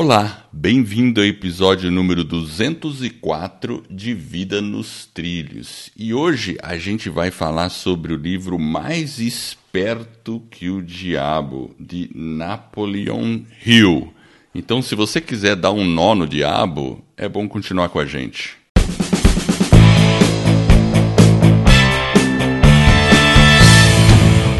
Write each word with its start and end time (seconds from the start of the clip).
Olá, 0.00 0.46
bem-vindo 0.52 1.20
ao 1.20 1.26
episódio 1.26 1.90
número 1.90 2.22
204 2.22 3.82
de 3.90 4.14
Vida 4.14 4.62
nos 4.62 5.06
Trilhos. 5.06 5.90
E 5.96 6.14
hoje 6.14 6.56
a 6.62 6.78
gente 6.78 7.10
vai 7.10 7.32
falar 7.32 7.68
sobre 7.68 8.12
o 8.12 8.16
livro 8.16 8.60
Mais 8.60 9.18
Esperto 9.18 10.40
que 10.52 10.70
o 10.70 10.80
Diabo, 10.80 11.74
de 11.80 12.08
Napoleon 12.14 13.40
Hill. 13.66 14.14
Então, 14.54 14.80
se 14.80 14.94
você 14.94 15.20
quiser 15.20 15.56
dar 15.56 15.72
um 15.72 15.84
nó 15.84 16.14
no 16.14 16.28
diabo, 16.28 17.04
é 17.16 17.28
bom 17.28 17.48
continuar 17.48 17.88
com 17.88 17.98
a 17.98 18.06
gente. 18.06 18.56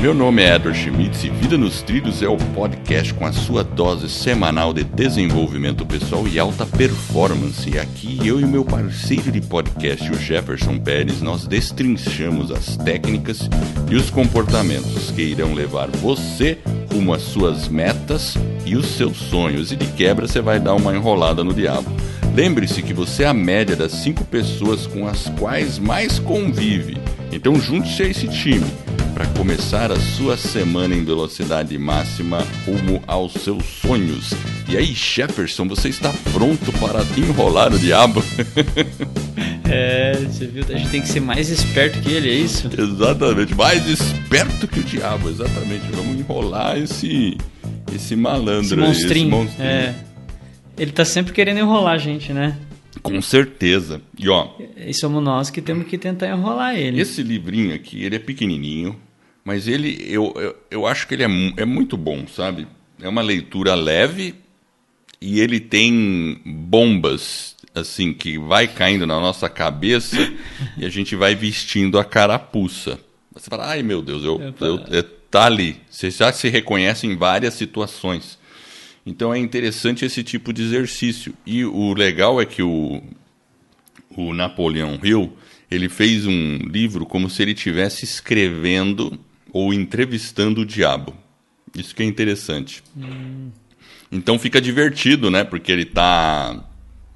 Meu 0.01 0.15
nome 0.15 0.45
é 0.45 0.55
Edward 0.55 0.79
Schmitz 0.79 1.25
e 1.25 1.29
Vida 1.29 1.59
nos 1.59 1.83
Trilhos 1.83 2.23
é 2.23 2.29
o 2.29 2.37
podcast 2.37 3.13
com 3.15 3.27
a 3.27 3.33
sua 3.33 3.65
dose 3.65 4.09
semanal 4.09 4.73
de 4.73 4.85
desenvolvimento 4.85 5.85
pessoal 5.85 6.29
e 6.29 6.39
alta 6.39 6.65
performance. 6.65 7.69
E 7.69 7.81
aqui 7.81 8.17
eu 8.23 8.39
e 8.39 8.47
meu 8.47 8.65
parceiro 8.65 9.33
de 9.33 9.41
podcast, 9.41 10.09
o 10.09 10.15
Jefferson 10.15 10.79
Pérez, 10.79 11.21
nós 11.21 11.49
destrinchamos 11.49 12.53
as 12.53 12.77
técnicas 12.77 13.51
e 13.91 13.97
os 13.97 14.09
comportamentos 14.09 15.11
que 15.11 15.23
irão 15.23 15.53
levar 15.53 15.89
você 15.89 16.59
rumo 16.93 17.13
às 17.13 17.23
suas 17.23 17.67
metas 17.67 18.37
e 18.65 18.77
os 18.77 18.87
seus 18.87 19.17
sonhos. 19.17 19.73
E 19.73 19.77
de 19.77 19.87
quebra 19.89 20.29
você 20.29 20.41
vai 20.41 20.61
dar 20.61 20.75
uma 20.75 20.95
enrolada 20.95 21.43
no 21.43 21.53
diabo. 21.53 21.91
Lembre-se 22.37 22.83
que 22.83 22.95
você 22.95 23.25
é 23.25 23.27
a 23.27 23.35
média 23.35 23.75
das 23.75 23.91
cinco 23.91 24.25
pessoas 24.25 24.87
com 24.87 25.09
as 25.09 25.29
quais 25.41 25.77
mais 25.77 26.21
convive. 26.21 26.97
Então 27.33 27.57
junte-se 27.57 28.05
a 28.05 28.07
esse 28.07 28.29
time 28.29 28.65
para 29.15 29.27
começar 29.29 29.91
a 29.91 29.97
sua 29.99 30.37
semana 30.37 30.95
em 30.95 31.05
velocidade 31.05 31.77
máxima 31.79 32.47
rumo 32.67 33.03
aos 33.07 33.33
seus 33.33 33.65
sonhos. 33.65 34.33
E 34.69 34.77
aí, 34.77 34.93
Jefferson, 34.93 35.67
você 35.67 35.89
está 35.89 36.13
pronto 36.33 36.73
para 36.73 37.01
enrolar 37.17 37.73
o 37.73 37.79
diabo? 37.79 38.23
É, 39.71 40.15
você 40.15 40.47
viu? 40.47 40.65
A 40.67 40.79
gente 40.79 40.89
tem 40.89 41.03
que 41.03 41.09
ser 41.09 41.21
mais 41.21 41.51
esperto 41.51 42.01
que 42.01 42.11
ele, 42.11 42.31
é 42.31 42.33
isso? 42.33 42.71
Exatamente, 42.73 43.55
mais 43.55 43.87
esperto 43.87 44.67
que 44.67 44.81
o 44.81 44.83
diabo, 44.83 45.29
exatamente. 45.29 45.83
Vamos 45.93 46.19
enrolar 46.19 46.79
esse 46.79 47.37
esse 47.95 48.17
malandro 48.17 48.63
esse 48.63 48.77
monstrinho. 48.77 49.27
esse 49.27 49.37
monstrinho. 49.37 49.69
É. 49.69 49.95
Ele 50.79 50.91
tá 50.91 51.05
sempre 51.05 51.35
querendo 51.35 51.59
enrolar 51.59 51.95
a 51.95 51.99
gente, 51.99 52.33
né? 52.33 52.57
Com 53.03 53.21
certeza. 53.23 54.01
E 54.19 54.29
ó, 54.29 54.51
E 54.77 54.93
somos 54.95 55.23
nós 55.23 55.51
que 55.51 55.61
temos 55.63 55.87
que 55.87 55.97
tentar 55.99 56.29
enrolar 56.29 56.77
ele. 56.77 57.01
esse 57.01 57.23
livrinho 57.23 57.75
aqui, 57.75 58.03
ele 58.05 58.17
é 58.17 58.19
pequenininho, 58.19 58.99
mas 59.45 59.67
ele, 59.69 59.97
eu, 60.09 60.33
eu, 60.37 60.57
eu 60.71 60.87
acho 60.87 61.07
que 61.07 61.15
ele 61.15 61.23
é, 61.25 61.29
é 61.57 61.65
muito 61.65 61.97
bom, 61.97 62.27
sabe? 62.27 62.67
É 63.01 63.09
uma 63.09 63.23
leitura 63.23 63.75
leve 63.75 64.35
e 65.21 65.41
ele 65.41 65.59
tem 65.61 66.41
bombas, 66.45 67.57
assim, 67.75 68.13
que 68.13 68.39
vai 68.39 68.67
caindo 68.69 69.07
na 69.07 69.21
nossa 69.21 69.49
cabeça 69.49 70.17
e 70.77 70.85
a 70.85 70.89
gente 70.89 71.15
vai 71.17 71.35
vestindo 71.35 71.99
a 71.99 72.05
carapuça. 72.05 72.99
Você 73.33 73.49
fala, 73.49 73.69
ai 73.69 73.83
meu 73.83 74.03
Deus, 74.03 74.25
eu, 74.25 74.41
eu, 74.61 74.81
é, 74.91 75.03
tá 75.31 75.45
ali. 75.47 75.77
Você 75.89 76.11
já 76.11 76.33
se 76.33 76.49
reconhece 76.49 77.07
em 77.07 77.17
várias 77.17 77.55
situações. 77.55 78.39
Então 79.09 79.33
é 79.33 79.39
interessante 79.39 80.05
esse 80.05 80.23
tipo 80.23 80.53
de 80.53 80.63
exercício. 80.63 81.33
E 81.47 81.65
o 81.65 81.95
legal 81.95 82.39
é 82.43 82.45
que 82.45 82.63
o, 82.63 83.03
o 84.15 84.35
Napoleão 84.35 85.01
Hill, 85.03 85.33
ele 85.71 85.89
fez 85.89 86.27
um 86.27 86.59
livro 86.59 87.07
como 87.07 87.31
se 87.31 87.41
ele 87.41 87.53
estivesse 87.53 88.05
escrevendo 88.05 89.19
ou 89.51 89.73
entrevistando 89.73 90.61
o 90.61 90.67
diabo. 90.67 91.15
Isso 91.75 91.95
que 91.95 92.03
é 92.03 92.07
interessante. 92.07 92.83
Então 94.13 94.39
fica 94.39 94.61
divertido, 94.61 95.31
né? 95.31 95.43
Porque 95.43 95.73
ele 95.73 95.87
tá 95.87 96.63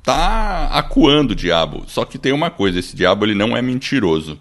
tá 0.03 0.69
acuando 0.73 1.33
o 1.33 1.37
diabo. 1.37 1.85
Só 1.89 2.07
que 2.07 2.19
tem 2.19 2.33
uma 2.33 2.51
coisa, 2.51 2.79
esse 2.79 2.97
diabo 2.97 3.27
ele 3.27 3.35
não 3.35 3.55
é 3.55 3.61
mentiroso, 3.61 4.41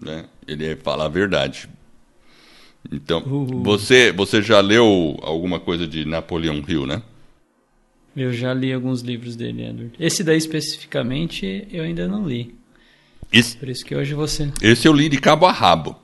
né? 0.00 0.24
Ele 0.48 0.66
é- 0.66 0.76
fala 0.76 1.04
a 1.04 1.08
verdade. 1.08 1.68
Então, 2.90 3.22
Uhul. 3.26 3.62
você 3.62 4.12
você 4.12 4.40
já 4.40 4.60
leu 4.60 5.18
alguma 5.22 5.60
coisa 5.60 5.86
de 5.86 6.04
Napoleão 6.04 6.62
Hill, 6.66 6.86
né? 6.86 7.02
Eu 8.16 8.32
já 8.32 8.52
li 8.52 8.72
alguns 8.72 9.02
livros 9.02 9.36
dele, 9.36 9.64
Edward. 9.64 9.92
Esse 9.98 10.24
daí 10.24 10.36
especificamente 10.36 11.66
eu 11.70 11.84
ainda 11.84 12.08
não 12.08 12.26
li. 12.26 12.54
Esse, 13.32 13.56
Por 13.56 13.68
isso 13.68 13.84
que 13.84 13.94
hoje 13.94 14.14
você. 14.14 14.50
esse 14.60 14.88
eu 14.88 14.92
li 14.92 15.08
de 15.08 15.18
cabo 15.18 15.46
a 15.46 15.52
rabo. 15.52 15.96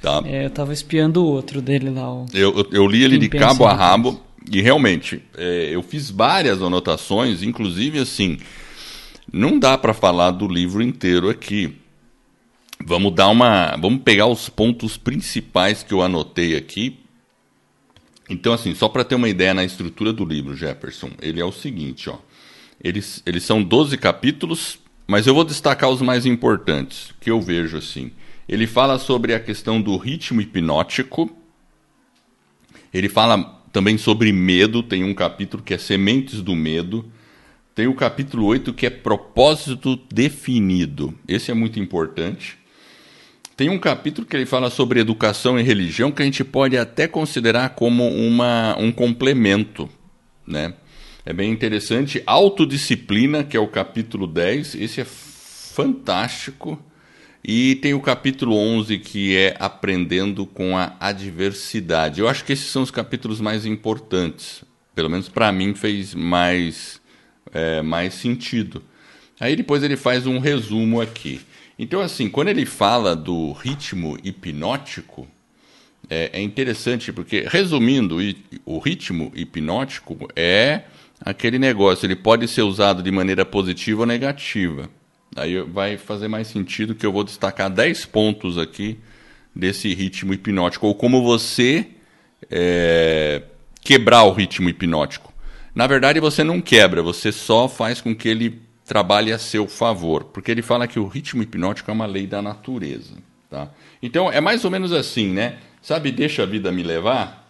Tá? 0.00 0.22
É, 0.24 0.46
eu 0.46 0.50
tava 0.50 0.72
espiando 0.72 1.22
o 1.22 1.26
outro 1.26 1.60
dele 1.60 1.90
lá. 1.90 2.12
O... 2.12 2.26
Eu, 2.32 2.56
eu, 2.56 2.66
eu 2.72 2.86
li 2.86 3.02
ele 3.02 3.18
de 3.18 3.28
cabo 3.28 3.66
a 3.66 3.74
rabo 3.74 4.20
e 4.50 4.62
realmente 4.62 5.22
é, 5.36 5.70
eu 5.72 5.82
fiz 5.82 6.08
várias 6.10 6.62
anotações, 6.62 7.42
inclusive 7.42 7.98
assim, 7.98 8.38
não 9.32 9.58
dá 9.58 9.76
para 9.76 9.92
falar 9.92 10.30
do 10.30 10.46
livro 10.46 10.82
inteiro 10.82 11.28
aqui. 11.28 11.76
Vamos 12.84 13.14
dar 13.14 13.28
uma, 13.28 13.76
vamos 13.76 14.02
pegar 14.02 14.26
os 14.26 14.48
pontos 14.48 14.96
principais 14.96 15.82
que 15.82 15.92
eu 15.92 16.02
anotei 16.02 16.56
aqui. 16.56 16.98
Então 18.28 18.52
assim, 18.52 18.74
só 18.74 18.88
para 18.88 19.04
ter 19.04 19.14
uma 19.14 19.28
ideia 19.28 19.54
na 19.54 19.64
estrutura 19.64 20.12
do 20.12 20.24
livro, 20.24 20.56
Jefferson, 20.56 21.10
ele 21.20 21.40
é 21.40 21.44
o 21.44 21.52
seguinte, 21.52 22.10
ó. 22.10 22.18
Eles, 22.82 23.22
eles 23.24 23.42
são 23.42 23.62
12 23.62 23.96
capítulos, 23.96 24.78
mas 25.06 25.26
eu 25.26 25.34
vou 25.34 25.44
destacar 25.44 25.88
os 25.88 26.02
mais 26.02 26.26
importantes 26.26 27.14
que 27.20 27.30
eu 27.30 27.40
vejo 27.40 27.78
assim. 27.78 28.12
Ele 28.48 28.66
fala 28.66 28.98
sobre 28.98 29.34
a 29.34 29.40
questão 29.40 29.80
do 29.80 29.96
ritmo 29.96 30.40
hipnótico, 30.40 31.34
ele 32.92 33.08
fala 33.08 33.62
também 33.72 33.98
sobre 33.98 34.32
medo, 34.32 34.82
tem 34.82 35.04
um 35.04 35.12
capítulo 35.12 35.62
que 35.62 35.74
é 35.74 35.78
Sementes 35.78 36.40
do 36.40 36.56
Medo. 36.56 37.04
Tem 37.74 37.86
o 37.86 37.92
capítulo 37.92 38.46
8 38.46 38.72
que 38.72 38.86
é 38.86 38.90
Propósito 38.90 39.96
Definido. 40.10 41.14
Esse 41.28 41.50
é 41.50 41.54
muito 41.54 41.78
importante. 41.78 42.56
Tem 43.56 43.70
um 43.70 43.78
capítulo 43.78 44.26
que 44.26 44.36
ele 44.36 44.44
fala 44.44 44.68
sobre 44.68 45.00
educação 45.00 45.58
e 45.58 45.62
religião 45.62 46.12
que 46.12 46.20
a 46.20 46.26
gente 46.26 46.44
pode 46.44 46.76
até 46.76 47.08
considerar 47.08 47.70
como 47.70 48.06
uma, 48.06 48.76
um 48.78 48.92
complemento, 48.92 49.88
né? 50.46 50.74
É 51.24 51.32
bem 51.32 51.50
interessante. 51.50 52.22
Autodisciplina, 52.26 53.42
que 53.42 53.56
é 53.56 53.60
o 53.60 53.66
capítulo 53.66 54.26
10, 54.26 54.74
esse 54.74 55.00
é 55.00 55.06
fantástico. 55.06 56.78
E 57.42 57.76
tem 57.76 57.94
o 57.94 58.00
capítulo 58.00 58.56
11 58.56 58.98
que 58.98 59.34
é 59.34 59.56
Aprendendo 59.58 60.44
com 60.44 60.76
a 60.76 60.94
Adversidade. 61.00 62.20
Eu 62.20 62.28
acho 62.28 62.44
que 62.44 62.52
esses 62.52 62.66
são 62.66 62.82
os 62.82 62.90
capítulos 62.90 63.40
mais 63.40 63.64
importantes. 63.64 64.64
Pelo 64.94 65.08
menos 65.08 65.30
para 65.30 65.50
mim 65.50 65.74
fez 65.74 66.14
mais, 66.14 67.00
é, 67.54 67.80
mais 67.80 68.12
sentido. 68.12 68.82
Aí 69.40 69.56
depois 69.56 69.82
ele 69.82 69.96
faz 69.96 70.26
um 70.26 70.38
resumo 70.38 71.00
aqui. 71.00 71.40
Então, 71.78 72.00
assim, 72.00 72.28
quando 72.28 72.48
ele 72.48 72.64
fala 72.64 73.14
do 73.14 73.52
ritmo 73.52 74.18
hipnótico, 74.24 75.28
é, 76.08 76.30
é 76.32 76.40
interessante 76.40 77.12
porque, 77.12 77.46
resumindo, 77.48 78.16
o 78.64 78.78
ritmo 78.78 79.30
hipnótico 79.34 80.16
é 80.34 80.82
aquele 81.20 81.58
negócio, 81.58 82.06
ele 82.06 82.16
pode 82.16 82.48
ser 82.48 82.62
usado 82.62 83.02
de 83.02 83.10
maneira 83.10 83.44
positiva 83.44 84.02
ou 84.02 84.06
negativa. 84.06 84.88
Aí 85.34 85.60
vai 85.60 85.96
fazer 85.98 86.28
mais 86.28 86.48
sentido 86.48 86.94
que 86.94 87.04
eu 87.04 87.12
vou 87.12 87.24
destacar 87.24 87.68
10 87.68 88.06
pontos 88.06 88.56
aqui 88.56 88.98
desse 89.54 89.92
ritmo 89.94 90.32
hipnótico, 90.32 90.86
ou 90.86 90.94
como 90.94 91.22
você 91.22 91.86
é, 92.50 93.42
quebrar 93.82 94.24
o 94.24 94.32
ritmo 94.32 94.68
hipnótico. 94.68 95.32
Na 95.74 95.86
verdade, 95.86 96.20
você 96.20 96.42
não 96.42 96.60
quebra, 96.60 97.02
você 97.02 97.30
só 97.30 97.68
faz 97.68 98.00
com 98.00 98.14
que 98.14 98.28
ele 98.28 98.62
trabalhe 98.86 99.32
a 99.32 99.38
seu 99.38 99.66
favor, 99.66 100.24
porque 100.24 100.50
ele 100.50 100.62
fala 100.62 100.86
que 100.86 100.98
o 100.98 101.06
ritmo 101.06 101.42
hipnótico 101.42 101.90
é 101.90 101.94
uma 101.94 102.06
lei 102.06 102.26
da 102.26 102.40
natureza. 102.40 103.14
Tá? 103.50 103.68
Então, 104.02 104.30
é 104.30 104.40
mais 104.40 104.64
ou 104.64 104.70
menos 104.70 104.92
assim, 104.92 105.28
né? 105.32 105.58
Sabe, 105.82 106.10
deixa 106.12 106.42
a 106.42 106.46
vida 106.46 106.70
me 106.72 106.82
levar? 106.82 107.44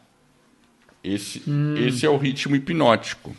Esse, 1.04 1.42
esse 1.86 2.04
é 2.04 2.10
o 2.10 2.16
ritmo 2.16 2.56
hipnótico. 2.56 3.34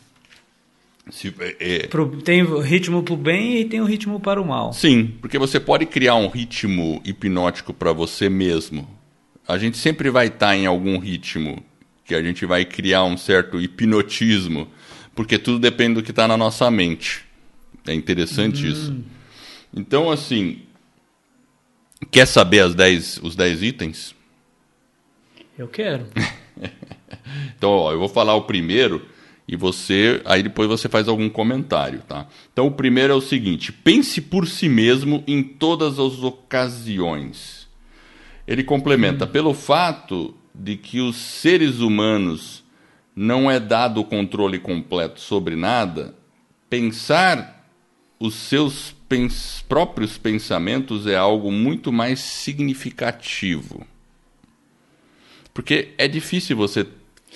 Se- 1.10 1.34
é- 1.40 1.56
é- 1.60 1.88
Tem 2.24 2.44
o 2.44 2.60
ritmo 2.60 3.04
pro 3.04 3.16
bem 3.16 3.60
e 3.60 3.66
tem 3.66 3.80
o 3.82 3.86
ritmo 3.86 4.20
para 4.20 4.42
o 4.42 4.46
mal. 4.46 4.74
Sim, 4.74 5.14
porque 5.22 5.38
você 5.38 5.60
pode 5.60 5.86
criar 5.86 6.16
um 6.16 6.28
ritmo 6.28 7.02
hipnótico 7.06 7.74
para 7.74 7.92
você 7.94 8.30
mesmo. 8.30 8.88
A 9.48 9.58
gente 9.58 9.78
sempre 9.78 10.10
vai 10.10 10.28
estar 10.28 10.56
em 10.56 10.66
algum 10.66 10.98
ritmo 10.98 11.64
que 12.06 12.14
a 12.16 12.22
gente 12.22 12.46
vai 12.46 12.64
criar 12.66 13.04
um 13.04 13.18
certo 13.18 13.60
hipnotismo, 13.60 14.68
porque 15.16 15.38
tudo 15.38 15.60
depende 15.60 15.96
do 15.96 16.04
que 16.04 16.12
está 16.12 16.28
na 16.28 16.38
nossa 16.38 16.70
mente. 16.72 17.26
É 17.88 17.94
interessante 17.94 18.68
isso. 18.68 18.96
Então, 19.74 20.12
assim, 20.12 20.64
quer 22.12 22.26
saber 22.26 22.60
as 22.62 22.76
10, 22.76 23.20
os 23.24 23.36
10 23.36 23.64
itens? 23.64 24.16
Eu 25.58 25.68
quero. 25.68 26.08
Então, 27.58 27.72
ó, 27.72 27.92
eu 27.92 28.00
vou 28.00 28.08
falar 28.08 28.36
o 28.36 28.44
primeiro 28.44 29.06
e 29.48 29.56
você, 29.56 30.22
aí 30.26 30.44
depois 30.44 30.68
você 30.68 30.88
faz 30.88 31.08
algum 31.08 31.30
comentário, 31.30 32.02
tá? 32.08 32.28
Então, 32.52 32.68
o 32.68 32.72
primeiro 32.72 33.14
é 33.14 33.16
o 33.16 33.22
seguinte: 33.22 33.72
pense 33.72 34.22
por 34.22 34.48
si 34.48 34.70
mesmo 34.70 35.24
em 35.28 35.42
todas 35.44 36.00
as 36.00 36.22
ocasiões. 36.24 37.68
Ele 38.48 38.64
complementa 38.64 39.28
pelo 39.28 39.54
fato 39.54 40.36
de 40.54 40.78
que 40.78 41.00
os 41.00 41.16
seres 41.16 41.80
humanos 41.80 42.64
não 43.16 43.50
é 43.50 43.60
dado 43.60 44.00
o 44.00 44.06
controle 44.06 44.60
completo 44.60 45.20
sobre 45.20 45.56
nada, 45.56 46.16
pensar 46.70 47.57
os 48.20 48.34
seus 48.36 48.96
pens 49.08 49.64
próprios 49.68 50.18
pensamentos 50.18 51.08
é 51.08 51.16
algo 51.16 51.52
muito 51.52 51.92
mais 51.92 52.20
significativo. 52.20 53.86
Porque 55.54 55.94
é 55.98 56.08
difícil 56.08 56.58
você 56.58 56.88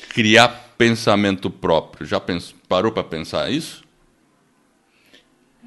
criar 0.10 0.50
pensamento 0.78 1.50
próprio. 1.50 2.06
Já 2.06 2.20
pens 2.20 2.54
parou 2.68 2.92
para 2.92 3.04
pensar 3.04 3.52
isso? 3.52 3.84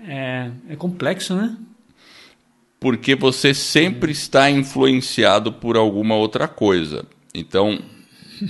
É, 0.07 0.51
é 0.69 0.77
complexo, 0.77 1.35
né? 1.35 1.57
Porque 2.79 3.15
você 3.15 3.55
sempre 3.55 4.13
está 4.13 4.51
influenciado 4.51 5.53
por 5.53 5.77
alguma 5.77 6.17
outra 6.17 6.47
coisa. 6.47 7.07
Então, 7.35 7.81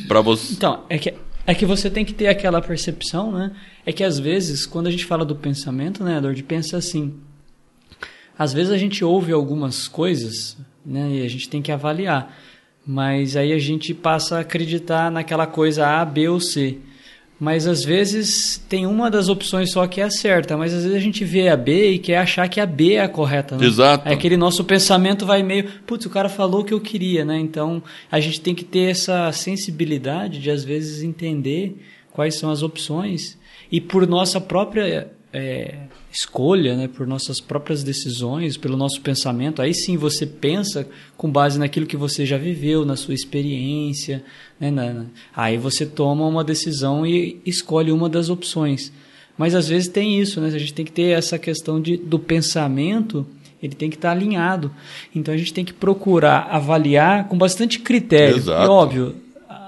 para 0.08 0.20
você. 0.20 0.54
Então, 0.54 0.84
é 0.88 0.98
que 0.98 1.14
é 1.46 1.54
que 1.54 1.66
você 1.66 1.90
tem 1.90 2.04
que 2.04 2.14
ter 2.14 2.28
aquela 2.28 2.60
percepção, 2.62 3.30
né? 3.30 3.52
É 3.84 3.92
que 3.92 4.02
às 4.02 4.18
vezes, 4.18 4.64
quando 4.64 4.86
a 4.86 4.90
gente 4.90 5.04
fala 5.04 5.24
do 5.24 5.36
pensamento, 5.36 6.02
né, 6.02 6.18
Edward, 6.18 6.42
pensa 6.42 6.76
assim. 6.76 7.14
Às 8.38 8.52
vezes 8.52 8.72
a 8.72 8.78
gente 8.78 9.04
ouve 9.04 9.32
algumas 9.32 9.86
coisas, 9.86 10.56
né, 10.84 11.08
e 11.10 11.24
a 11.24 11.28
gente 11.28 11.48
tem 11.48 11.62
que 11.62 11.70
avaliar. 11.70 12.36
Mas 12.86 13.36
aí 13.36 13.52
a 13.52 13.58
gente 13.58 13.94
passa 13.94 14.36
a 14.36 14.40
acreditar 14.40 15.10
naquela 15.10 15.46
coisa 15.46 15.86
A, 15.86 16.04
B 16.04 16.28
ou 16.28 16.40
C. 16.40 16.78
Mas 17.38 17.66
às 17.66 17.84
vezes 17.84 18.62
tem 18.68 18.86
uma 18.86 19.10
das 19.10 19.28
opções 19.28 19.72
só 19.72 19.86
que 19.86 20.00
é 20.00 20.04
a 20.04 20.10
certa, 20.10 20.56
mas 20.56 20.72
às 20.72 20.84
vezes 20.84 20.96
a 20.96 21.00
gente 21.00 21.24
vê 21.24 21.48
a 21.48 21.56
B 21.56 21.90
e 21.90 21.98
quer 21.98 22.18
achar 22.18 22.48
que 22.48 22.60
a 22.60 22.66
B 22.66 22.94
é 22.94 23.02
a 23.02 23.08
correta, 23.08 23.56
né? 23.56 23.66
Exato. 23.66 24.08
Aí 24.08 24.14
aquele 24.14 24.36
nosso 24.36 24.64
pensamento 24.64 25.26
vai 25.26 25.42
meio, 25.42 25.64
putz, 25.84 26.06
o 26.06 26.10
cara 26.10 26.28
falou 26.28 26.60
o 26.60 26.64
que 26.64 26.72
eu 26.72 26.80
queria, 26.80 27.24
né? 27.24 27.36
Então 27.38 27.82
a 28.10 28.20
gente 28.20 28.40
tem 28.40 28.54
que 28.54 28.64
ter 28.64 28.90
essa 28.90 29.32
sensibilidade 29.32 30.38
de 30.38 30.50
às 30.50 30.64
vezes 30.64 31.02
entender 31.02 31.76
quais 32.12 32.36
são 32.36 32.50
as 32.50 32.62
opções 32.62 33.36
e 33.70 33.80
por 33.80 34.06
nossa 34.06 34.40
própria 34.40 35.10
é, 35.32 35.74
escolha, 36.14 36.76
né, 36.76 36.88
por 36.88 37.06
nossas 37.06 37.40
próprias 37.40 37.82
decisões, 37.82 38.56
pelo 38.56 38.76
nosso 38.76 39.00
pensamento, 39.00 39.60
aí 39.60 39.74
sim 39.74 39.96
você 39.96 40.24
pensa 40.24 40.86
com 41.16 41.28
base 41.28 41.58
naquilo 41.58 41.86
que 41.86 41.96
você 41.96 42.24
já 42.24 42.38
viveu, 42.38 42.84
na 42.84 42.94
sua 42.94 43.14
experiência, 43.14 44.24
né, 44.60 44.70
na, 44.70 45.06
aí 45.34 45.58
você 45.58 45.84
toma 45.84 46.24
uma 46.24 46.44
decisão 46.44 47.04
e 47.04 47.40
escolhe 47.44 47.90
uma 47.90 48.08
das 48.08 48.30
opções. 48.30 48.92
Mas 49.36 49.56
às 49.56 49.66
vezes 49.66 49.88
tem 49.88 50.20
isso, 50.20 50.40
né? 50.40 50.46
A 50.46 50.58
gente 50.58 50.72
tem 50.72 50.84
que 50.84 50.92
ter 50.92 51.10
essa 51.10 51.36
questão 51.36 51.80
de, 51.80 51.96
do 51.96 52.20
pensamento, 52.20 53.26
ele 53.60 53.74
tem 53.74 53.90
que 53.90 53.96
estar 53.96 54.12
alinhado. 54.12 54.70
Então 55.12 55.34
a 55.34 55.36
gente 55.36 55.52
tem 55.52 55.64
que 55.64 55.72
procurar 55.72 56.46
avaliar 56.52 57.26
com 57.26 57.36
bastante 57.36 57.80
critério. 57.80 58.36
Exato. 58.36 58.64
E 58.64 58.68
óbvio, 58.68 59.16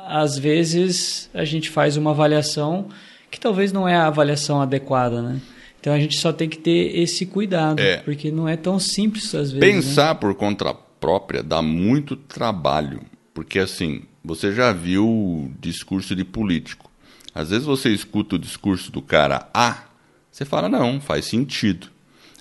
às 0.07 0.39
vezes 0.39 1.29
a 1.35 1.45
gente 1.45 1.69
faz 1.69 1.97
uma 1.97 2.13
avaliação 2.13 2.87
que 3.29 3.41
talvez 3.41 3.73
não 3.73 3.89
é 3.89 3.97
a 3.97 4.07
avaliação 4.07 4.63
adequada, 4.63 5.21
né? 5.21 5.41
Então 5.87 5.95
a 5.95 6.01
gente 6.01 6.19
só 6.19 6.33
tem 6.33 6.49
que 6.49 6.59
ter 6.59 6.99
esse 6.99 7.25
cuidado, 7.25 7.79
É. 7.79 7.99
porque 7.99 8.33
não 8.33 8.49
é 8.49 8.57
tão 8.57 8.77
simples 8.77 9.33
às 9.33 9.53
vezes. 9.53 9.55
né? 9.55 9.61
Pensar 9.61 10.17
por 10.17 10.35
conta 10.35 10.75
própria 10.75 11.45
dá 11.45 11.63
muito 11.63 12.17
trabalho, 12.17 13.03
porque 13.33 13.61
assim, 13.61 14.03
você 14.25 14.53
já 14.53 14.73
viu 14.73 15.07
o 15.09 15.53
discurso 15.61 16.17
de 16.17 16.25
político. 16.25 16.91
Às 17.33 17.51
vezes 17.51 17.65
você 17.65 17.91
escuta 17.91 18.35
o 18.35 18.39
discurso 18.39 18.91
do 18.91 19.01
cara 19.01 19.49
A, 19.55 19.85
você 20.29 20.45
fala, 20.45 20.69
não, 20.69 21.01
faz 21.01 21.27
sentido. 21.27 21.87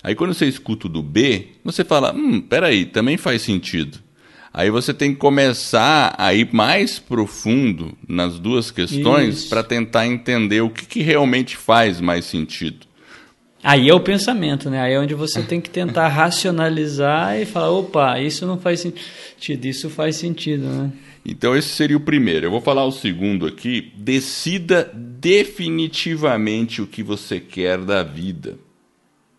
Aí 0.02 0.16
quando 0.16 0.34
você 0.34 0.46
escuta 0.46 0.88
o 0.88 0.90
do 0.90 1.00
B, 1.00 1.50
você 1.62 1.84
fala, 1.84 2.12
hum, 2.12 2.40
peraí, 2.40 2.84
também 2.84 3.16
faz 3.16 3.42
sentido. 3.42 3.98
Aí 4.52 4.70
você 4.70 4.92
tem 4.92 5.12
que 5.12 5.20
começar 5.20 6.16
a 6.18 6.34
ir 6.34 6.48
mais 6.52 6.98
profundo 6.98 7.96
nas 8.08 8.40
duas 8.40 8.72
questões 8.72 9.44
para 9.44 9.62
tentar 9.62 10.04
entender 10.04 10.62
o 10.62 10.70
que, 10.70 10.84
que 10.84 11.00
realmente 11.00 11.56
faz 11.56 12.00
mais 12.00 12.24
sentido. 12.24 12.85
Aí 13.66 13.88
é 13.88 13.94
o 13.94 13.98
pensamento, 13.98 14.70
né? 14.70 14.80
Aí 14.80 14.92
é 14.92 15.00
onde 15.00 15.12
você 15.12 15.42
tem 15.42 15.60
que 15.60 15.68
tentar 15.68 16.06
racionalizar 16.06 17.36
e 17.36 17.44
falar, 17.44 17.72
opa, 17.72 18.20
isso 18.20 18.46
não 18.46 18.60
faz 18.60 18.78
sentido, 18.78 19.64
isso 19.64 19.90
faz 19.90 20.14
sentido, 20.14 20.68
né? 20.68 20.92
Então 21.24 21.56
esse 21.56 21.70
seria 21.70 21.96
o 21.96 22.00
primeiro. 22.00 22.46
Eu 22.46 22.52
vou 22.52 22.60
falar 22.60 22.84
o 22.84 22.92
segundo 22.92 23.44
aqui. 23.44 23.92
Decida 23.96 24.88
definitivamente 24.94 26.80
o 26.80 26.86
que 26.86 27.02
você 27.02 27.40
quer 27.40 27.78
da 27.78 28.04
vida. 28.04 28.56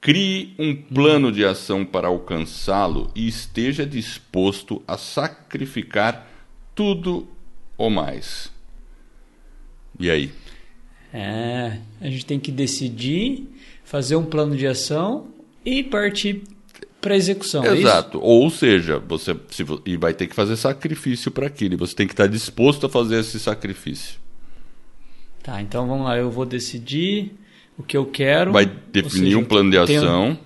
Crie 0.02 0.54
um 0.60 0.76
plano 0.76 1.32
de 1.32 1.46
ação 1.46 1.86
para 1.86 2.10
alcançá-lo 2.10 3.10
e 3.16 3.30
esteja 3.30 3.86
disposto 3.86 4.84
a 4.86 4.98
sacrificar 4.98 6.28
tudo 6.76 7.30
ou 7.78 7.90
mais. 7.90 8.52
E 9.98 10.12
aí? 10.12 10.34
É, 11.14 11.80
a 12.02 12.10
gente 12.10 12.26
tem 12.26 12.40
que 12.42 12.52
decidir, 12.52 13.48
fazer 13.88 14.18
um 14.18 14.26
plano 14.26 14.56
de 14.56 14.68
ação 14.68 15.28
e 15.66 15.82
partir 15.82 16.44
para 17.00 17.16
execução. 17.16 17.64
é? 17.64 17.78
Exato. 17.78 18.20
Ou 18.22 18.50
seja, 18.50 19.00
você 19.00 19.34
se 19.50 19.66
e 19.86 19.96
vai 19.96 20.14
ter 20.14 20.28
que 20.28 20.36
fazer 20.36 20.58
sacrifício 20.58 21.32
para 21.32 21.48
aquilo. 21.48 21.74
e 21.76 21.78
Você 21.78 21.96
tem 21.96 22.06
que 22.06 22.12
estar 22.14 22.28
disposto 22.28 22.86
a 22.86 22.90
fazer 22.90 23.20
esse 23.22 23.40
sacrifício. 23.40 24.20
Tá, 25.42 25.62
então 25.62 25.88
vamos 25.88 26.06
lá, 26.06 26.18
eu 26.18 26.30
vou 26.30 26.46
decidir 26.46 27.32
o 27.78 27.84
que 27.84 27.96
eu 27.96 28.06
quero. 28.06 28.52
Vai 28.52 28.66
definir 28.92 29.26
seja, 29.28 29.38
um 29.38 29.46
plano 29.46 29.72
de 29.72 29.86
tenho- 29.86 30.02
ação. 30.02 30.38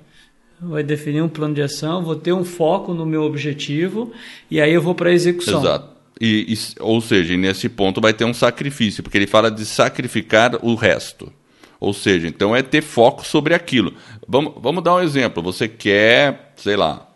Vai 0.64 0.84
definir 0.84 1.24
um 1.24 1.30
plano 1.30 1.56
de 1.56 1.62
ação, 1.64 2.04
vou 2.04 2.16
ter 2.16 2.34
um 2.34 2.44
foco 2.46 2.94
no 2.94 3.04
meu 3.04 3.24
objetivo 3.24 4.12
e 4.50 4.62
aí 4.62 4.72
eu 4.72 4.82
vou 4.82 4.94
para 4.94 5.10
a 5.10 5.14
execução. 5.14 5.60
Exato. 5.62 5.90
E, 6.20 6.54
e- 6.54 6.80
ou 6.80 7.02
seja, 7.02 7.36
nesse 7.36 7.68
ponto 7.68 8.00
vai 8.00 8.14
ter 8.14 8.26
um 8.26 8.34
sacrifício, 8.36 9.02
porque 9.02 9.18
ele 9.18 9.26
fala 9.26 9.50
de 9.50 9.66
sacrificar 9.66 10.64
o 10.64 10.76
resto. 10.76 11.34
Ou 11.82 11.94
seja, 11.94 12.28
então 12.28 12.56
é 12.56 12.62
ter 12.62 12.84
foco 12.84 13.26
sobre 13.26 13.56
aquilo. 13.56 13.96
Vamos, 14.28 14.54
vamos 14.58 14.84
dar 14.84 14.94
um 14.94 15.02
exemplo. 15.02 15.42
Você 15.42 15.68
quer, 15.68 16.54
sei 16.56 16.76
lá, 16.76 17.10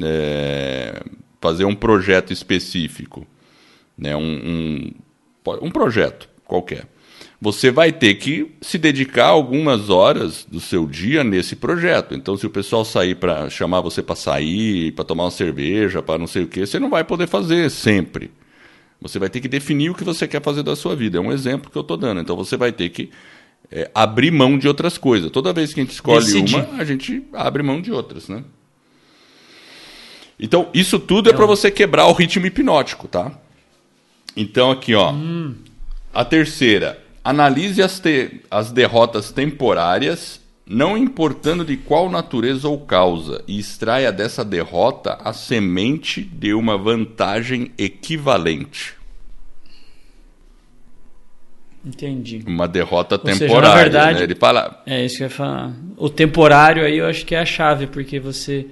é, 0.00 1.02
fazer 1.40 1.64
um 1.64 1.74
projeto 1.74 2.32
específico, 2.32 3.26
né? 3.98 4.14
um, 4.14 4.22
um, 4.22 4.92
um 5.60 5.70
projeto 5.72 6.28
qualquer. 6.44 6.86
Você 7.40 7.72
vai 7.72 7.90
ter 7.90 8.14
que 8.14 8.54
se 8.60 8.78
dedicar 8.78 9.26
algumas 9.26 9.90
horas 9.90 10.44
do 10.44 10.60
seu 10.60 10.86
dia 10.86 11.24
nesse 11.24 11.56
projeto. 11.56 12.14
Então, 12.14 12.36
se 12.36 12.46
o 12.46 12.50
pessoal 12.50 12.84
sair 12.84 13.16
para 13.16 13.50
chamar 13.50 13.80
você 13.80 14.04
para 14.04 14.14
sair, 14.14 14.92
para 14.92 15.04
tomar 15.04 15.24
uma 15.24 15.30
cerveja, 15.32 16.00
para 16.00 16.16
não 16.16 16.28
sei 16.28 16.44
o 16.44 16.46
que, 16.46 16.64
você 16.64 16.78
não 16.78 16.90
vai 16.90 17.02
poder 17.02 17.26
fazer 17.26 17.68
sempre. 17.70 18.30
Você 19.00 19.18
vai 19.18 19.28
ter 19.28 19.40
que 19.40 19.48
definir 19.48 19.90
o 19.90 19.94
que 19.94 20.04
você 20.04 20.28
quer 20.28 20.42
fazer 20.42 20.62
da 20.62 20.76
sua 20.76 20.94
vida. 20.94 21.18
É 21.18 21.20
um 21.20 21.32
exemplo 21.32 21.70
que 21.70 21.76
eu 21.76 21.82
estou 21.82 21.96
dando. 21.96 22.20
Então, 22.20 22.36
você 22.36 22.56
vai 22.56 22.70
ter 22.70 22.90
que 22.90 23.10
é, 23.70 23.90
abrir 23.94 24.30
mão 24.30 24.58
de 24.58 24.66
outras 24.66 24.98
coisas. 24.98 25.30
Toda 25.30 25.52
vez 25.52 25.72
que 25.72 25.80
a 25.80 25.84
gente 25.84 25.92
escolhe 25.92 26.24
Decidir. 26.24 26.56
uma, 26.56 26.80
a 26.80 26.84
gente 26.84 27.22
abre 27.32 27.62
mão 27.62 27.80
de 27.80 27.92
outras, 27.92 28.28
né? 28.28 28.42
Então, 30.38 30.68
isso 30.72 30.98
tudo 30.98 31.28
é 31.28 31.32
para 31.32 31.44
você 31.46 31.70
quebrar 31.70 32.06
o 32.06 32.12
ritmo 32.12 32.46
hipnótico, 32.46 33.06
tá? 33.06 33.30
Então, 34.36 34.70
aqui, 34.70 34.94
ó. 34.94 35.14
A 36.14 36.24
terceira, 36.24 36.98
analise 37.22 37.82
as, 37.82 38.00
te- 38.00 38.40
as 38.50 38.72
derrotas 38.72 39.30
temporárias, 39.30 40.40
não 40.66 40.96
importando 40.96 41.64
de 41.64 41.76
qual 41.76 42.08
natureza 42.08 42.68
ou 42.68 42.80
causa, 42.80 43.44
e 43.46 43.58
extraia 43.58 44.10
dessa 44.10 44.44
derrota 44.44 45.18
a 45.22 45.32
semente 45.32 46.22
de 46.22 46.54
uma 46.54 46.78
vantagem 46.78 47.72
equivalente. 47.76 48.94
Entendi. 51.84 52.42
Uma 52.46 52.68
derrota 52.68 53.14
Ou 53.14 53.20
seja, 53.22 53.34
na 53.40 53.46
temporária. 53.46 53.82
verdade- 53.82 54.18
né? 54.18 54.24
Ele 54.24 54.34
fala, 54.34 54.82
É 54.86 55.04
isso 55.04 55.16
que 55.16 55.22
eu 55.22 55.26
ia 55.26 55.30
falar. 55.30 55.72
O 55.96 56.10
temporário 56.10 56.84
aí 56.84 56.98
eu 56.98 57.06
acho 57.06 57.24
que 57.24 57.34
é 57.34 57.40
a 57.40 57.44
chave, 57.46 57.86
porque 57.86 58.20
você, 58.20 58.66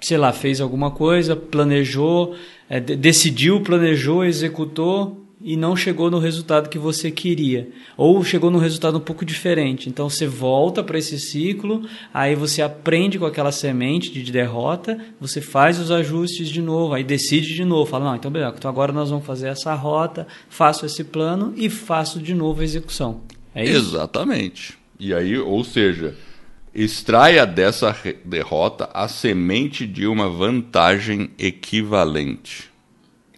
sei 0.00 0.16
lá, 0.16 0.32
fez 0.32 0.60
alguma 0.60 0.90
coisa, 0.90 1.36
planejou, 1.36 2.34
é, 2.70 2.80
de- 2.80 2.96
decidiu, 2.96 3.60
planejou, 3.60 4.24
executou 4.24 5.23
e 5.40 5.56
não 5.56 5.76
chegou 5.76 6.10
no 6.10 6.18
resultado 6.18 6.68
que 6.68 6.78
você 6.78 7.10
queria. 7.10 7.68
Ou 7.96 8.22
chegou 8.24 8.50
num 8.50 8.58
resultado 8.58 8.98
um 8.98 9.00
pouco 9.00 9.24
diferente. 9.24 9.88
Então 9.88 10.08
você 10.08 10.26
volta 10.26 10.82
para 10.82 10.98
esse 10.98 11.18
ciclo, 11.18 11.86
aí 12.12 12.34
você 12.34 12.62
aprende 12.62 13.18
com 13.18 13.26
aquela 13.26 13.52
semente 13.52 14.10
de 14.10 14.32
derrota, 14.32 14.98
você 15.20 15.40
faz 15.40 15.78
os 15.78 15.90
ajustes 15.90 16.48
de 16.48 16.62
novo, 16.62 16.94
aí 16.94 17.04
decide 17.04 17.54
de 17.54 17.64
novo. 17.64 17.90
Fala, 17.90 18.06
não, 18.06 18.16
então 18.16 18.30
beleza, 18.30 18.54
então 18.56 18.70
agora 18.70 18.92
nós 18.92 19.10
vamos 19.10 19.26
fazer 19.26 19.48
essa 19.48 19.74
rota, 19.74 20.26
faço 20.48 20.86
esse 20.86 21.04
plano 21.04 21.52
e 21.56 21.68
faço 21.68 22.20
de 22.20 22.34
novo 22.34 22.60
a 22.60 22.64
execução. 22.64 23.20
É 23.54 23.64
isso? 23.64 23.76
Exatamente. 23.76 24.78
E 24.98 25.12
aí, 25.12 25.38
ou 25.38 25.62
seja, 25.64 26.14
extraia 26.74 27.46
dessa 27.46 27.94
derrota 28.24 28.88
a 28.92 29.06
semente 29.08 29.86
de 29.86 30.06
uma 30.06 30.28
vantagem 30.28 31.30
equivalente. 31.38 32.73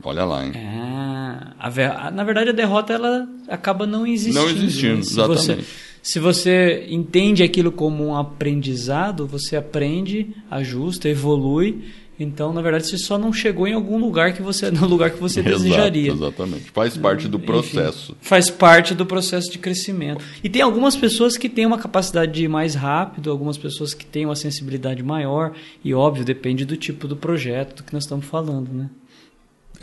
Olha 0.02 0.24
lá, 0.24 0.44
hein? 0.44 0.52
Ah, 0.54 1.54
a 1.58 2.10
na 2.10 2.22
verdade 2.22 2.50
a 2.50 2.52
derrota 2.52 2.92
ela 2.92 3.28
acaba 3.48 3.86
não 3.86 4.06
existindo. 4.06 4.44
Não 4.44 4.50
existindo, 4.50 4.96
né? 4.96 5.02
Se 5.02 5.14
você, 5.14 5.52
exatamente. 5.52 5.68
se 6.02 6.18
você 6.20 6.86
entende 6.90 7.42
aquilo 7.42 7.72
como 7.72 8.06
um 8.06 8.16
aprendizado, 8.16 9.26
você 9.26 9.56
aprende, 9.56 10.34
ajusta, 10.50 11.08
evolui 11.08 11.82
Então, 12.18 12.52
na 12.52 12.62
verdade, 12.62 12.86
você 12.86 12.98
só 12.98 13.18
não 13.18 13.32
chegou 13.32 13.66
em 13.66 13.74
algum 13.74 13.98
lugar 13.98 14.32
que 14.32 14.42
você 14.42 14.70
no 14.72 14.86
lugar 14.86 15.10
que 15.10 15.20
você 15.20 15.40
Exato, 15.40 15.56
desejaria. 15.56 16.12
Exatamente. 16.12 16.70
Faz 16.70 16.96
parte 16.96 17.26
do 17.26 17.38
processo. 17.38 18.12
Enfim, 18.12 18.18
faz 18.20 18.50
parte 18.50 18.94
do 18.94 19.04
processo 19.06 19.50
de 19.50 19.58
crescimento. 19.58 20.22
E 20.44 20.48
tem 20.48 20.62
algumas 20.62 20.94
pessoas 20.94 21.36
que 21.36 21.48
têm 21.48 21.66
uma 21.66 21.78
capacidade 21.78 22.32
de 22.32 22.44
ir 22.44 22.48
mais 22.48 22.74
rápido, 22.74 23.30
algumas 23.30 23.58
pessoas 23.58 23.94
que 23.94 24.04
têm 24.04 24.26
uma 24.26 24.36
sensibilidade 24.36 25.02
maior, 25.02 25.52
e 25.82 25.94
óbvio, 25.94 26.24
depende 26.24 26.64
do 26.64 26.76
tipo 26.76 27.08
do 27.08 27.16
projeto 27.16 27.76
do 27.76 27.82
que 27.82 27.92
nós 27.92 28.04
estamos 28.04 28.26
falando, 28.26 28.72
né? 28.72 28.90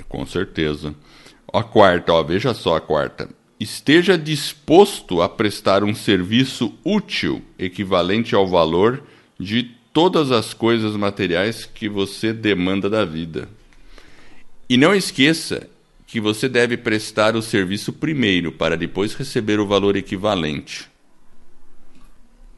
Com 0.07 0.25
certeza. 0.25 0.95
A 1.51 1.63
quarta, 1.63 2.13
ó, 2.13 2.23
veja 2.23 2.53
só 2.53 2.75
a 2.75 2.81
quarta. 2.81 3.29
Esteja 3.59 4.17
disposto 4.17 5.21
a 5.21 5.29
prestar 5.29 5.83
um 5.83 5.93
serviço 5.93 6.73
útil 6.83 7.41
equivalente 7.57 8.35
ao 8.35 8.47
valor 8.47 9.03
de 9.39 9.71
todas 9.93 10.31
as 10.31 10.53
coisas 10.53 10.95
materiais 10.95 11.65
que 11.65 11.87
você 11.87 12.33
demanda 12.33 12.89
da 12.89 13.05
vida. 13.05 13.47
E 14.67 14.75
não 14.75 14.95
esqueça 14.95 15.69
que 16.07 16.19
você 16.19 16.49
deve 16.49 16.77
prestar 16.77 17.35
o 17.35 17.41
serviço 17.41 17.93
primeiro 17.93 18.51
para 18.51 18.75
depois 18.75 19.13
receber 19.13 19.59
o 19.59 19.67
valor 19.67 19.95
equivalente. 19.95 20.87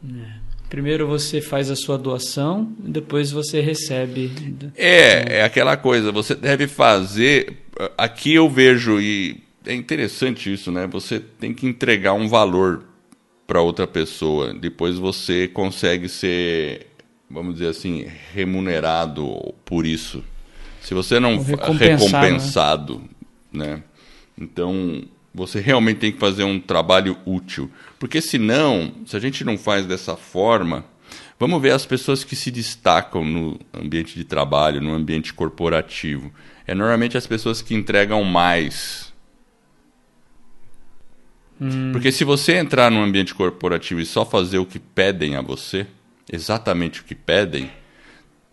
É. 0.03 0.34
Primeiro 0.69 1.07
você 1.07 1.41
faz 1.41 1.69
a 1.69 1.75
sua 1.75 1.97
doação, 1.97 2.73
depois 2.79 3.31
você 3.31 3.61
recebe. 3.61 4.31
É, 4.75 5.39
é 5.39 5.43
aquela 5.43 5.77
coisa, 5.77 6.11
você 6.11 6.35
deve 6.35 6.67
fazer. 6.67 7.57
Aqui 7.97 8.33
eu 8.33 8.49
vejo, 8.49 8.99
e 8.99 9.43
é 9.65 9.73
interessante 9.73 10.51
isso, 10.51 10.71
né? 10.71 10.87
Você 10.87 11.19
tem 11.19 11.53
que 11.53 11.67
entregar 11.67 12.13
um 12.13 12.27
valor 12.27 12.83
para 13.45 13.61
outra 13.61 13.85
pessoa, 13.85 14.53
depois 14.53 14.97
você 14.97 15.47
consegue 15.47 16.09
ser 16.09 16.87
vamos 17.29 17.55
dizer 17.55 17.67
assim, 17.67 18.05
remunerado 18.33 19.53
por 19.63 19.85
isso. 19.85 20.23
Se 20.81 20.93
você 20.93 21.19
não 21.19 21.41
recompensado, 21.41 23.01
né? 23.51 23.75
né? 23.75 23.83
Então, 24.37 25.03
você 25.35 25.59
realmente 25.59 25.97
tem 25.97 26.11
que 26.13 26.17
fazer 26.17 26.45
um 26.45 26.59
trabalho 26.59 27.17
útil. 27.25 27.69
Porque 27.99 28.21
senão, 28.21 28.93
se 29.05 29.17
a 29.17 29.19
gente 29.19 29.43
não 29.43 29.57
faz 29.57 29.85
dessa 29.85 30.15
forma, 30.15 30.85
vamos 31.37 31.61
ver 31.61 31.71
as 31.71 31.85
pessoas 31.85 32.23
que 32.23 32.35
se 32.35 32.49
destacam 32.49 33.25
no 33.25 33.59
ambiente 33.73 34.15
de 34.15 34.23
trabalho, 34.23 34.81
no 34.81 34.93
ambiente 34.93 35.33
corporativo. 35.33 36.31
É 36.65 36.73
normalmente 36.73 37.17
as 37.17 37.27
pessoas 37.27 37.61
que 37.61 37.75
entregam 37.75 38.23
mais. 38.23 39.13
Hum. 41.59 41.91
Porque 41.91 42.13
se 42.13 42.23
você 42.23 42.55
entrar 42.55 42.89
no 42.89 43.03
ambiente 43.03 43.35
corporativo 43.35 43.99
e 43.99 44.05
só 44.05 44.25
fazer 44.25 44.57
o 44.57 44.65
que 44.65 44.79
pedem 44.79 45.35
a 45.35 45.41
você, 45.41 45.85
exatamente 46.31 47.01
o 47.01 47.03
que 47.03 47.13
pedem, 47.13 47.69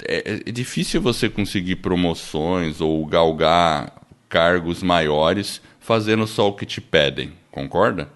é, 0.04 0.42
é 0.46 0.50
difícil 0.50 1.00
você 1.00 1.28
conseguir 1.28 1.76
promoções 1.76 2.80
ou 2.80 3.06
galgar 3.06 4.02
cargos 4.28 4.82
maiores 4.82 5.60
fazendo 5.82 6.26
só 6.26 6.48
o 6.48 6.54
que 6.54 6.64
te 6.64 6.80
pedem, 6.80 7.32
concorda? 7.50 8.08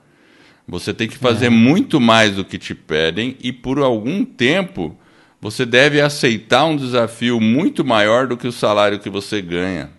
Você 0.67 0.95
tem 0.95 1.07
que 1.07 1.19
fazer 1.19 1.47
é. 1.47 1.51
muito 1.51 2.01
mais 2.01 2.35
do 2.35 2.45
que 2.45 2.59
te 2.59 2.75
pedem 2.75 3.37
e 3.41 3.53
por 3.53 3.79
algum 3.79 4.25
tempo 4.25 4.97
você 5.41 5.67
deve 5.67 6.01
aceitar 6.01 6.65
um 6.65 6.77
desafio 6.77 7.41
muito 7.41 7.85
maior 7.85 8.27
do 8.27 8.37
que 8.37 8.49
o 8.49 8.53
salário 8.53 8.99
que 8.99 9.11
você 9.11 9.41
ganha. 9.41 9.91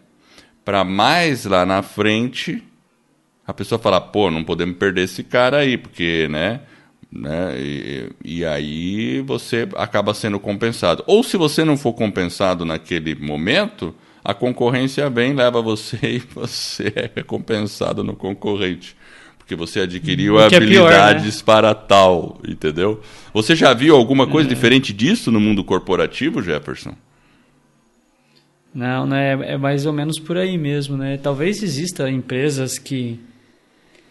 Para 0.65 0.83
mais 0.83 1.45
lá 1.45 1.65
na 1.65 1.81
frente 1.81 2.63
a 3.45 3.53
pessoa 3.53 3.79
falar, 3.79 4.01
pô, 4.01 4.29
não 4.29 4.43
podemos 4.43 4.75
perder 4.75 5.03
esse 5.03 5.23
cara 5.23 5.59
aí, 5.59 5.77
porque, 5.77 6.27
né? 6.29 6.59
né? 7.09 7.55
E, 7.57 8.09
e, 8.25 8.45
aí 8.45 9.21
você 9.21 9.65
acaba 9.77 10.13
sendo 10.13 10.37
compensado. 10.37 11.01
Ou 11.07 11.23
se 11.23 11.37
você 11.37 11.63
não 11.63 11.77
for 11.77 11.93
compensado 11.93 12.65
naquele 12.65 13.15
momento, 13.15 13.95
a 14.27 14.33
concorrência 14.33 15.09
vem, 15.09 15.33
leva 15.33 15.61
você 15.61 15.97
e 16.03 16.19
você 16.19 16.91
é 16.93 17.09
recompensado 17.15 18.03
no 18.03 18.13
concorrente. 18.13 18.93
Porque 19.37 19.55
você 19.55 19.79
adquiriu 19.79 20.37
habilidades 20.37 21.23
é 21.23 21.29
pior, 21.29 21.35
né? 21.37 21.41
para 21.45 21.73
tal, 21.73 22.37
entendeu? 22.45 23.01
Você 23.33 23.55
já 23.55 23.73
viu 23.73 23.95
alguma 23.95 24.27
coisa 24.27 24.49
é. 24.49 24.53
diferente 24.53 24.91
disso 24.91 25.31
no 25.31 25.39
mundo 25.39 25.63
corporativo, 25.63 26.43
Jefferson? 26.43 26.93
Não, 28.75 29.07
né? 29.07 29.53
É 29.53 29.57
mais 29.57 29.85
ou 29.85 29.93
menos 29.93 30.19
por 30.19 30.35
aí 30.35 30.57
mesmo, 30.57 30.97
né? 30.97 31.15
Talvez 31.17 31.63
exista 31.63 32.09
empresas 32.09 32.77
que 32.77 33.17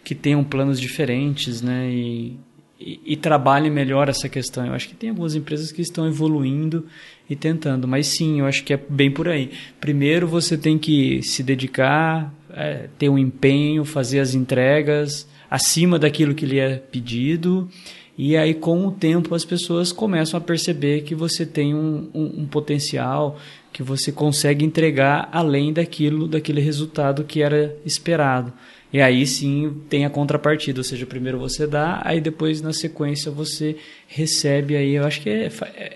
que 0.03 0.15
tenham 0.15 0.43
planos 0.43 0.79
diferentes, 0.79 1.61
né? 1.61 1.91
E, 1.91 2.39
e, 2.79 2.99
e 3.05 3.15
trabalhe 3.15 3.69
melhor 3.69 4.09
essa 4.09 4.29
questão. 4.29 4.65
Eu 4.65 4.73
acho 4.73 4.89
que 4.89 4.95
tem 4.95 5.09
algumas 5.09 5.35
empresas 5.35 5.71
que 5.71 5.81
estão 5.81 6.07
evoluindo 6.07 6.85
e 7.29 7.35
tentando, 7.35 7.87
mas 7.87 8.07
sim, 8.07 8.39
eu 8.39 8.45
acho 8.45 8.63
que 8.63 8.73
é 8.73 8.79
bem 8.89 9.11
por 9.11 9.27
aí. 9.27 9.51
Primeiro 9.79 10.27
você 10.27 10.57
tem 10.57 10.77
que 10.77 11.21
se 11.23 11.43
dedicar, 11.43 12.33
é, 12.51 12.87
ter 12.97 13.09
um 13.09 13.17
empenho, 13.17 13.83
fazer 13.83 14.19
as 14.19 14.33
entregas 14.33 15.27
acima 15.49 15.97
daquilo 15.97 16.35
que 16.35 16.45
lhe 16.45 16.59
é 16.59 16.75
pedido. 16.75 17.69
E 18.17 18.35
aí, 18.35 18.55
com 18.55 18.87
o 18.87 18.91
tempo, 18.91 19.35
as 19.35 19.45
pessoas 19.45 19.91
começam 19.91 20.39
a 20.39 20.41
perceber 20.41 21.01
que 21.01 21.13
você 21.13 21.45
tem 21.45 21.75
um, 21.75 22.09
um, 22.13 22.41
um, 22.41 22.47
potencial, 22.47 23.37
que 23.71 23.83
você 23.83 24.11
consegue 24.11 24.65
entregar 24.65 25.29
além 25.31 25.71
daquilo, 25.71 26.27
daquele 26.27 26.59
resultado 26.59 27.23
que 27.23 27.43
era 27.43 27.75
esperado. 27.85 28.51
E 28.91 29.01
aí 29.01 29.27
sim 29.27 29.81
tem 29.89 30.05
a 30.05 30.09
contrapartida, 30.09 30.79
ou 30.79 30.83
seja, 30.83 31.05
primeiro 31.05 31.37
você 31.37 31.67
dá, 31.67 32.01
aí 32.05 32.21
depois 32.21 32.61
na 32.61 32.71
sequência 32.71 33.29
você 33.29 33.75
recebe 34.07 34.75
aí. 34.75 34.95
Eu 34.95 35.05
acho 35.05 35.21
que 35.21 35.29
é, 35.29 35.51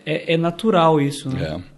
é, 0.05 0.33
é 0.33 0.37
natural 0.37 0.99
isso, 0.99 1.29
né? 1.29 1.57
É. 1.57 1.71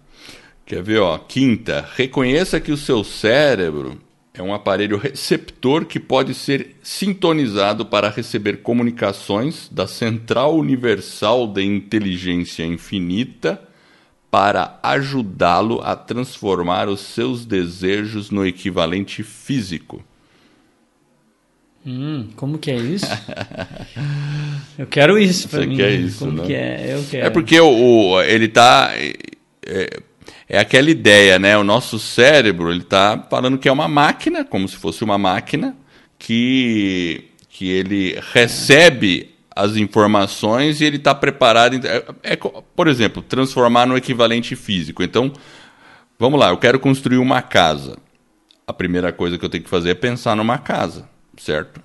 Quer 0.66 0.82
ver, 0.82 1.00
ó? 1.00 1.18
Quinta, 1.18 1.86
reconheça 1.94 2.58
que 2.58 2.72
o 2.72 2.76
seu 2.76 3.04
cérebro 3.04 4.00
é 4.32 4.42
um 4.42 4.52
aparelho 4.52 4.98
receptor 4.98 5.84
que 5.84 6.00
pode 6.00 6.34
ser 6.34 6.74
sintonizado 6.82 7.86
para 7.86 8.10
receber 8.10 8.62
comunicações 8.62 9.68
da 9.70 9.86
Central 9.86 10.56
Universal 10.56 11.46
de 11.46 11.62
Inteligência 11.62 12.64
Infinita 12.64 13.62
para 14.30 14.80
ajudá-lo 14.82 15.80
a 15.80 15.94
transformar 15.94 16.88
os 16.88 17.00
seus 17.00 17.46
desejos 17.46 18.32
no 18.32 18.44
equivalente 18.44 19.22
físico. 19.22 20.02
Hum, 21.86 22.28
como 22.34 22.58
que 22.58 22.70
é 22.70 22.76
isso? 22.76 23.06
eu 24.78 24.86
quero 24.86 25.18
isso 25.18 25.48
para 25.48 25.66
mim. 25.66 25.76
Quer 25.76 25.92
isso, 25.92 26.20
como 26.20 26.38
né? 26.38 26.46
que 26.46 26.54
é? 26.54 26.94
Eu 26.94 27.04
quero. 27.10 27.26
É 27.26 27.30
porque 27.30 27.60
o, 27.60 27.68
o 27.68 28.22
ele 28.22 28.48
tá 28.48 28.92
é, 29.66 30.00
é, 30.48 30.58
aquela 30.58 30.90
ideia, 30.90 31.38
né? 31.38 31.58
O 31.58 31.64
nosso 31.64 31.98
cérebro, 31.98 32.70
ele 32.70 32.84
tá 32.84 33.26
falando 33.28 33.58
que 33.58 33.68
é 33.68 33.72
uma 33.72 33.86
máquina, 33.86 34.44
como 34.44 34.66
se 34.66 34.76
fosse 34.76 35.04
uma 35.04 35.18
máquina 35.18 35.76
que 36.18 37.30
que 37.50 37.70
ele 37.70 38.18
recebe 38.32 39.30
as 39.54 39.76
informações 39.76 40.80
e 40.80 40.84
ele 40.84 40.96
está 40.96 41.14
preparado. 41.14 41.86
É, 41.86 42.04
é, 42.22 42.36
por 42.36 42.88
exemplo, 42.88 43.22
transformar 43.22 43.86
no 43.86 43.96
equivalente 43.96 44.56
físico. 44.56 45.02
Então, 45.02 45.30
vamos 46.18 46.40
lá, 46.40 46.48
eu 46.48 46.56
quero 46.56 46.80
construir 46.80 47.18
uma 47.18 47.42
casa. 47.42 47.98
A 48.66 48.72
primeira 48.72 49.12
coisa 49.12 49.36
que 49.36 49.44
eu 49.44 49.50
tenho 49.50 49.62
que 49.62 49.68
fazer 49.68 49.90
é 49.90 49.94
pensar 49.94 50.34
numa 50.34 50.56
casa 50.56 51.12
certo? 51.38 51.80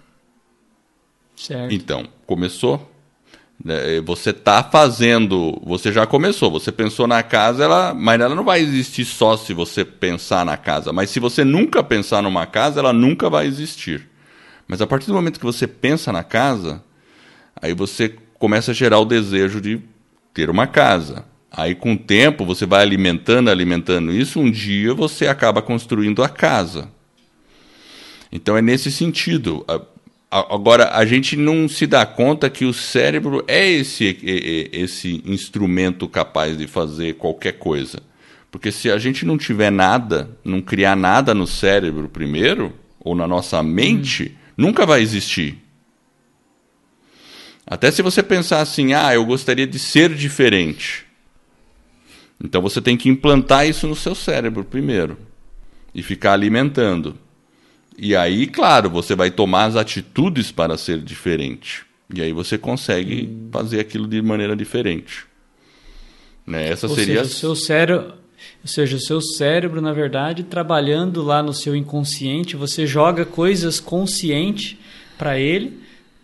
Certo. 1.36 1.74
Então, 1.74 2.08
começou. 2.26 2.90
Né, 3.64 4.00
você 4.02 4.30
está 4.30 4.64
fazendo, 4.64 5.60
você 5.66 5.92
já 5.92 6.06
começou, 6.08 6.50
você 6.50 6.72
pensou 6.72 7.06
na 7.08 7.22
casa, 7.22 7.66
ela, 7.66 7.94
mas 7.94 8.22
ela 8.22 8.34
não 8.34 8.44
vai 8.44 8.62
existir 8.62 9.04
só 9.04 9.36
se 9.36 9.54
você 9.54 9.84
pensar 9.84 10.46
na 10.46 10.56
casa. 10.56 10.94
Mas 10.94 11.10
se 11.10 11.20
você 11.20 11.44
nunca 11.44 11.84
pensar 11.84 12.22
numa 12.22 12.46
casa, 12.46 12.80
ela 12.80 12.94
nunca 12.94 13.30
vai 13.30 13.48
existir. 13.48 14.08
Mas 14.68 14.82
a 14.82 14.88
partir 14.88 15.08
do 15.08 15.14
momento 15.14 15.40
que 15.40 15.46
você 15.46 15.68
pensa 15.68 16.12
na 16.12 16.24
casa, 16.24 16.82
aí 17.62 17.74
você 17.74 18.16
começa 18.38 18.72
a 18.72 18.74
gerar 18.74 19.00
o 19.00 19.06
desejo 19.06 19.60
de 19.60 19.82
ter 20.34 20.50
uma 20.50 20.68
casa. 20.68 21.26
Aí 21.52 21.76
com 21.76 21.94
o 21.94 21.98
tempo 21.98 22.46
você 22.46 22.66
vai 22.66 22.82
alimentando, 22.82 23.50
alimentando 23.50 24.12
isso, 24.12 24.40
um 24.40 24.50
dia 24.50 24.94
você 24.94 25.28
acaba 25.28 25.62
construindo 25.62 26.24
a 26.24 26.30
casa. 26.30 26.90
Então 28.32 28.56
é 28.56 28.62
nesse 28.62 28.92
sentido. 28.92 29.66
Agora, 30.30 30.92
a 30.96 31.06
gente 31.06 31.36
não 31.36 31.68
se 31.68 31.88
dá 31.88 32.06
conta 32.06 32.50
que 32.50 32.66
o 32.66 32.74
cérebro 32.74 33.44
é 33.48 33.68
esse, 33.68 34.20
esse 34.72 35.24
instrumento 35.26 36.08
capaz 36.08 36.58
de 36.58 36.68
fazer 36.68 37.16
qualquer 37.16 37.54
coisa. 37.54 38.02
Porque 38.52 38.72
se 38.72 38.92
a 38.92 38.98
gente 38.98 39.26
não 39.26 39.38
tiver 39.38 39.72
nada, 39.72 40.30
não 40.44 40.62
criar 40.62 40.96
nada 40.96 41.34
no 41.34 41.48
cérebro 41.48 42.10
primeiro, 42.10 42.74
ou 43.00 43.16
na 43.16 43.28
nossa 43.28 43.62
mente, 43.64 44.36
hum. 44.36 44.54
nunca 44.58 44.86
vai 44.86 45.02
existir. 45.02 45.58
Até 47.66 47.92
se 47.92 48.02
você 48.02 48.24
pensar 48.24 48.62
assim, 48.62 48.94
ah, 48.94 49.14
eu 49.14 49.24
gostaria 49.26 49.68
de 49.68 49.78
ser 49.78 50.14
diferente. 50.14 51.06
Então 52.44 52.62
você 52.62 52.82
tem 52.82 52.98
que 52.98 53.10
implantar 53.10 53.68
isso 53.68 53.88
no 53.88 53.96
seu 53.96 54.16
cérebro 54.16 54.64
primeiro. 54.64 55.18
E 55.94 56.02
ficar 56.02 56.34
alimentando. 56.34 57.18
E 58.02 58.16
aí, 58.16 58.48
claro, 58.48 58.90
você 58.90 59.16
vai 59.16 59.30
tomar 59.30 59.66
as 59.66 59.76
atitudes 59.76 60.52
para 60.52 60.78
ser 60.78 61.00
diferente. 61.00 61.84
E 62.14 62.22
aí 62.22 62.32
você 62.32 62.58
consegue 62.58 63.30
hum. 63.30 63.50
fazer 63.52 63.80
aquilo 63.80 64.08
de 64.08 64.22
maneira 64.22 64.56
diferente. 64.56 65.26
Né? 66.46 66.70
Essa 66.70 66.88
Ou 66.88 66.96
seria. 66.96 67.24
Seja, 67.24 67.24
o 67.24 67.28
seu 67.28 67.56
cérebro, 67.56 68.14
Ou 68.64 68.68
seja, 68.68 68.98
o 68.98 69.00
seu 69.00 69.22
cérebro, 69.22 69.82
na 69.82 69.94
verdade, 69.94 70.44
trabalhando 70.44 71.22
lá 71.22 71.44
no 71.44 71.54
seu 71.54 71.76
inconsciente, 71.76 72.56
você 72.56 72.88
joga 72.88 73.26
coisas 73.26 73.80
consciente 73.80 74.80
para 75.18 75.38
ele, 75.38 75.78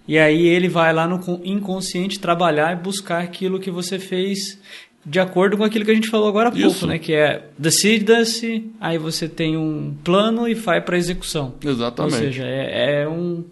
e 0.07 0.17
aí 0.17 0.47
ele 0.47 0.69
vai 0.69 0.93
lá 0.93 1.07
no 1.07 1.19
inconsciente 1.43 2.19
trabalhar 2.19 2.71
e 2.71 2.81
buscar 2.81 3.21
aquilo 3.21 3.59
que 3.59 3.69
você 3.69 3.99
fez 3.99 4.59
de 5.05 5.19
acordo 5.19 5.57
com 5.57 5.63
aquilo 5.63 5.85
que 5.85 5.91
a 5.91 5.95
gente 5.95 6.09
falou 6.09 6.27
agora 6.27 6.49
há 6.49 6.51
pouco, 6.51 6.67
Isso. 6.67 6.87
né? 6.87 6.97
Que 6.97 7.13
é 7.13 7.47
decida-se, 7.57 8.71
aí 8.79 8.97
você 8.97 9.29
tem 9.29 9.55
um 9.55 9.95
plano 10.03 10.47
e 10.47 10.53
vai 10.53 10.81
para 10.81 10.97
execução. 10.97 11.55
Exatamente. 11.63 12.15
Ou 12.15 12.19
seja, 12.21 12.43
é, 12.45 13.01
é, 13.01 13.07
um, 13.07 13.43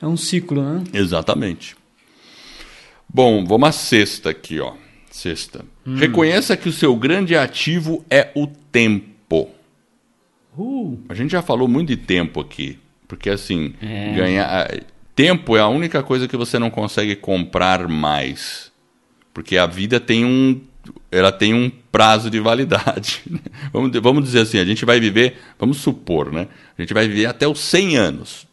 é 0.00 0.06
um 0.06 0.16
ciclo, 0.16 0.62
né? 0.62 0.84
Exatamente. 0.92 1.74
Bom, 3.08 3.44
vamos 3.44 3.68
à 3.68 3.72
sexta 3.72 4.30
aqui, 4.30 4.60
ó. 4.60 4.74
Sexta. 5.10 5.64
Hum. 5.86 5.96
Reconheça 5.96 6.56
que 6.56 6.68
o 6.68 6.72
seu 6.72 6.94
grande 6.96 7.36
ativo 7.36 8.04
é 8.10 8.30
o 8.34 8.46
tempo. 8.46 9.48
Uh. 10.58 10.98
A 11.08 11.14
gente 11.14 11.30
já 11.30 11.40
falou 11.40 11.68
muito 11.68 11.88
de 11.88 11.96
tempo 11.96 12.40
aqui. 12.40 12.78
Porque 13.06 13.30
assim, 13.30 13.74
é. 13.80 14.12
ganhar. 14.14 14.68
Tempo 15.14 15.56
é 15.56 15.60
a 15.60 15.68
única 15.68 16.02
coisa 16.02 16.26
que 16.26 16.36
você 16.36 16.58
não 16.58 16.70
consegue 16.70 17.14
comprar 17.14 17.86
mais. 17.86 18.72
Porque 19.32 19.56
a 19.56 19.66
vida 19.66 20.00
tem 20.00 20.24
um. 20.24 20.60
Ela 21.10 21.30
tem 21.30 21.54
um 21.54 21.70
prazo 21.90 22.30
de 22.30 22.40
validade. 22.40 23.22
vamos, 23.72 23.90
vamos 24.00 24.24
dizer 24.24 24.40
assim, 24.40 24.58
a 24.58 24.64
gente 24.64 24.84
vai 24.84 24.98
viver, 25.00 25.38
vamos 25.58 25.78
supor, 25.78 26.32
né? 26.32 26.48
A 26.76 26.82
gente 26.82 26.92
vai 26.92 27.06
viver 27.06 27.26
até 27.26 27.46
os 27.46 27.60
100 27.60 27.96
anos. 27.96 28.46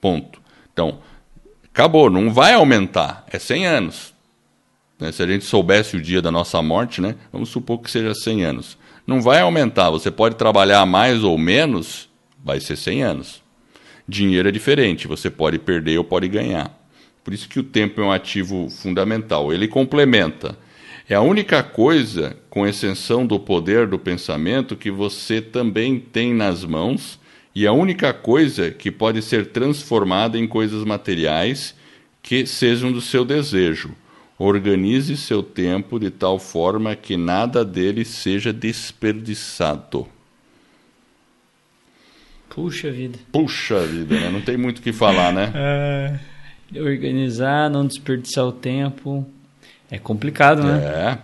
Ponto. 0.00 0.40
Então, 0.72 1.00
acabou, 1.64 2.10
não 2.10 2.32
vai 2.32 2.54
aumentar, 2.54 3.24
é 3.30 3.38
100 3.38 3.66
anos. 3.66 4.14
Né? 4.98 5.12
Se 5.12 5.22
a 5.22 5.26
gente 5.26 5.44
soubesse 5.44 5.96
o 5.96 6.00
dia 6.00 6.22
da 6.22 6.30
nossa 6.30 6.62
morte, 6.62 7.00
né? 7.00 7.16
vamos 7.32 7.48
supor 7.48 7.80
que 7.80 7.90
seja 7.90 8.14
100 8.14 8.44
anos. 8.44 8.78
Não 9.06 9.20
vai 9.20 9.40
aumentar, 9.40 9.90
você 9.90 10.10
pode 10.10 10.36
trabalhar 10.36 10.86
mais 10.86 11.24
ou 11.24 11.36
menos, 11.36 12.08
vai 12.42 12.60
ser 12.60 12.76
100 12.76 13.02
anos. 13.02 13.42
Dinheiro 14.08 14.48
é 14.48 14.52
diferente, 14.52 15.08
você 15.08 15.30
pode 15.30 15.58
perder 15.58 15.98
ou 15.98 16.04
pode 16.04 16.28
ganhar. 16.28 16.78
Por 17.24 17.32
isso 17.32 17.48
que 17.48 17.60
o 17.60 17.62
tempo 17.62 18.00
é 18.00 18.04
um 18.04 18.12
ativo 18.12 18.68
fundamental. 18.68 19.52
Ele 19.52 19.68
complementa. 19.68 20.56
É 21.08 21.14
a 21.14 21.20
única 21.20 21.62
coisa, 21.62 22.36
com 22.48 22.66
exceção 22.66 23.26
do 23.26 23.38
poder 23.38 23.86
do 23.86 23.98
pensamento, 23.98 24.76
que 24.76 24.90
você 24.90 25.40
também 25.40 25.98
tem 25.98 26.32
nas 26.32 26.64
mãos, 26.64 27.18
e 27.54 27.66
a 27.66 27.72
única 27.72 28.12
coisa 28.14 28.70
que 28.70 28.90
pode 28.90 29.20
ser 29.20 29.46
transformada 29.46 30.38
em 30.38 30.46
coisas 30.46 30.84
materiais 30.84 31.74
que 32.22 32.46
sejam 32.46 32.92
do 32.92 33.00
seu 33.00 33.24
desejo. 33.24 33.90
Organize 34.38 35.16
seu 35.16 35.42
tempo 35.42 35.98
de 35.98 36.10
tal 36.10 36.38
forma 36.38 36.96
que 36.96 37.16
nada 37.16 37.64
dele 37.64 38.04
seja 38.04 38.52
desperdiçado. 38.52 40.06
Puxa 42.48 42.90
vida. 42.90 43.18
Puxa 43.30 43.80
vida, 43.86 44.18
né? 44.18 44.30
Não 44.30 44.40
tem 44.40 44.56
muito 44.56 44.78
o 44.78 44.82
que 44.82 44.92
falar, 44.92 45.32
né? 45.32 45.52
É, 45.54 46.80
organizar, 46.80 47.70
não 47.70 47.86
desperdiçar 47.86 48.46
o 48.46 48.52
tempo. 48.52 49.26
É 49.92 49.98
complicado, 49.98 50.64
né? 50.64 51.18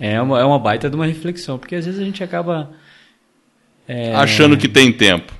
É. 0.00 0.14
É 0.14 0.20
uma, 0.20 0.40
é 0.40 0.44
uma 0.44 0.58
baita 0.58 0.90
de 0.90 0.96
uma 0.96 1.06
reflexão, 1.06 1.56
porque 1.56 1.76
às 1.76 1.84
vezes 1.84 2.00
a 2.00 2.04
gente 2.04 2.24
acaba. 2.24 2.72
É... 3.86 4.12
Achando 4.14 4.56
que 4.56 4.68
tem 4.68 4.92
tempo 4.92 5.32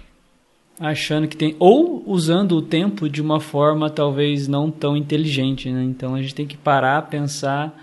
achando 0.78 1.28
que 1.28 1.36
tem 1.36 1.54
ou 1.58 2.02
usando 2.06 2.56
o 2.56 2.62
tempo 2.62 3.08
de 3.08 3.22
uma 3.22 3.40
forma 3.40 3.88
talvez 3.88 4.48
não 4.48 4.70
tão 4.70 4.96
inteligente, 4.96 5.70
né? 5.70 5.84
Então 5.84 6.14
a 6.14 6.22
gente 6.22 6.34
tem 6.34 6.46
que 6.46 6.56
parar, 6.56 7.02
pensar, 7.02 7.74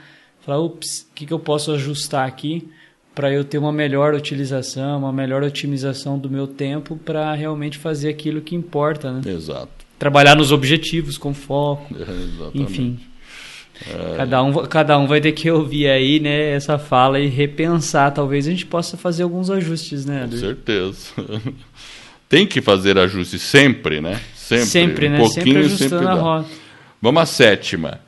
falar, 0.41 0.60
ups, 0.60 1.08
o 1.10 1.15
que, 1.15 1.25
que 1.25 1.34
eu 1.34 1.39
posso 1.39 1.72
ajustar 1.72 2.27
aqui 2.27 2.67
para 3.13 3.31
eu 3.31 3.43
ter 3.43 3.58
uma 3.58 3.72
melhor 3.72 4.13
utilização, 4.13 5.00
uma 5.00 5.12
melhor 5.12 5.43
otimização 5.43 6.17
do 6.17 6.29
meu 6.29 6.48
tempo 6.48 6.96
para 6.98 7.34
realmente 7.34 7.77
fazer 7.77 8.10
aquilo 8.10 8.41
que 8.41 8.55
importa, 8.55 9.12
né? 9.12 9.22
Exato. 9.25 9.70
Trabalhar 10.00 10.36
nos 10.36 10.51
objetivos 10.51 11.17
com 11.17 11.34
foco, 11.34 11.93
é, 11.96 12.58
enfim. 12.58 13.00
É... 13.89 14.17
Cada, 14.17 14.43
um, 14.43 14.53
cada 14.65 15.00
um 15.00 15.07
vai 15.07 15.21
ter 15.21 15.31
que 15.31 15.50
ouvir 15.50 15.88
aí, 15.89 16.19
né, 16.19 16.51
essa 16.51 16.77
fala 16.77 17.20
e 17.20 17.27
repensar. 17.27 18.11
Talvez 18.11 18.48
a 18.48 18.51
gente 18.51 18.65
possa 18.65 18.98
fazer 18.98 19.24
alguns 19.24 19.50
ajustes, 19.50 20.05
né? 20.05 20.27
Com 20.29 20.37
certeza. 20.37 20.98
tem 22.29 22.46
que 22.46 22.61
fazer 22.61 22.98
ajustes 22.98 23.41
sempre, 23.41 24.00
né? 24.01 24.22
Sempre, 24.35 24.65
sempre 24.65 25.07
um 25.07 25.11
né? 25.11 25.17
pouquinho 25.17 25.70
sempre, 25.70 25.89
sempre 25.89 26.05
dá. 26.05 26.13
Rota. 26.13 26.50
Vamos 27.01 27.24
à 27.24 27.25
sétima. 27.25 28.00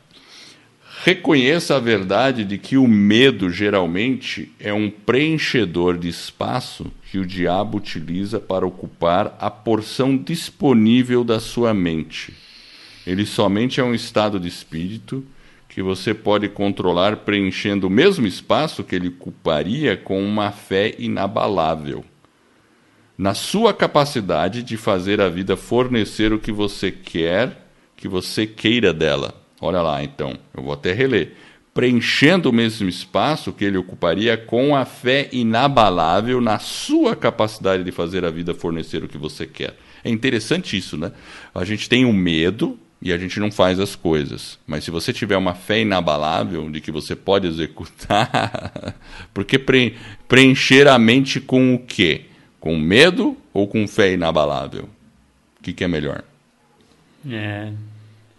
Reconheça 1.05 1.75
a 1.75 1.79
verdade 1.79 2.45
de 2.45 2.57
que 2.57 2.77
o 2.77 2.87
medo 2.87 3.49
geralmente 3.49 4.53
é 4.57 4.73
um 4.73 4.89
preenchedor 4.89 5.97
de 5.97 6.07
espaço 6.07 6.85
que 7.11 7.17
o 7.17 7.25
diabo 7.25 7.77
utiliza 7.77 8.39
para 8.39 8.65
ocupar 8.65 9.35
a 9.37 9.51
porção 9.51 10.15
disponível 10.15 11.25
da 11.25 11.41
sua 11.41 11.73
mente. 11.73 12.33
Ele 13.05 13.25
somente 13.25 13.81
é 13.81 13.83
um 13.83 13.93
estado 13.93 14.39
de 14.39 14.47
espírito 14.47 15.25
que 15.73 15.81
você 15.81 16.13
pode 16.13 16.47
controlar 16.49 17.17
preenchendo 17.17 17.87
o 17.87 17.89
mesmo 17.89 18.27
espaço 18.27 18.83
que 18.83 18.95
ele 18.95 19.07
ocuparia 19.07 19.97
com 19.97 20.23
uma 20.23 20.51
fé 20.51 20.93
inabalável 20.99 22.05
na 23.17 23.33
sua 23.33 23.73
capacidade 23.73 24.61
de 24.61 24.77
fazer 24.77 25.19
a 25.19 25.29
vida 25.29 25.57
fornecer 25.57 26.31
o 26.31 26.37
que 26.37 26.51
você 26.51 26.91
quer, 26.91 27.67
que 27.97 28.07
você 28.07 28.45
queira 28.45 28.93
dela. 28.93 29.33
Olha 29.59 29.81
lá, 29.81 30.03
então, 30.03 30.37
eu 30.55 30.61
vou 30.61 30.73
até 30.73 30.93
reler. 30.93 31.33
Preenchendo 31.73 32.51
o 32.51 32.53
mesmo 32.53 32.87
espaço 32.87 33.51
que 33.51 33.65
ele 33.65 33.77
ocuparia 33.77 34.37
com 34.37 34.75
a 34.75 34.85
fé 34.85 35.27
inabalável 35.31 36.39
na 36.39 36.59
sua 36.59 37.15
capacidade 37.15 37.83
de 37.83 37.91
fazer 37.91 38.25
a 38.25 38.29
vida 38.29 38.53
fornecer 38.53 39.03
o 39.03 39.07
que 39.07 39.17
você 39.17 39.47
quer. 39.47 39.75
É 40.03 40.09
interessante 40.11 40.77
isso, 40.77 40.97
né? 40.97 41.11
A 41.55 41.65
gente 41.65 41.89
tem 41.89 42.05
o 42.05 42.09
um 42.09 42.13
medo 42.13 42.77
e 43.03 43.11
a 43.11 43.17
gente 43.17 43.37
não 43.37 43.51
faz 43.51 43.81
as 43.81 43.97
coisas. 43.97 44.57
Mas 44.65 44.85
se 44.85 44.89
você 44.89 45.11
tiver 45.11 45.35
uma 45.35 45.53
fé 45.53 45.81
inabalável 45.81 46.71
de 46.71 46.79
que 46.79 46.89
você 46.89 47.17
pode 47.17 47.45
executar, 47.45 48.95
porque 49.33 49.59
preencher 50.25 50.87
a 50.87 50.97
mente 50.97 51.41
com 51.41 51.75
o 51.75 51.79
quê? 51.79 52.21
Com 52.61 52.77
medo 52.77 53.35
ou 53.53 53.67
com 53.67 53.85
fé 53.89 54.13
inabalável? 54.13 54.85
O 55.59 55.63
que, 55.63 55.73
que 55.73 55.83
é 55.83 55.87
melhor? 55.87 56.23
É, 57.29 57.73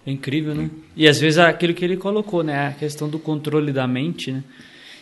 é 0.07 0.11
incrível, 0.11 0.55
né? 0.55 0.71
E 0.97 1.07
às 1.07 1.21
vezes 1.21 1.39
aquilo 1.39 1.75
que 1.75 1.85
ele 1.85 1.99
colocou, 1.99 2.43
né? 2.43 2.69
A 2.69 2.73
questão 2.73 3.07
do 3.07 3.19
controle 3.19 3.71
da 3.71 3.87
mente, 3.87 4.33
né? 4.33 4.43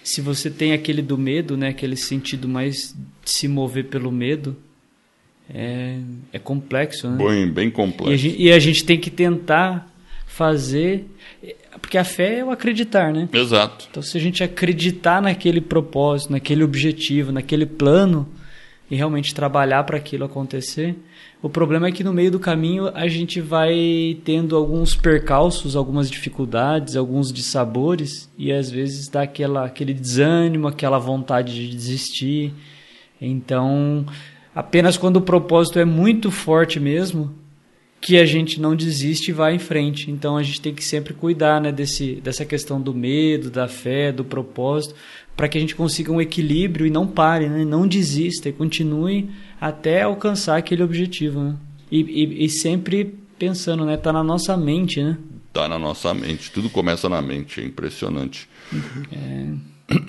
Se 0.02 0.20
você 0.20 0.50
tem 0.50 0.72
aquele 0.72 1.02
do 1.02 1.16
medo, 1.16 1.56
né? 1.56 1.68
Aquele 1.68 1.96
sentido 1.96 2.48
mais 2.48 2.92
de 3.24 3.30
se 3.30 3.46
mover 3.46 3.84
pelo 3.84 4.10
medo, 4.10 4.56
é, 5.48 5.98
é 6.32 6.38
complexo, 6.38 7.10
né? 7.10 7.24
Bem, 7.24 7.48
bem 7.48 7.70
complexo. 7.70 8.10
E 8.10 8.14
a, 8.14 8.16
gente, 8.16 8.42
e 8.42 8.52
a 8.52 8.58
gente 8.58 8.84
tem 8.84 8.98
que 8.98 9.10
tentar 9.10 9.90
fazer 10.26 11.06
porque 11.80 11.98
a 11.98 12.04
fé 12.04 12.38
é 12.38 12.44
o 12.44 12.50
acreditar, 12.50 13.12
né? 13.12 13.28
Exato. 13.32 13.88
Então, 13.90 14.02
se 14.02 14.16
a 14.16 14.20
gente 14.20 14.44
acreditar 14.44 15.20
naquele 15.20 15.60
propósito, 15.60 16.30
naquele 16.30 16.62
objetivo, 16.62 17.32
naquele 17.32 17.66
plano, 17.66 18.28
e 18.92 18.94
realmente 18.94 19.34
trabalhar 19.34 19.84
para 19.84 19.96
aquilo 19.96 20.26
acontecer. 20.26 20.94
O 21.40 21.48
problema 21.48 21.88
é 21.88 21.92
que 21.92 22.04
no 22.04 22.12
meio 22.12 22.30
do 22.30 22.38
caminho 22.38 22.90
a 22.94 23.08
gente 23.08 23.40
vai 23.40 24.18
tendo 24.22 24.54
alguns 24.54 24.94
percalços, 24.94 25.74
algumas 25.74 26.10
dificuldades, 26.10 26.94
alguns 26.94 27.32
dissabores 27.32 28.30
e 28.36 28.52
às 28.52 28.70
vezes 28.70 29.08
dá 29.08 29.22
aquela, 29.22 29.64
aquele 29.64 29.94
desânimo, 29.94 30.68
aquela 30.68 30.98
vontade 30.98 31.54
de 31.54 31.74
desistir. 31.74 32.52
Então, 33.18 34.04
apenas 34.54 34.96
quando 34.96 35.16
o 35.16 35.22
propósito 35.22 35.78
é 35.78 35.84
muito 35.84 36.30
forte 36.30 36.78
mesmo, 36.78 37.34
que 38.02 38.18
a 38.18 38.26
gente 38.26 38.60
não 38.60 38.74
desiste 38.74 39.30
e 39.30 39.34
vai 39.34 39.54
em 39.54 39.60
frente. 39.60 40.10
Então 40.10 40.36
a 40.36 40.42
gente 40.42 40.60
tem 40.60 40.74
que 40.74 40.84
sempre 40.84 41.14
cuidar 41.14 41.60
né, 41.60 41.70
desse, 41.70 42.16
dessa 42.16 42.44
questão 42.44 42.80
do 42.80 42.92
medo, 42.92 43.48
da 43.48 43.68
fé, 43.68 44.10
do 44.10 44.24
propósito, 44.24 44.96
para 45.36 45.48
que 45.48 45.56
a 45.56 45.60
gente 45.60 45.76
consiga 45.76 46.10
um 46.10 46.20
equilíbrio 46.20 46.84
e 46.84 46.90
não 46.90 47.06
pare, 47.06 47.48
né? 47.48 47.64
não 47.64 47.86
desista 47.86 48.48
e 48.48 48.52
continue 48.52 49.30
até 49.60 50.02
alcançar 50.02 50.56
aquele 50.56 50.82
objetivo. 50.82 51.40
Né? 51.40 51.56
E, 51.92 52.00
e, 52.00 52.44
e, 52.44 52.48
sempre 52.48 53.14
pensando, 53.38 53.84
né? 53.84 53.96
Tá 53.96 54.12
na 54.12 54.24
nossa 54.24 54.56
mente, 54.56 55.02
né? 55.02 55.16
Tá 55.52 55.68
na 55.68 55.78
nossa 55.78 56.12
mente. 56.12 56.50
Tudo 56.50 56.68
começa 56.70 57.08
na 57.08 57.22
mente. 57.22 57.60
É 57.60 57.64
impressionante. 57.64 58.48
É... 59.12 59.46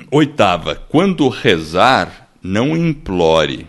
Oitava. 0.10 0.75
Quando 0.75 1.27
rezar, 1.27 2.32
não 2.41 2.75
implore. 2.75 3.67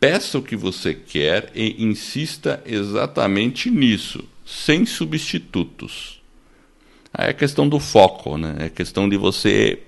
Peça 0.00 0.38
o 0.38 0.42
que 0.42 0.54
você 0.54 0.94
quer 0.94 1.50
e 1.54 1.82
insista 1.82 2.62
exatamente 2.64 3.70
nisso, 3.70 4.24
sem 4.46 4.86
substitutos. 4.86 6.22
Aí 7.12 7.30
é 7.30 7.32
questão 7.32 7.68
do 7.68 7.80
foco, 7.80 8.38
né? 8.38 8.56
É 8.60 8.68
questão 8.68 9.08
de 9.08 9.16
você 9.16 9.80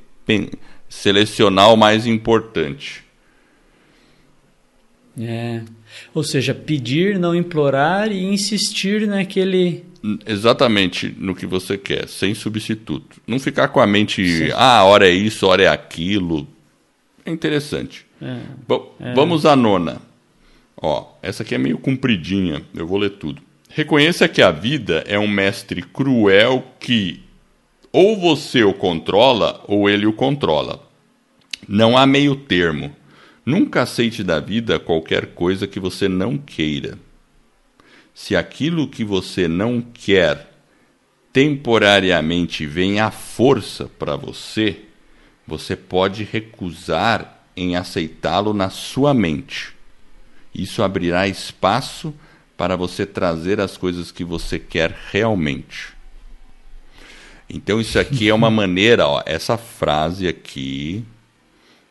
selecionar 0.88 1.72
o 1.72 1.76
mais 1.76 2.06
importante. 2.06 3.04
É. 5.20 5.62
Ou 6.14 6.24
seja, 6.24 6.54
pedir, 6.54 7.18
não 7.18 7.34
implorar 7.34 8.10
e 8.10 8.24
insistir 8.24 9.06
naquele. 9.06 9.84
Exatamente 10.26 11.14
no 11.18 11.34
que 11.34 11.46
você 11.46 11.76
quer, 11.76 12.08
sem 12.08 12.34
substituto. 12.34 13.20
Não 13.26 13.38
ficar 13.38 13.68
com 13.68 13.80
a 13.80 13.86
mente, 13.86 14.26
Sim. 14.26 14.52
ah, 14.54 14.82
hora 14.84 15.08
é 15.08 15.12
isso, 15.12 15.46
hora 15.46 15.62
é 15.62 15.68
aquilo. 15.68 16.48
é 17.24 17.30
interessante. 17.30 18.06
É. 18.20 18.40
Bom, 18.66 18.94
é. 19.00 19.14
vamos 19.14 19.46
à 19.46 19.56
nona. 19.56 20.00
Ó, 20.80 21.06
essa 21.22 21.42
aqui 21.42 21.54
é 21.54 21.58
meio 21.58 21.78
compridinha, 21.78 22.62
eu 22.74 22.86
vou 22.86 22.98
ler 22.98 23.10
tudo. 23.10 23.42
Reconheça 23.68 24.28
que 24.28 24.42
a 24.42 24.50
vida 24.50 25.04
é 25.06 25.18
um 25.18 25.28
mestre 25.28 25.82
cruel 25.82 26.64
que 26.80 27.22
ou 27.92 28.18
você 28.18 28.62
o 28.62 28.72
controla 28.72 29.62
ou 29.66 29.88
ele 29.88 30.06
o 30.06 30.12
controla. 30.12 30.88
Não 31.68 31.96
há 31.96 32.06
meio 32.06 32.34
termo. 32.34 32.94
Nunca 33.44 33.82
aceite 33.82 34.22
da 34.22 34.40
vida 34.40 34.78
qualquer 34.78 35.34
coisa 35.34 35.66
que 35.66 35.80
você 35.80 36.08
não 36.08 36.36
queira. 36.36 36.98
Se 38.14 38.36
aquilo 38.36 38.88
que 38.88 39.04
você 39.04 39.48
não 39.48 39.80
quer 39.80 40.50
temporariamente 41.32 42.66
vem 42.66 43.00
à 43.00 43.10
força 43.10 43.88
para 43.98 44.16
você, 44.16 44.80
você 45.46 45.76
pode 45.76 46.24
recusar 46.24 47.39
em 47.56 47.76
aceitá-lo 47.76 48.52
na 48.52 48.70
sua 48.70 49.12
mente. 49.12 49.74
Isso 50.54 50.82
abrirá 50.82 51.28
espaço 51.28 52.14
para 52.56 52.76
você 52.76 53.06
trazer 53.06 53.60
as 53.60 53.76
coisas 53.76 54.12
que 54.12 54.24
você 54.24 54.58
quer 54.58 54.96
realmente. 55.10 55.94
Então 57.48 57.80
isso 57.80 57.98
aqui 57.98 58.28
é 58.28 58.34
uma 58.34 58.50
maneira, 58.52 59.06
ó, 59.06 59.22
essa 59.24 59.56
frase 59.56 60.28
aqui, 60.28 61.04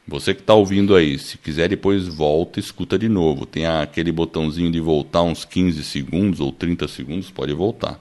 você 0.07 0.33
que 0.33 0.41
está 0.41 0.53
ouvindo 0.53 0.95
aí, 0.95 1.19
se 1.19 1.37
quiser 1.37 1.69
depois 1.69 2.07
volta, 2.07 2.59
escuta 2.59 2.97
de 2.97 3.07
novo. 3.07 3.45
Tem 3.45 3.65
aquele 3.65 4.11
botãozinho 4.11 4.71
de 4.71 4.79
voltar 4.79 5.21
uns 5.21 5.45
15 5.45 5.83
segundos 5.83 6.39
ou 6.39 6.51
30 6.51 6.87
segundos, 6.87 7.29
pode 7.29 7.53
voltar. 7.53 7.99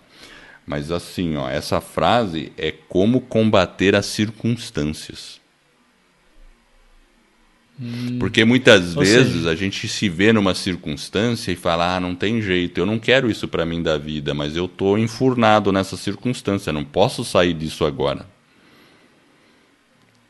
Mas 0.66 0.90
assim, 0.90 1.36
ó, 1.36 1.48
essa 1.48 1.80
frase 1.80 2.52
é 2.56 2.72
como 2.72 3.20
combater 3.20 3.94
as 3.94 4.06
circunstâncias. 4.06 5.40
Hum. 7.80 8.18
Porque 8.18 8.44
muitas 8.44 8.96
Ou 8.96 9.02
vezes 9.02 9.34
seja... 9.34 9.50
a 9.50 9.54
gente 9.54 9.86
se 9.86 10.08
vê 10.08 10.32
numa 10.32 10.54
circunstância 10.54 11.52
e 11.52 11.56
fala: 11.56 11.96
ah, 11.96 12.00
não 12.00 12.14
tem 12.14 12.42
jeito, 12.42 12.78
eu 12.78 12.86
não 12.86 12.98
quero 12.98 13.30
isso 13.30 13.46
para 13.46 13.64
mim 13.64 13.82
da 13.82 13.96
vida, 13.96 14.34
mas 14.34 14.56
eu 14.56 14.64
estou 14.64 14.98
enfurnado 14.98 15.70
nessa 15.70 15.96
circunstância, 15.96 16.72
não 16.72 16.84
posso 16.84 17.24
sair 17.24 17.54
disso 17.54 17.84
agora. 17.84 18.26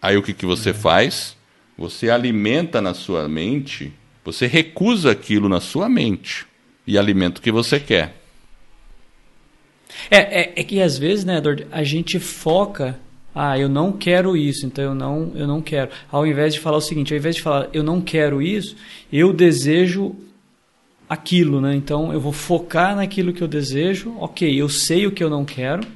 Aí 0.01 0.17
o 0.17 0.23
que, 0.23 0.33
que 0.33 0.47
você 0.47 0.71
é. 0.71 0.75
faz? 0.75 1.37
Você 1.77 2.11
alimenta 2.11 2.81
na 2.81 2.93
sua 2.93 3.29
mente, 3.29 3.93
você 4.25 4.47
recusa 4.47 5.13
aquilo 5.13 5.49
na 5.49 5.61
sua 5.61 5.89
mente 5.89 6.47
e 6.87 6.99
alimenta 6.99 7.41
o 7.41 7.43
que 7.43 7.53
você 7.53 7.81
quer. 7.81 8.15
É, 10.11 10.19
é, 10.19 10.53
é 10.57 10.65
que 10.65 10.83
às 10.83 10.99
vezes, 10.99 11.25
né, 11.25 11.39
Edward, 11.39 11.67
a 11.71 11.83
gente 11.83 12.19
foca 12.19 12.99
ah, 13.35 13.59
eu 13.59 13.69
não 13.69 13.93
quero 13.93 14.37
isso, 14.37 14.67
então 14.67 14.85
eu 14.85 14.95
não, 14.95 15.33
eu 15.35 15.47
não 15.47 15.61
quero. 15.61 15.91
Ao 16.11 16.27
invés 16.27 16.55
de 16.55 16.61
falar 16.61 16.79
o 16.79 16.81
seguinte, 16.81 17.13
ao 17.13 17.19
invés 17.19 17.37
de 17.37 17.43
falar 17.43 17.69
eu 17.73 17.83
não 17.83 18.01
quero 18.01 18.43
isso, 18.43 18.75
eu 19.13 19.33
desejo 19.33 20.17
aquilo, 21.09 21.61
né? 21.61 21.75
Então 21.75 22.13
eu 22.13 22.21
vou 22.21 22.33
focar 22.33 22.97
naquilo 22.97 23.33
que 23.33 23.43
eu 23.43 23.49
desejo. 23.49 24.15
Ok, 24.19 24.61
eu 24.61 24.69
sei 24.69 25.07
o 25.07 25.13
que 25.13 25.23
eu 25.23 25.31
não 25.31 25.45
quero, 25.45 25.87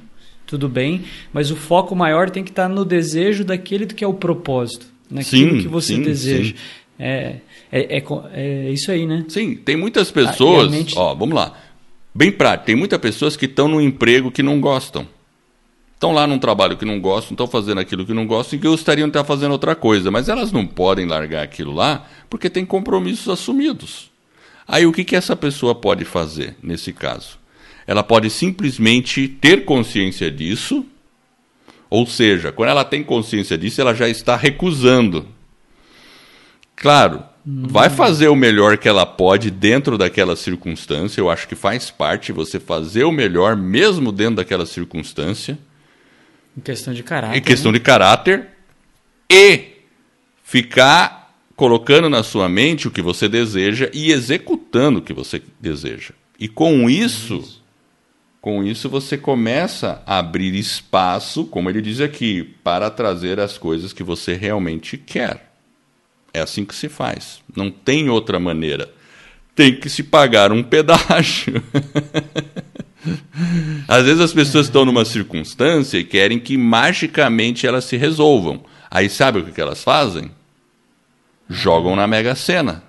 tudo 0.45 0.69
bem, 0.69 1.03
mas 1.31 1.51
o 1.51 1.55
foco 1.55 1.95
maior 1.95 2.29
tem 2.29 2.43
que 2.43 2.51
estar 2.51 2.69
no 2.69 2.85
desejo 2.85 3.43
daquele 3.43 3.87
que 3.87 4.03
é 4.03 4.07
o 4.07 4.13
propósito, 4.13 4.85
naquilo 5.09 5.57
sim, 5.57 5.61
que 5.61 5.67
você 5.67 5.95
sim, 5.95 6.01
deseja. 6.01 6.55
Sim. 6.55 6.61
É, 6.99 7.37
é, 7.71 7.97
é, 7.97 8.03
é, 8.33 8.71
isso 8.71 8.91
aí, 8.91 9.05
né? 9.05 9.25
Sim, 9.27 9.55
tem 9.55 9.75
muitas 9.75 10.11
pessoas. 10.11 10.69
mente... 10.69 10.93
Ó, 10.95 11.13
vamos 11.15 11.35
lá. 11.35 11.57
Bem 12.15 12.31
prático, 12.31 12.67
tem 12.67 12.75
muitas 12.75 12.99
pessoas 12.99 13.35
que 13.35 13.45
estão 13.45 13.67
num 13.67 13.81
emprego 13.81 14.31
que 14.31 14.43
não 14.43 14.61
gostam 14.61 15.07
estão 15.93 16.11
lá 16.11 16.27
num 16.27 16.39
trabalho 16.39 16.77
que 16.77 16.85
não 16.85 16.99
gostam, 16.99 17.33
estão 17.33 17.47
fazendo 17.47 17.79
aquilo 17.79 18.05
que 18.05 18.13
não 18.13 18.27
gostam 18.27 18.57
e 18.57 18.61
que 18.61 18.67
gostariam 18.67 19.07
de 19.07 19.11
estar 19.11 19.23
fazendo 19.23 19.51
outra 19.51 19.75
coisa, 19.75 20.11
mas 20.11 20.29
elas 20.29 20.51
não 20.51 20.67
podem 20.67 21.05
largar 21.05 21.43
aquilo 21.43 21.71
lá 21.73 22.05
porque 22.29 22.49
tem 22.49 22.65
compromissos 22.65 23.29
assumidos. 23.29 24.11
Aí 24.67 24.85
o 24.85 24.91
que, 24.91 25.03
que 25.03 25.15
essa 25.15 25.35
pessoa 25.35 25.75
pode 25.75 26.05
fazer 26.05 26.55
nesse 26.61 26.93
caso? 26.93 27.37
Ela 27.85 28.03
pode 28.03 28.29
simplesmente 28.29 29.27
ter 29.27 29.65
consciência 29.65 30.31
disso, 30.31 30.85
ou 31.89 32.07
seja, 32.07 32.51
quando 32.51 32.69
ela 32.69 32.83
tem 32.83 33.03
consciência 33.03 33.57
disso, 33.57 33.79
ela 33.81 33.93
já 33.93 34.07
está 34.07 34.35
recusando. 34.35 35.27
Claro, 36.75 37.23
hum. 37.45 37.63
vai 37.67 37.89
fazer 37.89 38.29
o 38.29 38.35
melhor 38.35 38.77
que 38.77 38.87
ela 38.87 39.05
pode 39.05 39.51
dentro 39.51 39.97
daquela 39.97 40.35
circunstância. 40.35 41.21
Eu 41.21 41.29
acho 41.29 41.47
que 41.47 41.55
faz 41.55 41.91
parte 41.91 42.31
você 42.31 42.59
fazer 42.59 43.03
o 43.03 43.11
melhor 43.11 43.55
mesmo 43.55 44.11
dentro 44.11 44.37
daquela 44.37 44.65
circunstância. 44.65 45.57
Em 46.57 46.61
questão 46.61 46.93
de 46.93 47.03
caráter. 47.03 47.37
Em 47.37 47.41
questão 47.41 47.71
né? 47.71 47.77
de 47.77 47.83
caráter. 47.83 48.47
E 49.29 49.73
ficar 50.43 51.35
colocando 51.55 52.09
na 52.09 52.23
sua 52.23 52.49
mente 52.49 52.87
o 52.87 52.91
que 52.91 53.01
você 53.01 53.29
deseja 53.29 53.89
e 53.93 54.11
executando 54.11 54.99
o 54.99 55.01
que 55.01 55.13
você 55.13 55.41
deseja. 55.59 56.13
E 56.39 56.47
com 56.47 56.89
isso, 56.89 57.37
isso, 57.37 57.63
com 58.41 58.63
isso 58.63 58.89
você 58.89 59.17
começa 59.17 60.03
a 60.05 60.19
abrir 60.19 60.53
espaço, 60.55 61.45
como 61.45 61.69
ele 61.69 61.81
diz 61.81 62.01
aqui, 62.01 62.43
para 62.63 62.89
trazer 62.89 63.39
as 63.39 63.57
coisas 63.57 63.93
que 63.93 64.03
você 64.03 64.33
realmente 64.33 64.97
quer. 64.97 65.53
É 66.33 66.41
assim 66.41 66.65
que 66.65 66.75
se 66.75 66.89
faz. 66.89 67.41
Não 67.55 67.71
tem 67.71 68.09
outra 68.09 68.39
maneira. 68.39 68.91
Tem 69.55 69.75
que 69.75 69.89
se 69.89 70.03
pagar 70.03 70.51
um 70.51 70.63
pedágio. 70.63 71.63
Às 73.87 74.05
vezes 74.05 74.21
as 74.21 74.33
pessoas 74.33 74.67
estão 74.67 74.85
numa 74.85 75.05
circunstância 75.05 75.97
e 75.97 76.03
querem 76.03 76.39
que 76.39 76.57
magicamente 76.57 77.67
elas 77.67 77.85
se 77.85 77.97
resolvam. 77.97 78.63
Aí 78.89 79.09
sabe 79.09 79.39
o 79.39 79.45
que 79.45 79.59
elas 79.59 79.83
fazem? 79.83 80.31
Jogam 81.49 81.95
na 81.95 82.07
Mega 82.07 82.35
Sena. 82.35 82.83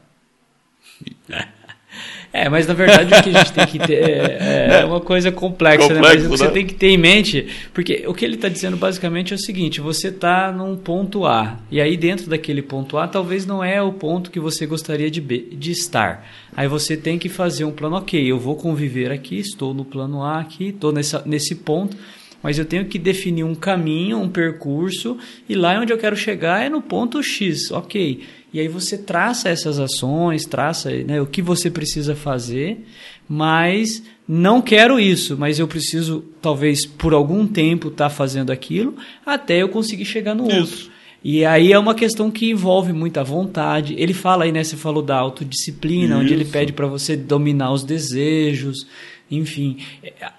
É, 2.37 2.49
mas 2.49 2.67
na 2.67 2.75
verdade 2.75 3.15
o 3.15 3.23
que 3.23 3.31
a 3.31 3.33
gente 3.33 3.53
tem 3.53 3.65
que 3.65 3.79
ter 3.79 3.95
é, 3.95 4.39
é, 4.41 4.81
é 4.83 4.85
uma 4.85 5.01
coisa 5.01 5.31
complexa, 5.31 5.87
Complexo, 5.87 5.95
né? 5.95 6.01
Mas 6.01 6.21
o 6.21 6.25
que 6.25 6.37
você 6.37 6.47
né? 6.47 6.51
tem 6.51 6.67
que 6.67 6.75
ter 6.75 6.89
em 6.89 6.99
mente, 6.99 7.47
porque 7.73 8.03
o 8.09 8.13
que 8.13 8.25
ele 8.25 8.35
está 8.35 8.49
dizendo 8.49 8.77
basicamente 8.77 9.33
é 9.33 9.37
o 9.37 9.39
seguinte: 9.39 9.81
você 9.81 10.09
está 10.09 10.51
num 10.51 10.77
ponto 10.77 11.25
A, 11.27 11.61
e 11.71 11.81
aí 11.81 11.97
dentro 11.97 12.29
daquele 12.29 12.61
ponto 12.61 12.99
A 12.99 13.07
talvez 13.07 13.47
não 13.47 13.63
é 13.63 13.81
o 13.81 13.93
ponto 13.93 14.33
que 14.33 14.41
você 14.41 14.67
gostaria 14.67 15.09
de, 15.09 15.21
de 15.21 15.71
estar. 15.71 16.27
Aí 16.57 16.67
você 16.67 16.97
tem 16.97 17.21
que 17.21 17.29
fazer 17.29 17.65
um 17.67 17.71
plano, 17.71 17.95
ok, 17.95 18.21
eu 18.21 18.37
vou 18.39 18.57
conviver 18.57 19.13
aqui, 19.13 19.39
estou 19.39 19.73
no 19.73 19.85
plano 19.85 20.21
A 20.21 20.41
aqui, 20.41 20.71
estou 20.71 20.91
nessa, 20.91 21.23
nesse 21.25 21.55
ponto 21.55 21.97
mas 22.43 22.59
eu 22.59 22.67
tenho 22.67 22.85
que 22.85 22.99
definir 22.99 23.43
um 23.43 23.55
caminho, 23.55 24.19
um 24.19 24.29
percurso, 24.29 25.17
e 25.49 25.55
lá 25.55 25.81
onde 25.81 25.95
eu 25.95 25.97
quero 25.97 26.15
chegar 26.15 26.63
é 26.63 26.69
no 26.69 26.83
ponto 26.83 27.23
X, 27.23 27.71
ok. 27.71 28.21
E 28.55 28.61
aí 28.61 28.69
você 28.69 28.97
traça 28.97 29.49
essas 29.49 29.81
ações, 29.81 30.47
traça 30.47 30.89
né, 30.89 31.21
o 31.21 31.27
que 31.27 31.43
você 31.43 31.69
precisa 31.69 32.15
fazer, 32.15 32.87
mas 33.29 34.01
não 34.29 34.63
quero 34.63 35.01
isso, 35.01 35.37
mas 35.37 35.59
eu 35.59 35.67
preciso, 35.67 36.25
talvez, 36.41 36.87
por 36.87 37.13
algum 37.13 37.49
tempo 37.49 37.89
estar 37.89 38.09
tá 38.09 38.15
fazendo 38.15 38.53
aquilo 38.53 38.95
até 39.27 39.61
eu 39.61 39.69
conseguir 39.69 40.05
chegar 40.05 40.37
no 40.37 40.47
isso. 40.47 40.61
outro. 40.61 40.95
E 41.25 41.45
aí 41.45 41.73
é 41.73 41.79
uma 41.79 41.97
questão 41.97 42.31
que 42.31 42.51
envolve 42.51 42.93
muita 42.93 43.25
vontade. 43.25 43.97
Ele 43.99 44.15
fala 44.15 44.45
aí, 44.45 44.53
né? 44.53 44.63
Você 44.63 44.77
falou 44.77 45.03
da 45.03 45.17
autodisciplina, 45.17 46.15
Isso. 46.15 46.23
onde 46.23 46.35
ele 46.35 46.45
pede 46.45 46.73
para 46.73 46.87
você 46.87 47.17
dominar 47.17 47.73
os 47.73 47.83
desejos. 47.83 48.87
Enfim, 49.31 49.79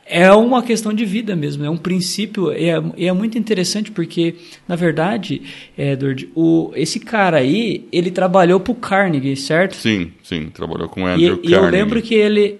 é 0.05 0.31
uma 0.31 0.61
questão 0.61 0.93
de 0.93 1.05
vida 1.05 1.35
mesmo, 1.35 1.65
é 1.65 1.69
um 1.69 1.77
princípio, 1.77 2.51
é, 2.51 2.81
é 2.97 3.11
muito 3.11 3.37
interessante 3.37 3.91
porque, 3.91 4.35
na 4.67 4.75
verdade, 4.75 5.41
Edward, 5.75 6.29
o, 6.35 6.71
esse 6.75 6.99
cara 6.99 7.37
aí, 7.37 7.87
ele 7.91 8.11
trabalhou 8.11 8.59
para 8.59 8.71
o 8.71 8.75
Carnegie, 8.75 9.35
certo? 9.35 9.75
Sim, 9.75 10.11
sim, 10.21 10.49
trabalhou 10.49 10.87
com 10.87 11.01
o 11.01 11.05
Andrew 11.07 11.39
e, 11.43 11.49
Carnegie. 11.49 11.51
E 11.51 11.53
eu 11.53 11.65
lembro 11.65 12.01
que 12.01 12.13
ele, 12.13 12.59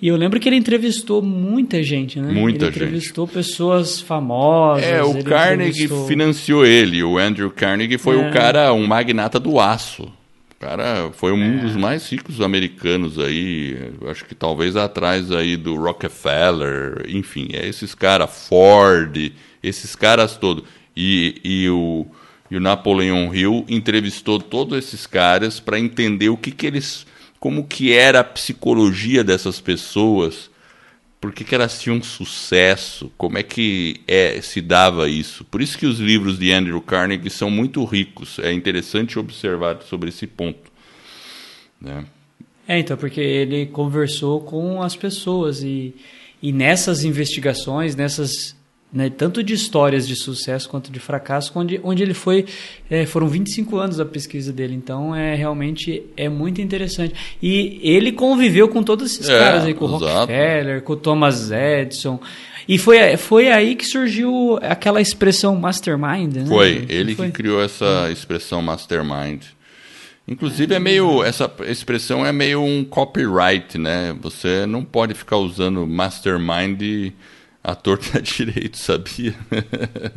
e 0.00 0.08
eu 0.08 0.16
lembro 0.16 0.40
que 0.40 0.48
ele 0.48 0.56
entrevistou 0.56 1.20
muita 1.20 1.82
gente, 1.82 2.18
né? 2.18 2.32
Muita 2.32 2.64
ele 2.64 2.74
entrevistou 2.74 3.26
gente. 3.26 3.34
pessoas 3.34 4.00
famosas. 4.00 4.84
É, 4.84 5.02
o 5.02 5.22
Carnegie 5.22 5.84
entrevistou... 5.84 6.08
financiou 6.08 6.66
ele. 6.66 7.04
O 7.04 7.18
Andrew 7.18 7.50
Carnegie 7.50 7.98
foi 7.98 8.18
é. 8.18 8.26
o 8.26 8.32
cara, 8.32 8.72
um 8.72 8.86
magnata 8.86 9.38
do 9.38 9.60
aço 9.60 10.10
cara 10.62 11.10
foi 11.12 11.32
um 11.32 11.58
é. 11.58 11.62
dos 11.62 11.74
mais 11.74 12.08
ricos 12.08 12.40
americanos 12.40 13.18
aí, 13.18 13.76
acho 14.08 14.24
que 14.24 14.34
talvez 14.34 14.76
atrás 14.76 15.32
aí 15.32 15.56
do 15.56 15.74
Rockefeller, 15.74 17.04
enfim, 17.08 17.48
é 17.52 17.66
esses 17.66 17.96
caras, 17.96 18.46
Ford, 18.48 19.32
esses 19.60 19.96
caras 19.96 20.36
todos. 20.36 20.62
E, 20.96 21.40
e, 21.42 21.68
o, 21.68 22.06
e 22.48 22.56
o 22.56 22.60
Napoleon 22.60 23.34
Hill 23.34 23.66
entrevistou 23.68 24.38
todos 24.38 24.78
esses 24.78 25.04
caras 25.04 25.58
para 25.58 25.80
entender 25.80 26.28
o 26.28 26.36
que, 26.36 26.52
que 26.52 26.68
eles, 26.68 27.08
como 27.40 27.66
que 27.66 27.92
era 27.92 28.20
a 28.20 28.24
psicologia 28.24 29.24
dessas 29.24 29.60
pessoas 29.60 30.48
por 31.22 31.32
que, 31.32 31.44
que 31.44 31.54
elas 31.54 31.80
tinham 31.80 32.02
sucesso, 32.02 33.12
como 33.16 33.38
é 33.38 33.44
que 33.44 34.00
é, 34.08 34.40
se 34.42 34.60
dava 34.60 35.08
isso. 35.08 35.44
Por 35.44 35.62
isso 35.62 35.78
que 35.78 35.86
os 35.86 36.00
livros 36.00 36.36
de 36.36 36.52
Andrew 36.52 36.80
Carnegie 36.80 37.30
são 37.30 37.48
muito 37.48 37.84
ricos. 37.84 38.40
É 38.40 38.52
interessante 38.52 39.16
observar 39.20 39.80
sobre 39.82 40.08
esse 40.08 40.26
ponto. 40.26 40.72
Né? 41.80 42.04
É, 42.66 42.76
então, 42.80 42.96
porque 42.96 43.20
ele 43.20 43.66
conversou 43.66 44.40
com 44.40 44.82
as 44.82 44.96
pessoas 44.96 45.62
e, 45.62 45.94
e 46.42 46.50
nessas 46.50 47.04
investigações, 47.04 47.94
nessas 47.94 48.56
né, 48.92 49.08
tanto 49.08 49.42
de 49.42 49.54
histórias 49.54 50.06
de 50.06 50.14
sucesso 50.14 50.68
quanto 50.68 50.92
de 50.92 51.00
fracasso, 51.00 51.50
onde, 51.54 51.80
onde 51.82 52.02
ele 52.02 52.12
foi, 52.12 52.44
é, 52.90 53.06
foram 53.06 53.26
25 53.26 53.76
anos 53.78 53.96
da 53.96 54.04
pesquisa 54.04 54.52
dele, 54.52 54.74
então 54.74 55.14
é 55.14 55.34
realmente 55.34 56.02
é 56.16 56.28
muito 56.28 56.60
interessante. 56.60 57.14
E 57.42 57.80
ele 57.82 58.12
conviveu 58.12 58.68
com 58.68 58.82
todos 58.82 59.12
esses 59.12 59.28
É, 59.28 59.38
caras 59.38 59.64
aí, 59.64 59.72
com 59.74 59.86
o 59.86 59.96
exato. 59.96 60.04
Rockefeller, 60.20 60.82
com 60.82 60.92
o 60.92 60.96
Thomas 60.96 61.50
Edison, 61.50 62.20
e 62.68 62.78
foi, 62.78 63.16
foi 63.16 63.50
aí 63.50 63.74
que 63.74 63.84
surgiu 63.86 64.58
aquela 64.62 65.00
expressão 65.00 65.56
mastermind, 65.56 66.34
né? 66.36 66.46
Foi 66.46 66.84
ele 66.88 67.14
Foi. 67.14 67.26
que 67.26 67.32
criou 67.32 67.62
essa 67.62 68.08
expressão 68.12 68.62
mastermind. 68.62 69.42
Inclusive 70.28 70.72
é 70.72 70.78
meio 70.78 71.24
essa 71.24 71.50
expressão 71.66 72.24
é 72.24 72.30
meio 72.30 72.62
um 72.62 72.84
copyright, 72.84 73.76
né? 73.76 74.14
Você 74.20 74.64
não 74.66 74.84
pode 74.84 75.14
ficar 75.14 75.38
usando 75.38 75.84
mastermind 75.86 77.12
à 77.62 77.74
torta 77.74 78.18
à 78.18 78.20
direito, 78.20 78.76
sabia? 78.78 79.34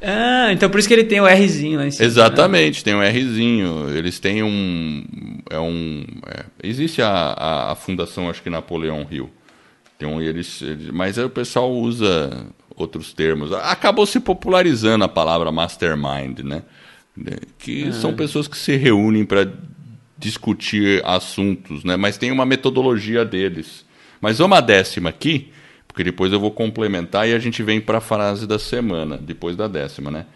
Ah, 0.00 0.52
então 0.52 0.70
por 0.70 0.78
isso 0.78 0.86
que 0.86 0.94
ele 0.94 1.02
tem 1.04 1.20
o 1.20 1.26
Rzinho 1.26 1.76
lá 1.78 1.84
em 1.86 1.90
cima. 1.90 2.04
né? 2.04 2.06
Exatamente, 2.06 2.84
tem 2.84 2.94
um 2.94 3.00
Rzinho. 3.02 3.90
Eles 3.96 4.20
têm 4.20 4.44
um. 4.44 5.04
É 5.50 5.58
um 5.58 6.04
é, 6.28 6.44
existe 6.62 7.02
a, 7.02 7.08
a, 7.10 7.72
a 7.72 7.74
fundação, 7.74 8.30
acho 8.30 8.40
que 8.40 8.48
Napoleão 8.48 9.04
Hill. 9.10 9.28
Um, 10.00 10.20
eles, 10.20 10.62
eles- 10.62 10.90
mas 10.92 11.18
aí 11.18 11.24
o 11.24 11.30
pessoal 11.30 11.72
usa 11.72 12.46
outros 12.76 13.12
termos. 13.12 13.52
Acabou 13.52 14.06
se 14.06 14.20
popularizando 14.20 15.02
a 15.04 15.08
palavra 15.08 15.50
mastermind, 15.50 16.38
né? 16.44 16.62
Que 17.58 17.92
são 17.92 18.14
pessoas 18.14 18.46
que 18.46 18.56
se 18.56 18.76
reúnem 18.76 19.24
para 19.24 19.50
discutir 20.16 21.02
assuntos, 21.04 21.82
né? 21.82 21.96
Mas 21.96 22.16
tem 22.16 22.30
uma 22.30 22.46
metodologia 22.46 23.24
deles. 23.24 23.84
Mas 24.20 24.38
vamos 24.38 24.56
à 24.56 24.60
décima 24.60 25.08
aqui, 25.10 25.50
porque 25.98 26.04
depois 26.04 26.32
eu 26.32 26.38
vou 26.38 26.52
complementar 26.52 27.28
e 27.28 27.34
a 27.34 27.40
gente 27.40 27.60
vem 27.60 27.80
para 27.80 27.98
a 27.98 28.00
frase 28.00 28.46
da 28.46 28.56
semana, 28.56 29.18
depois 29.18 29.56
da 29.56 29.66
décima, 29.66 30.12
né? 30.12 30.26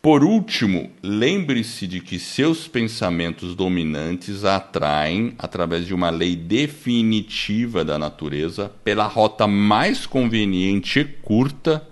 Por 0.00 0.24
último, 0.24 0.90
lembre-se 1.02 1.86
de 1.86 2.00
que 2.00 2.18
seus 2.18 2.66
pensamentos 2.66 3.54
dominantes 3.54 4.46
atraem, 4.46 5.34
através 5.38 5.86
de 5.86 5.92
uma 5.92 6.08
lei 6.08 6.34
definitiva 6.34 7.84
da 7.84 7.98
natureza, 7.98 8.72
pela 8.82 9.06
rota 9.06 9.46
mais 9.46 10.06
conveniente 10.06 11.00
e 11.00 11.04
curta, 11.04 11.86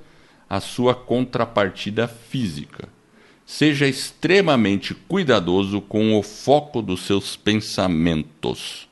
a 0.49 0.59
sua 0.59 0.95
contrapartida 0.95 2.09
física. 2.09 2.89
Seja 3.45 3.87
extremamente 3.87 4.95
cuidadoso 4.95 5.83
com 5.83 6.19
o 6.19 6.23
foco 6.23 6.81
dos 6.81 7.03
seus 7.03 7.37
pensamentos. 7.37 8.89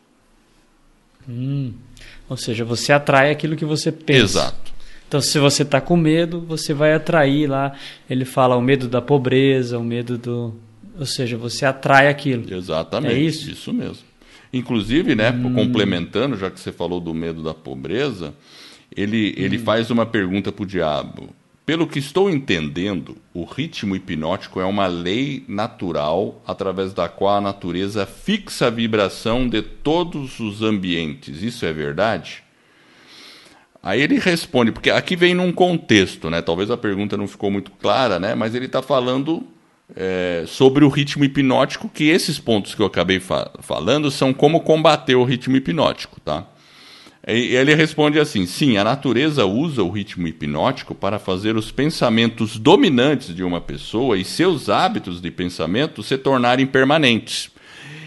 Ou 2.28 2.36
seja, 2.36 2.64
você 2.64 2.92
atrai 2.92 3.30
aquilo 3.30 3.56
que 3.56 3.64
você 3.64 3.92
pensa. 3.92 4.24
Exato. 4.24 4.74
Então, 5.06 5.20
se 5.20 5.38
você 5.38 5.62
está 5.62 5.80
com 5.80 5.96
medo, 5.96 6.40
você 6.40 6.72
vai 6.74 6.92
atrair 6.92 7.46
lá. 7.48 7.72
Ele 8.08 8.24
fala 8.24 8.56
o 8.56 8.60
medo 8.62 8.88
da 8.88 9.00
pobreza, 9.02 9.78
o 9.78 9.84
medo 9.84 10.18
do. 10.18 10.54
Ou 10.98 11.06
seja, 11.06 11.36
você 11.36 11.66
atrai 11.66 12.08
aquilo. 12.08 12.52
Exatamente. 12.52 13.14
É 13.14 13.18
isso? 13.18 13.72
mesmo. 13.72 14.04
Inclusive, 14.52 15.14
né, 15.14 15.32
complementando, 15.54 16.36
já 16.36 16.48
que 16.48 16.60
você 16.60 16.70
falou 16.70 17.00
do 17.00 17.12
medo 17.12 17.42
da 17.42 17.52
pobreza, 17.52 18.32
ele, 18.96 19.34
ele 19.36 19.58
faz 19.58 19.90
uma 19.90 20.06
pergunta 20.06 20.52
para 20.52 20.62
o 20.62 20.66
diabo. 20.66 21.28
Pelo 21.66 21.86
que 21.86 21.98
estou 21.98 22.28
entendendo, 22.28 23.16
o 23.32 23.44
ritmo 23.44 23.96
hipnótico 23.96 24.60
é 24.60 24.66
uma 24.66 24.86
lei 24.86 25.44
natural 25.48 26.42
através 26.46 26.92
da 26.92 27.08
qual 27.08 27.36
a 27.38 27.40
natureza 27.40 28.04
fixa 28.04 28.66
a 28.66 28.70
vibração 28.70 29.48
de 29.48 29.62
todos 29.62 30.40
os 30.40 30.60
ambientes. 30.60 31.42
Isso 31.42 31.64
é 31.64 31.72
verdade? 31.72 32.42
Aí 33.82 34.02
ele 34.02 34.18
responde, 34.18 34.72
porque 34.72 34.90
aqui 34.90 35.16
vem 35.16 35.32
num 35.32 35.50
contexto, 35.52 36.28
né? 36.28 36.42
Talvez 36.42 36.70
a 36.70 36.76
pergunta 36.76 37.16
não 37.16 37.26
ficou 37.26 37.50
muito 37.50 37.70
clara, 37.70 38.20
né? 38.20 38.34
Mas 38.34 38.54
ele 38.54 38.66
está 38.66 38.82
falando 38.82 39.42
é, 39.96 40.44
sobre 40.46 40.84
o 40.84 40.88
ritmo 40.88 41.24
hipnótico, 41.24 41.88
que 41.88 42.08
esses 42.10 42.38
pontos 42.38 42.74
que 42.74 42.82
eu 42.82 42.86
acabei 42.86 43.20
fa- 43.20 43.50
falando 43.60 44.10
são 44.10 44.34
como 44.34 44.60
combater 44.60 45.14
o 45.14 45.24
ritmo 45.24 45.56
hipnótico, 45.56 46.20
tá? 46.20 46.46
E 47.26 47.56
ele 47.56 47.74
responde 47.74 48.18
assim: 48.20 48.46
sim, 48.46 48.76
a 48.76 48.84
natureza 48.84 49.46
usa 49.46 49.82
o 49.82 49.90
ritmo 49.90 50.28
hipnótico 50.28 50.94
para 50.94 51.18
fazer 51.18 51.56
os 51.56 51.70
pensamentos 51.70 52.58
dominantes 52.58 53.34
de 53.34 53.42
uma 53.42 53.60
pessoa 53.60 54.18
e 54.18 54.24
seus 54.24 54.68
hábitos 54.68 55.20
de 55.20 55.30
pensamento 55.30 56.02
se 56.02 56.18
tornarem 56.18 56.66
permanentes. 56.66 57.50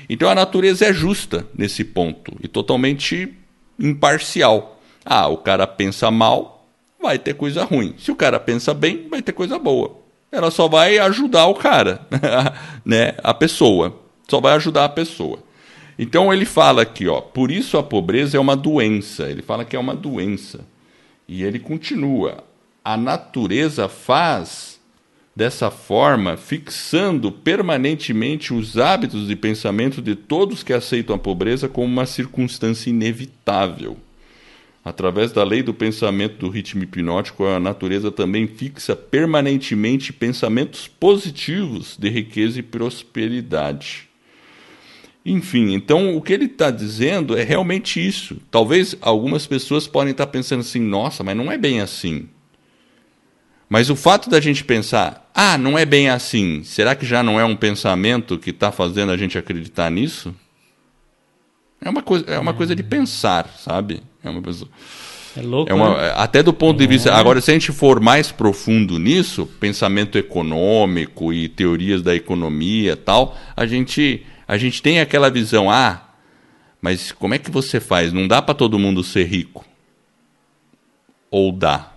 Então 0.09 0.29
a 0.29 0.35
natureza 0.35 0.85
é 0.85 0.93
justa 0.93 1.45
nesse 1.57 1.83
ponto 1.83 2.31
e 2.41 2.47
totalmente 2.47 3.33
imparcial. 3.79 4.79
Ah, 5.03 5.27
o 5.27 5.37
cara 5.37 5.65
pensa 5.65 6.11
mal, 6.11 6.67
vai 7.01 7.17
ter 7.17 7.33
coisa 7.33 7.63
ruim. 7.63 7.95
Se 7.97 8.11
o 8.11 8.15
cara 8.15 8.39
pensa 8.39 8.73
bem, 8.73 9.07
vai 9.09 9.21
ter 9.21 9.31
coisa 9.31 9.57
boa. 9.57 9.97
Ela 10.31 10.51
só 10.51 10.67
vai 10.67 10.97
ajudar 10.99 11.47
o 11.47 11.55
cara, 11.55 12.01
né? 12.85 13.15
A 13.23 13.33
pessoa. 13.33 13.97
Só 14.27 14.41
vai 14.41 14.53
ajudar 14.55 14.85
a 14.85 14.89
pessoa. 14.89 15.39
Então 15.97 16.31
ele 16.31 16.45
fala 16.45 16.83
aqui, 16.83 17.07
ó, 17.07 17.19
por 17.19 17.49
isso 17.49 17.77
a 17.77 17.83
pobreza 17.83 18.37
é 18.37 18.39
uma 18.39 18.55
doença. 18.55 19.29
Ele 19.29 19.41
fala 19.41 19.65
que 19.65 19.75
é 19.75 19.79
uma 19.79 19.95
doença. 19.95 20.65
E 21.27 21.43
ele 21.43 21.59
continua: 21.59 22.43
a 22.83 22.95
natureza 22.95 23.89
faz 23.89 24.79
dessa 25.35 25.69
forma, 25.69 26.35
fixando 26.35 27.31
permanentemente 27.31 28.53
os 28.53 28.77
hábitos 28.77 29.27
de 29.27 29.35
pensamento 29.35 30.01
de 30.01 30.15
todos 30.15 30.63
que 30.63 30.73
aceitam 30.73 31.15
a 31.15 31.19
pobreza 31.19 31.67
como 31.67 31.85
uma 31.85 32.07
circunstância 32.07 32.89
inevitável. 32.89 33.97
Através 34.83 35.31
da 35.31 35.43
lei 35.43 35.61
do 35.61 35.73
pensamento 35.73 36.37
do 36.37 36.49
ritmo 36.49 36.81
hipnótico, 36.81 37.45
a 37.45 37.59
natureza 37.59 38.09
também 38.09 38.47
fixa 38.47 38.95
permanentemente 38.95 40.13
pensamentos 40.13 40.87
positivos 40.87 41.97
de 41.97 42.09
riqueza 42.09 42.59
e 42.59 42.63
prosperidade. 42.63 44.06
Enfim, 45.29 45.73
então 45.73 46.15
o 46.15 46.21
que 46.21 46.31
ele 46.31 46.45
está 46.45 46.71
dizendo 46.71 47.37
é 47.37 47.43
realmente 47.43 48.05
isso. 48.05 48.37
Talvez 48.49 48.95
algumas 49.01 49.45
pessoas 49.45 49.85
podem 49.85 50.11
estar 50.11 50.27
pensando 50.27 50.61
assim: 50.61 50.79
nossa, 50.79 51.21
mas 51.21 51.35
não 51.35 51.51
é 51.51 51.57
bem 51.57 51.81
assim. 51.81 52.29
Mas 53.69 53.89
o 53.89 53.95
fato 53.97 54.29
da 54.29 54.39
gente 54.39 54.63
pensar, 54.63 55.29
ah, 55.35 55.57
não 55.57 55.77
é 55.77 55.85
bem 55.85 56.09
assim, 56.09 56.63
será 56.63 56.95
que 56.95 57.05
já 57.05 57.21
não 57.21 57.37
é 57.37 57.43
um 57.43 57.57
pensamento 57.57 58.39
que 58.39 58.51
está 58.51 58.71
fazendo 58.71 59.11
a 59.11 59.17
gente 59.17 59.37
acreditar 59.37 59.91
nisso? 59.91 60.33
É 61.81 61.89
uma 61.89 62.01
coisa, 62.01 62.25
é 62.27 62.39
uma 62.39 62.53
coisa 62.53 62.73
de 62.73 62.81
pensar, 62.81 63.53
sabe? 63.59 64.01
É 64.23 64.29
uma 64.29 64.41
coisa. 64.41 64.65
É 65.35 65.41
louco, 65.41 65.69
É 65.69 65.73
uma, 65.73 65.97
né? 65.97 66.13
até 66.15 66.41
do 66.41 66.53
ponto 66.53 66.77
de 66.77 66.87
vista. 66.87 67.13
Agora, 67.13 67.41
se 67.41 67.51
a 67.51 67.53
gente 67.53 67.73
for 67.73 67.99
mais 67.99 68.31
profundo 68.31 68.97
nisso, 68.97 69.45
pensamento 69.59 70.17
econômico 70.17 71.33
e 71.33 71.49
teorias 71.49 72.01
da 72.01 72.15
economia 72.15 72.93
e 72.93 72.95
tal, 72.95 73.37
a 73.55 73.65
gente, 73.67 74.25
a 74.47 74.57
gente 74.57 74.81
tem 74.81 74.99
aquela 74.99 75.29
visão, 75.29 75.69
ah, 75.69 76.09
mas 76.81 77.11
como 77.11 77.33
é 77.33 77.37
que 77.37 77.51
você 77.51 77.79
faz? 77.79 78.13
Não 78.13 78.27
dá 78.27 78.41
para 78.41 78.55
todo 78.55 78.79
mundo 78.79 79.03
ser 79.03 79.25
rico. 79.25 79.65
Ou 81.29 81.51
dá. 81.51 81.91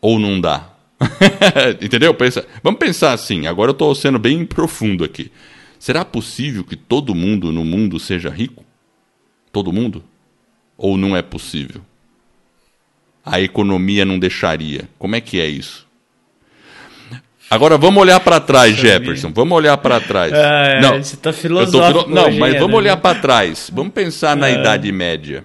Ou 0.00 0.18
não 0.18 0.40
dá. 0.40 0.70
Entendeu? 1.80 2.14
Pensa, 2.14 2.46
vamos 2.62 2.78
pensar 2.78 3.12
assim, 3.12 3.46
agora 3.46 3.70
eu 3.70 3.72
estou 3.72 3.94
sendo 3.94 4.18
bem 4.18 4.44
profundo 4.44 5.04
aqui. 5.04 5.30
Será 5.78 6.04
possível 6.04 6.64
que 6.64 6.76
todo 6.76 7.14
mundo 7.14 7.52
no 7.52 7.64
mundo 7.64 7.98
seja 7.98 8.30
rico? 8.30 8.64
Todo 9.52 9.72
mundo? 9.72 10.02
Ou 10.76 10.96
não 10.96 11.16
é 11.16 11.22
possível? 11.22 11.82
a 13.24 13.40
economia 13.40 14.04
não 14.04 14.18
deixaria. 14.18 14.88
Como 14.98 15.14
é 15.14 15.20
que 15.20 15.40
é 15.40 15.46
isso? 15.46 15.86
Agora 17.52 17.76
vamos 17.76 18.00
olhar 18.00 18.18
para 18.20 18.40
trás, 18.40 18.74
Jefferson. 18.74 19.30
Vamos 19.34 19.54
olhar 19.56 19.76
para 19.76 20.00
trás. 20.00 20.32
Ah, 20.32 20.80
não, 20.80 21.02
você 21.02 21.16
tá 21.16 21.30
tô 21.30 21.38
filosófico 21.38 22.04
filo- 22.04 22.14
Não, 22.14 22.28
hoje, 22.28 22.38
mas 22.38 22.52
vamos 22.54 22.64
Adam? 22.68 22.76
olhar 22.78 22.96
para 22.96 23.18
trás. 23.20 23.70
Vamos 23.72 23.92
pensar 23.92 24.34
na 24.34 24.48
É. 24.48 24.54
Idade 24.54 24.90
Média. 24.90 25.44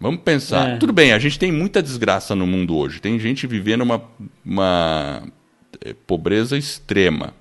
Vamos 0.00 0.20
pensar. 0.22 0.70
É. 0.70 0.76
Tudo 0.78 0.92
bem, 0.92 1.12
a 1.12 1.18
gente 1.20 1.38
tem 1.38 1.52
muita 1.52 1.80
desgraça 1.80 2.34
no 2.34 2.46
mundo 2.48 2.76
hoje. 2.76 3.00
Tem 3.00 3.16
gente 3.20 3.46
vivendo 3.46 3.82
uma, 3.82 4.02
uma 4.44 5.22
eh, 5.84 5.94
pobreza 6.04 6.58
extrema. 6.58 7.32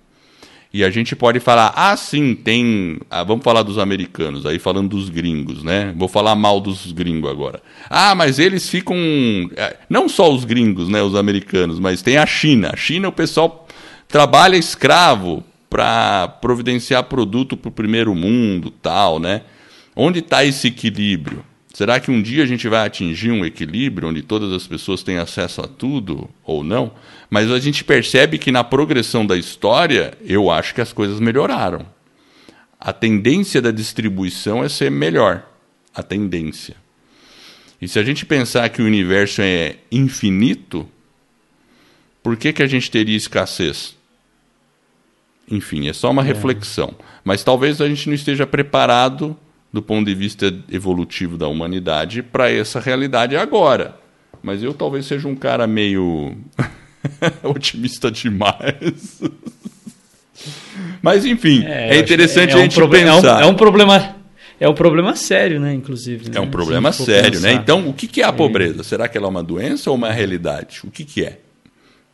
E 0.73 0.85
a 0.85 0.89
gente 0.89 1.17
pode 1.17 1.41
falar, 1.41 1.73
ah, 1.75 1.97
sim, 1.97 2.33
tem. 2.33 2.97
ah, 3.09 3.23
vamos 3.25 3.43
falar 3.43 3.61
dos 3.61 3.77
americanos, 3.77 4.45
aí 4.45 4.57
falando 4.57 4.89
dos 4.89 5.09
gringos, 5.09 5.63
né? 5.63 5.93
Vou 5.97 6.07
falar 6.07 6.33
mal 6.33 6.61
dos 6.61 6.93
gringos 6.93 7.29
agora. 7.29 7.61
Ah, 7.89 8.15
mas 8.15 8.39
eles 8.39 8.69
ficam. 8.69 8.95
eh, 9.57 9.75
Não 9.89 10.07
só 10.07 10.31
os 10.33 10.45
gringos, 10.45 10.87
né? 10.87 11.01
Os 11.01 11.13
americanos, 11.15 11.77
mas 11.77 12.01
tem 12.01 12.15
a 12.17 12.25
China. 12.25 12.69
A 12.73 12.77
China, 12.77 13.09
o 13.09 13.11
pessoal 13.11 13.67
trabalha 14.07 14.55
escravo 14.55 15.43
para 15.69 16.27
providenciar 16.27 17.03
produto 17.03 17.57
para 17.57 17.69
o 17.69 17.71
primeiro 17.71 18.15
mundo, 18.15 18.71
tal, 18.71 19.19
né? 19.19 19.41
Onde 19.93 20.19
está 20.19 20.45
esse 20.45 20.67
equilíbrio? 20.67 21.43
Será 21.73 21.99
que 21.99 22.11
um 22.11 22.21
dia 22.21 22.43
a 22.43 22.45
gente 22.45 22.67
vai 22.67 22.85
atingir 22.85 23.31
um 23.31 23.45
equilíbrio 23.45 24.09
onde 24.09 24.21
todas 24.21 24.51
as 24.51 24.67
pessoas 24.67 25.03
têm 25.03 25.17
acesso 25.17 25.61
a 25.61 25.67
tudo 25.67 26.29
ou 26.43 26.63
não? 26.63 26.91
Mas 27.31 27.49
a 27.49 27.57
gente 27.59 27.85
percebe 27.85 28.37
que 28.37 28.51
na 28.51 28.61
progressão 28.61 29.25
da 29.25 29.37
história, 29.37 30.13
eu 30.21 30.51
acho 30.51 30.75
que 30.75 30.81
as 30.81 30.91
coisas 30.91 31.17
melhoraram. 31.17 31.85
A 32.77 32.91
tendência 32.91 33.61
da 33.61 33.71
distribuição 33.71 34.61
é 34.61 34.67
ser 34.67 34.91
melhor. 34.91 35.47
A 35.95 36.03
tendência. 36.03 36.75
E 37.81 37.87
se 37.87 37.97
a 37.97 38.03
gente 38.03 38.25
pensar 38.25 38.67
que 38.67 38.81
o 38.81 38.85
universo 38.85 39.41
é 39.41 39.77
infinito, 39.89 40.85
por 42.21 42.35
que, 42.35 42.51
que 42.51 42.61
a 42.61 42.67
gente 42.67 42.91
teria 42.91 43.15
escassez? 43.15 43.95
Enfim, 45.49 45.87
é 45.87 45.93
só 45.93 46.11
uma 46.11 46.23
é. 46.23 46.25
reflexão. 46.25 46.93
Mas 47.23 47.45
talvez 47.45 47.79
a 47.79 47.87
gente 47.87 48.07
não 48.07 48.13
esteja 48.13 48.45
preparado, 48.45 49.37
do 49.71 49.81
ponto 49.81 50.05
de 50.05 50.13
vista 50.13 50.53
evolutivo 50.69 51.37
da 51.37 51.47
humanidade, 51.47 52.21
para 52.21 52.51
essa 52.51 52.81
realidade 52.81 53.37
agora. 53.37 53.97
Mas 54.43 54.61
eu 54.61 54.73
talvez 54.73 55.05
seja 55.05 55.29
um 55.29 55.35
cara 55.35 55.65
meio 55.65 56.35
otimista 57.43 58.11
demais. 58.11 59.21
Mas 61.01 61.25
enfim, 61.25 61.63
é, 61.65 61.95
é 61.95 61.99
interessante 61.99 62.51
é, 62.51 62.53
é 62.53 62.59
a 62.59 62.61
gente 62.63 62.87
pensar. 62.89 63.41
É 63.41 63.45
um, 63.45 63.49
é 63.49 63.51
um 63.51 63.55
problema 63.55 64.15
é 64.61 64.69
um 64.69 64.75
problema 64.75 65.15
sério, 65.15 65.59
né, 65.59 65.73
inclusive. 65.73 66.29
Né? 66.29 66.37
É 66.37 66.39
um 66.39 66.49
problema 66.49 66.91
sério, 66.91 67.39
né? 67.39 67.53
Então, 67.53 67.89
o 67.89 67.93
que, 67.93 68.05
que 68.05 68.21
é 68.21 68.25
a 68.25 68.29
é. 68.29 68.31
pobreza? 68.31 68.83
Será 68.83 69.07
que 69.07 69.17
ela 69.17 69.25
é 69.25 69.29
uma 69.29 69.41
doença 69.41 69.89
ou 69.89 69.95
uma 69.95 70.11
realidade? 70.11 70.81
O 70.83 70.91
que, 70.91 71.03
que 71.03 71.25
é? 71.25 71.39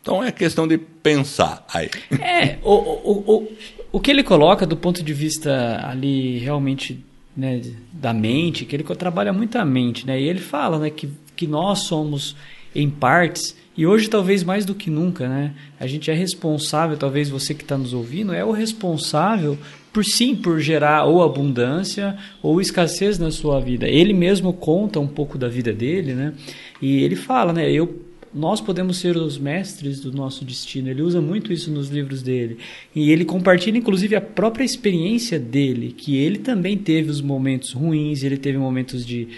Então, 0.01 0.23
é 0.23 0.31
questão 0.31 0.65
de 0.65 0.77
pensar 0.77 1.65
aí. 1.73 1.89
É, 2.21 2.55
o, 2.63 2.71
o, 2.71 3.23
o, 3.27 3.47
o 3.91 3.99
que 3.99 4.09
ele 4.09 4.23
coloca 4.23 4.65
do 4.65 4.77
ponto 4.77 5.03
de 5.03 5.13
vista 5.13 5.85
ali 5.85 6.37
realmente 6.37 7.03
né, 7.35 7.61
da 7.91 8.13
mente, 8.13 8.63
que 8.63 8.73
ele 8.77 8.83
trabalha 8.95 9.33
muito 9.33 9.57
a 9.57 9.65
mente, 9.65 10.07
né? 10.07 10.17
E 10.17 10.29
ele 10.29 10.39
fala 10.39 10.79
né, 10.79 10.89
que, 10.89 11.09
que 11.35 11.45
nós 11.45 11.79
somos, 11.79 12.33
em 12.73 12.89
partes, 12.89 13.57
e 13.77 13.85
hoje 13.85 14.09
talvez 14.09 14.43
mais 14.43 14.65
do 14.65 14.73
que 14.73 14.89
nunca, 14.89 15.29
né? 15.29 15.53
A 15.79 15.85
gente 15.85 16.09
é 16.09 16.13
responsável, 16.13 16.97
talvez 16.97 17.29
você 17.29 17.53
que 17.53 17.61
está 17.61 17.77
nos 17.77 17.93
ouvindo, 17.93 18.33
é 18.33 18.43
o 18.43 18.51
responsável 18.51 19.57
por 19.93 20.03
sim 20.03 20.35
por 20.35 20.59
gerar 20.59 21.05
ou 21.05 21.23
abundância 21.23 22.17
ou 22.41 22.59
escassez 22.59 23.19
na 23.19 23.29
sua 23.29 23.59
vida. 23.59 23.87
Ele 23.87 24.13
mesmo 24.13 24.51
conta 24.51 24.99
um 24.99 25.07
pouco 25.07 25.37
da 25.37 25.47
vida 25.47 25.71
dele, 25.71 26.13
né? 26.13 26.33
E 26.81 27.03
ele 27.03 27.15
fala, 27.15 27.53
né? 27.53 27.71
Eu 27.71 28.07
nós 28.33 28.61
podemos 28.61 28.97
ser 28.97 29.15
os 29.17 29.37
mestres 29.37 29.99
do 29.99 30.11
nosso 30.11 30.45
destino. 30.45 30.89
Ele 30.89 31.01
usa 31.01 31.21
muito 31.21 31.51
isso 31.51 31.71
nos 31.71 31.89
livros 31.89 32.21
dele. 32.21 32.57
E 32.93 33.09
ele 33.09 33.25
compartilha, 33.25 33.77
inclusive, 33.77 34.15
a 34.15 34.21
própria 34.21 34.63
experiência 34.63 35.39
dele, 35.39 35.93
que 35.97 36.17
ele 36.17 36.37
também 36.37 36.77
teve 36.77 37.09
os 37.09 37.21
momentos 37.21 37.71
ruins, 37.73 38.23
ele 38.23 38.37
teve 38.37 38.57
momentos 38.57 39.05
de, 39.05 39.29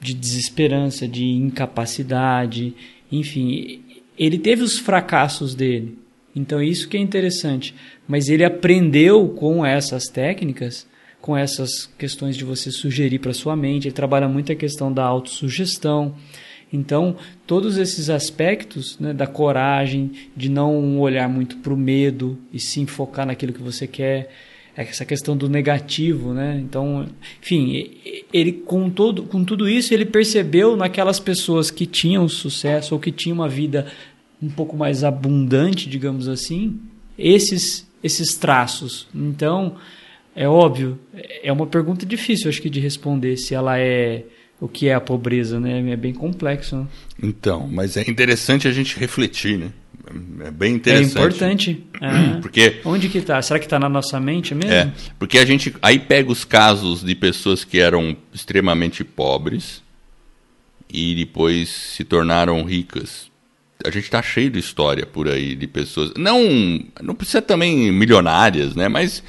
de 0.00 0.14
desesperança, 0.14 1.08
de 1.08 1.24
incapacidade, 1.24 2.74
enfim, 3.18 3.82
ele 4.18 4.38
teve 4.38 4.62
os 4.62 4.78
fracassos 4.78 5.54
dele. 5.54 5.98
Então, 6.34 6.62
isso 6.62 6.88
que 6.88 6.96
é 6.96 7.00
interessante 7.00 7.74
mas 8.06 8.28
ele 8.28 8.44
aprendeu 8.44 9.28
com 9.28 9.64
essas 9.64 10.04
técnicas, 10.06 10.86
com 11.20 11.36
essas 11.36 11.86
questões 11.98 12.36
de 12.36 12.44
você 12.44 12.70
sugerir 12.70 13.18
para 13.18 13.32
sua 13.32 13.56
mente. 13.56 13.88
Ele 13.88 13.94
trabalha 13.94 14.28
muito 14.28 14.52
a 14.52 14.56
questão 14.56 14.92
da 14.92 15.04
autossugestão. 15.04 16.14
Então, 16.72 17.16
todos 17.46 17.78
esses 17.78 18.10
aspectos 18.10 18.98
né, 18.98 19.14
da 19.14 19.26
coragem, 19.26 20.10
de 20.36 20.48
não 20.48 20.98
olhar 21.00 21.28
muito 21.28 21.56
para 21.58 21.72
o 21.72 21.76
medo 21.76 22.38
e 22.52 22.60
sim 22.60 22.84
focar 22.84 23.26
naquilo 23.26 23.52
que 23.52 23.62
você 23.62 23.86
quer, 23.86 24.30
essa 24.76 25.04
questão 25.04 25.36
do 25.36 25.48
negativo, 25.48 26.32
né? 26.32 26.60
Então, 26.60 27.06
enfim, 27.40 27.96
ele 28.32 28.52
com 28.52 28.90
todo, 28.90 29.22
com 29.24 29.44
tudo 29.44 29.68
isso 29.68 29.94
ele 29.94 30.04
percebeu 30.04 30.76
naquelas 30.76 31.20
pessoas 31.20 31.70
que 31.70 31.86
tinham 31.86 32.28
sucesso 32.28 32.94
ou 32.94 33.00
que 33.00 33.12
tinham 33.12 33.36
uma 33.36 33.48
vida 33.48 33.86
um 34.42 34.48
pouco 34.48 34.76
mais 34.76 35.04
abundante, 35.04 35.88
digamos 35.88 36.28
assim, 36.28 36.78
esses 37.16 37.86
esses 38.02 38.36
traços. 38.36 39.08
Então, 39.14 39.76
é 40.36 40.46
óbvio, 40.46 40.98
é 41.42 41.50
uma 41.50 41.66
pergunta 41.66 42.04
difícil, 42.04 42.50
acho 42.50 42.60
que, 42.60 42.68
de 42.68 42.78
responder 42.78 43.38
se 43.38 43.54
ela 43.54 43.78
é 43.78 44.24
o 44.60 44.68
que 44.68 44.88
é 44.88 44.94
a 44.94 45.00
pobreza, 45.00 45.58
né? 45.58 45.90
É 45.90 45.96
bem 45.96 46.12
complexo. 46.12 46.76
Né? 46.76 46.86
Então, 47.22 47.66
mas 47.66 47.96
é 47.96 48.02
interessante 48.02 48.68
a 48.68 48.72
gente 48.72 48.98
refletir, 48.98 49.58
né? 49.58 49.72
É 50.44 50.50
bem 50.50 50.74
interessante. 50.74 51.16
É 51.16 51.20
importante. 51.20 51.86
É. 52.00 52.40
Porque 52.42 52.80
onde 52.84 53.08
que 53.08 53.18
está? 53.18 53.40
Será 53.40 53.58
que 53.58 53.66
está 53.66 53.78
na 53.78 53.88
nossa 53.88 54.20
mente 54.20 54.54
mesmo? 54.54 54.72
É, 54.72 54.92
porque 55.18 55.38
a 55.38 55.44
gente 55.44 55.74
aí 55.80 55.98
pega 55.98 56.30
os 56.30 56.44
casos 56.44 57.02
de 57.02 57.14
pessoas 57.14 57.64
que 57.64 57.78
eram 57.78 58.16
extremamente 58.32 59.02
pobres 59.02 59.82
e 60.92 61.14
depois 61.14 61.68
se 61.68 62.04
tornaram 62.04 62.62
ricas 62.64 63.32
a 63.84 63.90
gente 63.90 64.04
está 64.04 64.22
cheio 64.22 64.50
de 64.50 64.58
história 64.58 65.04
por 65.04 65.28
aí 65.28 65.54
de 65.54 65.66
pessoas. 65.66 66.12
Não, 66.16 66.40
não 67.02 67.14
precisa 67.14 67.42
também 67.42 67.92
milionárias, 67.92 68.74
né? 68.74 68.88
Mas 68.88 69.22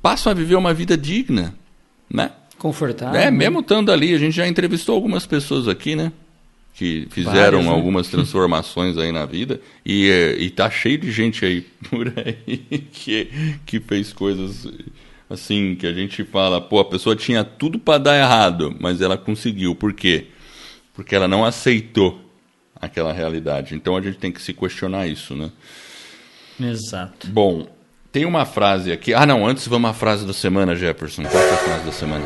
passam 0.00 0.30
a 0.30 0.34
viver 0.34 0.54
uma 0.54 0.72
vida 0.72 0.96
digna, 0.96 1.54
né? 2.08 2.30
Confortável. 2.56 3.20
É, 3.20 3.30
mesmo 3.30 3.60
estando 3.60 3.92
ali, 3.92 4.14
a 4.14 4.18
gente 4.18 4.34
já 4.34 4.46
entrevistou 4.46 4.94
algumas 4.94 5.26
pessoas 5.26 5.68
aqui, 5.68 5.94
né? 5.94 6.12
Que 6.74 7.06
fizeram 7.10 7.58
Várias, 7.58 7.64
né? 7.64 7.70
algumas 7.70 8.08
transformações 8.10 8.96
aí 8.96 9.12
na 9.12 9.26
vida. 9.26 9.60
E, 9.84 10.36
e 10.38 10.50
tá 10.50 10.70
cheio 10.70 10.98
de 10.98 11.10
gente 11.12 11.44
aí 11.44 11.60
por 11.90 12.12
aí 12.16 12.66
que, 12.92 13.28
que 13.66 13.80
fez 13.80 14.12
coisas 14.12 14.66
assim, 15.28 15.76
que 15.76 15.86
a 15.86 15.92
gente 15.92 16.24
fala, 16.24 16.60
pô, 16.60 16.80
a 16.80 16.84
pessoa 16.84 17.14
tinha 17.14 17.44
tudo 17.44 17.78
para 17.78 17.98
dar 17.98 18.18
errado, 18.18 18.74
mas 18.80 19.00
ela 19.00 19.16
conseguiu. 19.16 19.74
Por 19.74 19.92
quê? 19.92 20.26
Porque 20.92 21.14
ela 21.14 21.28
não 21.28 21.44
aceitou 21.44 22.20
aquela 22.80 23.12
realidade. 23.12 23.74
Então 23.74 23.96
a 23.96 24.00
gente 24.00 24.18
tem 24.18 24.32
que 24.32 24.42
se 24.42 24.52
questionar 24.52 25.06
isso, 25.06 25.36
né? 25.36 25.50
Exato. 26.58 27.28
Bom, 27.28 27.66
tem 28.10 28.24
uma 28.24 28.44
frase 28.44 28.90
aqui. 28.90 29.14
Ah, 29.14 29.24
não, 29.24 29.46
antes 29.46 29.68
vamos 29.68 29.90
à 29.90 29.94
frase 29.94 30.26
da 30.26 30.32
semana, 30.32 30.74
Jefferson. 30.74 31.22
Qual 31.22 31.42
é 31.42 31.50
a 31.52 31.56
frase 31.56 31.84
da 31.84 31.92
semana? 31.92 32.24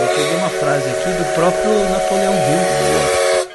Eu 0.00 0.08
peguei 0.08 0.36
uma 0.36 0.48
frase 0.48 0.88
aqui 0.88 1.10
do 1.10 1.34
próprio 1.34 1.90
Napoleão 1.90 2.32
Hill. 2.32 3.50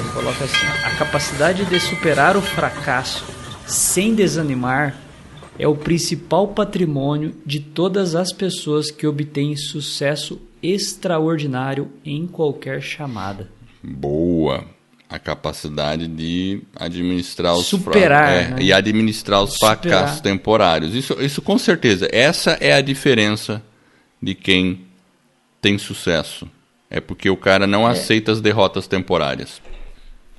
Ele 0.00 0.12
coloca 0.12 0.44
assim: 0.44 0.66
a 0.84 0.90
capacidade 0.96 1.64
de 1.64 1.80
superar 1.80 2.36
o 2.36 2.42
fracasso 2.42 3.24
sem 3.66 4.14
desanimar 4.14 4.96
é 5.58 5.68
o 5.68 5.76
principal 5.76 6.48
patrimônio 6.48 7.34
de 7.44 7.60
todas 7.60 8.14
as 8.14 8.32
pessoas 8.32 8.90
que 8.90 9.06
obtêm 9.06 9.56
sucesso 9.56 10.40
extraordinário 10.62 11.90
em 12.04 12.26
qualquer 12.26 12.80
chamada 12.80 13.48
boa 13.82 14.64
a 15.08 15.18
capacidade 15.18 16.06
de 16.06 16.60
administrar 16.76 17.54
os 17.54 17.66
superar 17.66 18.30
é, 18.30 18.48
né? 18.48 18.56
e 18.60 18.72
administrar 18.72 19.42
os 19.42 19.56
fracassos 19.56 20.20
temporários. 20.20 20.94
Isso, 20.94 21.16
isso 21.18 21.40
com 21.40 21.56
certeza. 21.56 22.06
Essa 22.12 22.58
é 22.60 22.74
a 22.74 22.82
diferença 22.82 23.62
de 24.22 24.34
quem 24.34 24.87
tem 25.60 25.78
sucesso. 25.78 26.48
É 26.90 27.00
porque 27.00 27.28
o 27.28 27.36
cara 27.36 27.66
não 27.66 27.86
é. 27.86 27.92
aceita 27.92 28.32
as 28.32 28.40
derrotas 28.40 28.86
temporárias. 28.86 29.60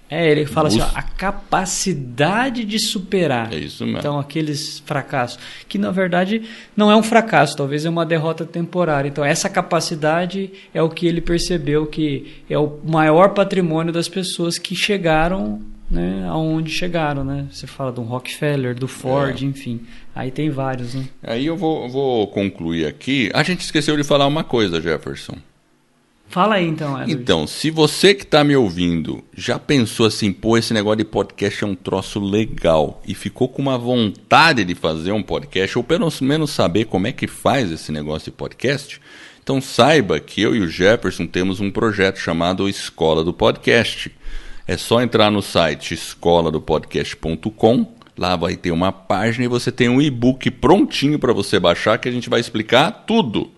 É, 0.10 0.28
ele 0.28 0.48
fala 0.48 0.70
assim, 0.70 0.82
ó, 0.82 0.88
a 0.96 1.04
capacidade 1.04 2.66
de 2.66 2.80
superar. 2.80 3.54
É 3.54 3.58
isso 3.58 3.86
mesmo. 3.86 4.00
Então, 4.00 4.18
aqueles 4.18 4.80
fracassos. 4.80 5.38
Que, 5.68 5.78
na 5.78 5.92
verdade, 5.92 6.42
não 6.76 6.90
é 6.90 6.96
um 6.96 7.04
fracasso, 7.04 7.56
talvez 7.56 7.86
é 7.86 7.90
uma 7.90 8.06
derrota 8.06 8.44
temporária. 8.44 9.08
Então, 9.08 9.24
essa 9.24 9.48
capacidade 9.48 10.52
é 10.74 10.82
o 10.82 10.90
que 10.90 11.06
ele 11.06 11.22
percebeu 11.22 11.86
que 11.86 12.42
é 12.50 12.58
o 12.58 12.80
maior 12.84 13.36
patrimônio 13.36 13.94
das 13.94 14.10
pessoas 14.10 14.58
que 14.58 14.76
chegaram 14.76 15.62
né, 15.90 16.28
aonde 16.30 16.72
chegaram, 16.72 17.24
né? 17.24 17.48
Você 17.52 17.66
fala 17.66 17.92
do 17.92 18.02
Rockefeller, 18.02 18.76
do 18.76 18.88
Ford, 18.88 19.42
é. 19.42 19.46
enfim. 19.46 19.82
Aí 20.16 20.30
tem 20.30 20.50
vários, 20.50 20.94
né? 20.94 21.06
Aí 21.24 21.46
eu 21.46 21.58
vou, 21.58 21.90
vou 21.90 22.28
concluir 22.28 22.86
aqui. 22.86 23.32
A 23.34 23.42
gente 23.44 23.62
esqueceu 23.62 23.98
de 23.98 24.04
falar 24.04 24.28
uma 24.28 24.44
coisa, 24.44 24.82
Jefferson. 24.82 25.36
Fala 26.30 26.56
aí 26.56 26.68
então, 26.68 26.92
Edward. 26.92 27.12
Então, 27.12 27.48
se 27.48 27.72
você 27.72 28.14
que 28.14 28.22
está 28.22 28.44
me 28.44 28.56
ouvindo 28.56 29.24
já 29.36 29.58
pensou 29.58 30.06
assim, 30.06 30.32
pô, 30.32 30.60
esse 30.60 30.76
negócio 30.76 30.98
de 30.98 31.06
podcast 31.06 31.64
é 31.64 31.68
um 31.68 31.74
troço 31.74 32.20
legal 32.20 33.02
e 33.08 33.16
ficou 33.16 33.50
com 33.50 33.64
uma 33.64 33.80
vontade 33.80 34.64
de 34.64 34.76
fazer 34.76 35.12
um 35.12 35.24
podcast, 35.24 35.76
ou 35.76 35.84
pelo 35.84 36.08
menos 36.22 36.52
saber 36.52 36.86
como 36.86 37.08
é 37.08 37.12
que 37.12 37.26
faz 37.26 37.72
esse 37.72 37.92
negócio 37.92 38.32
de 38.32 38.38
podcast, 38.38 39.02
então 39.42 39.60
saiba 39.60 40.20
que 40.20 40.40
eu 40.40 40.56
e 40.56 40.60
o 40.60 40.68
Jefferson 40.68 41.26
temos 41.26 41.60
um 41.60 41.72
projeto 41.72 42.18
chamado 42.18 42.70
Escola 42.70 43.24
do 43.24 43.34
Podcast. 43.34 44.12
É 44.70 44.78
só 44.78 45.02
entrar 45.02 45.32
no 45.32 45.42
site 45.42 45.96
escoladopodcast.com, 45.96 47.94
lá 48.18 48.36
vai 48.36 48.56
ter 48.56 48.72
uma 48.72 48.92
página 48.92 49.46
e 49.46 49.48
você 49.48 49.72
tem 49.72 49.90
um 49.90 50.02
e-book 50.02 50.52
prontinho 50.52 51.18
para 51.18 51.34
você 51.34 51.60
baixar 51.60 51.98
que 51.98 52.08
a 52.08 52.12
gente 52.12 52.30
vai 52.30 52.40
explicar 52.40 52.92
tudo 53.08 53.50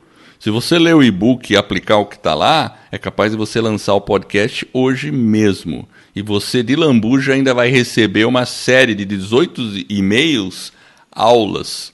se 0.42 0.50
você 0.50 0.80
ler 0.80 0.96
o 0.96 1.04
e-book 1.04 1.54
e 1.54 1.56
aplicar 1.56 1.98
o 1.98 2.06
que 2.08 2.16
está 2.16 2.34
lá, 2.34 2.80
é 2.92 2.98
capaz 2.98 3.32
de 3.32 3.38
você 3.38 3.62
lançar 3.62 3.94
o 3.94 4.02
podcast 4.02 4.68
hoje 4.74 5.12
mesmo. 5.12 5.88
E 6.16 6.24
você 6.24 6.64
de 6.64 6.76
lambuja 6.76 7.34
ainda 7.34 7.54
vai 7.54 7.70
receber 7.70 8.26
uma 8.26 8.44
série 8.48 8.96
de 8.96 9.06
18 9.06 9.86
e-mails, 9.88 10.74
aulas, 11.12 11.94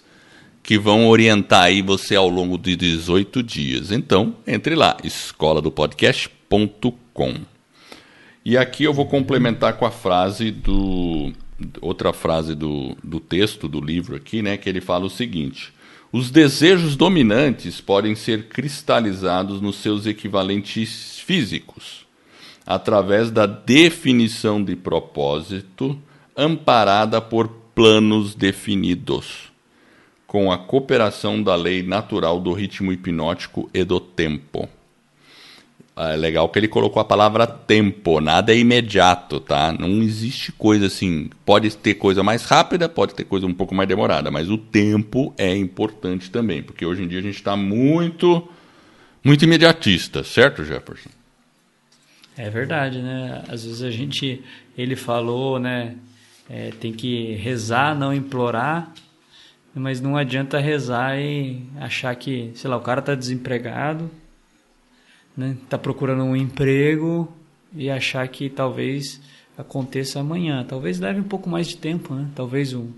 que 0.63 0.77
vão 0.77 1.09
orientar 1.09 1.63
aí 1.63 1.81
você 1.81 2.15
ao 2.15 2.29
longo 2.29 2.57
de 2.57 2.77
18 2.77 3.43
dias. 3.43 3.91
Então, 3.91 4.33
entre 4.47 4.75
lá, 4.75 4.95
escola 5.03 5.61
do 5.61 5.69
podcast.com. 5.69 7.56
E 8.49 8.57
aqui 8.57 8.85
eu 8.85 8.93
vou 8.93 9.05
complementar 9.05 9.73
com 9.73 9.85
a 9.85 9.91
frase 9.91 10.51
do 10.51 11.33
outra 11.81 12.13
frase 12.13 12.55
do, 12.55 12.95
do 13.03 13.19
texto 13.19 13.67
do 13.67 13.81
livro 13.81 14.15
aqui, 14.15 14.41
né, 14.41 14.55
que 14.55 14.69
ele 14.69 14.79
fala 14.79 15.05
o 15.05 15.09
seguinte: 15.09 15.73
Os 16.13 16.31
desejos 16.31 16.95
dominantes 16.95 17.81
podem 17.81 18.15
ser 18.15 18.47
cristalizados 18.47 19.59
nos 19.59 19.75
seus 19.75 20.05
equivalentes 20.05 21.19
físicos, 21.19 22.05
através 22.65 23.31
da 23.31 23.45
definição 23.45 24.63
de 24.63 24.77
propósito 24.77 25.99
amparada 26.33 27.19
por 27.19 27.49
planos 27.75 28.33
definidos, 28.33 29.51
com 30.25 30.53
a 30.53 30.57
cooperação 30.57 31.43
da 31.43 31.53
lei 31.53 31.83
natural 31.83 32.39
do 32.39 32.53
ritmo 32.53 32.93
hipnótico 32.93 33.69
e 33.73 33.83
do 33.83 33.99
tempo. 33.99 34.69
É 35.99 36.15
legal 36.15 36.47
que 36.47 36.59
ele 36.59 36.67
colocou 36.67 37.01
a 37.01 37.05
palavra 37.05 37.47
tempo, 37.47 38.21
nada 38.21 38.53
é 38.53 38.57
imediato, 38.57 39.39
tá? 39.39 39.73
Não 39.73 40.03
existe 40.03 40.51
coisa 40.51 40.85
assim. 40.85 41.31
Pode 41.43 41.75
ter 41.75 41.95
coisa 41.95 42.21
mais 42.21 42.43
rápida, 42.43 42.87
pode 42.87 43.15
ter 43.15 43.23
coisa 43.23 43.47
um 43.47 43.53
pouco 43.53 43.73
mais 43.73 43.89
demorada, 43.89 44.29
mas 44.29 44.47
o 44.47 44.59
tempo 44.59 45.33
é 45.39 45.55
importante 45.55 46.29
também, 46.29 46.61
porque 46.61 46.85
hoje 46.85 47.01
em 47.01 47.07
dia 47.07 47.17
a 47.17 47.23
gente 47.23 47.37
está 47.37 47.55
muito, 47.55 48.47
muito 49.23 49.43
imediatista, 49.43 50.23
certo, 50.23 50.63
Jefferson? 50.63 51.09
É 52.37 52.47
verdade, 52.47 53.01
né? 53.01 53.43
Às 53.47 53.65
vezes 53.65 53.81
a 53.81 53.89
gente, 53.89 54.43
ele 54.77 54.95
falou, 54.95 55.57
né? 55.57 55.95
É, 56.47 56.69
tem 56.79 56.93
que 56.93 57.33
rezar, 57.33 57.97
não 57.97 58.13
implorar, 58.13 58.93
mas 59.73 59.99
não 59.99 60.15
adianta 60.15 60.59
rezar 60.59 61.19
e 61.19 61.63
achar 61.79 62.15
que, 62.15 62.51
sei 62.53 62.69
lá, 62.69 62.77
o 62.77 62.81
cara 62.81 62.99
está 62.99 63.15
desempregado 63.15 64.11
né? 65.37 65.55
Tá 65.69 65.77
procurando 65.77 66.23
um 66.23 66.35
emprego 66.35 67.31
e 67.75 67.89
achar 67.89 68.27
que 68.27 68.49
talvez 68.49 69.21
aconteça 69.57 70.19
amanhã. 70.19 70.65
Talvez 70.67 70.99
leve 70.99 71.19
um 71.19 71.23
pouco 71.23 71.49
mais 71.49 71.67
de 71.67 71.77
tempo, 71.77 72.13
né? 72.13 72.27
Talvez 72.35 72.73
um 72.73 72.89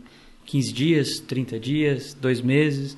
15 0.45 0.73
dias, 0.73 1.19
30 1.19 1.59
dias, 1.59 2.17
dois 2.19 2.41
meses. 2.41 2.97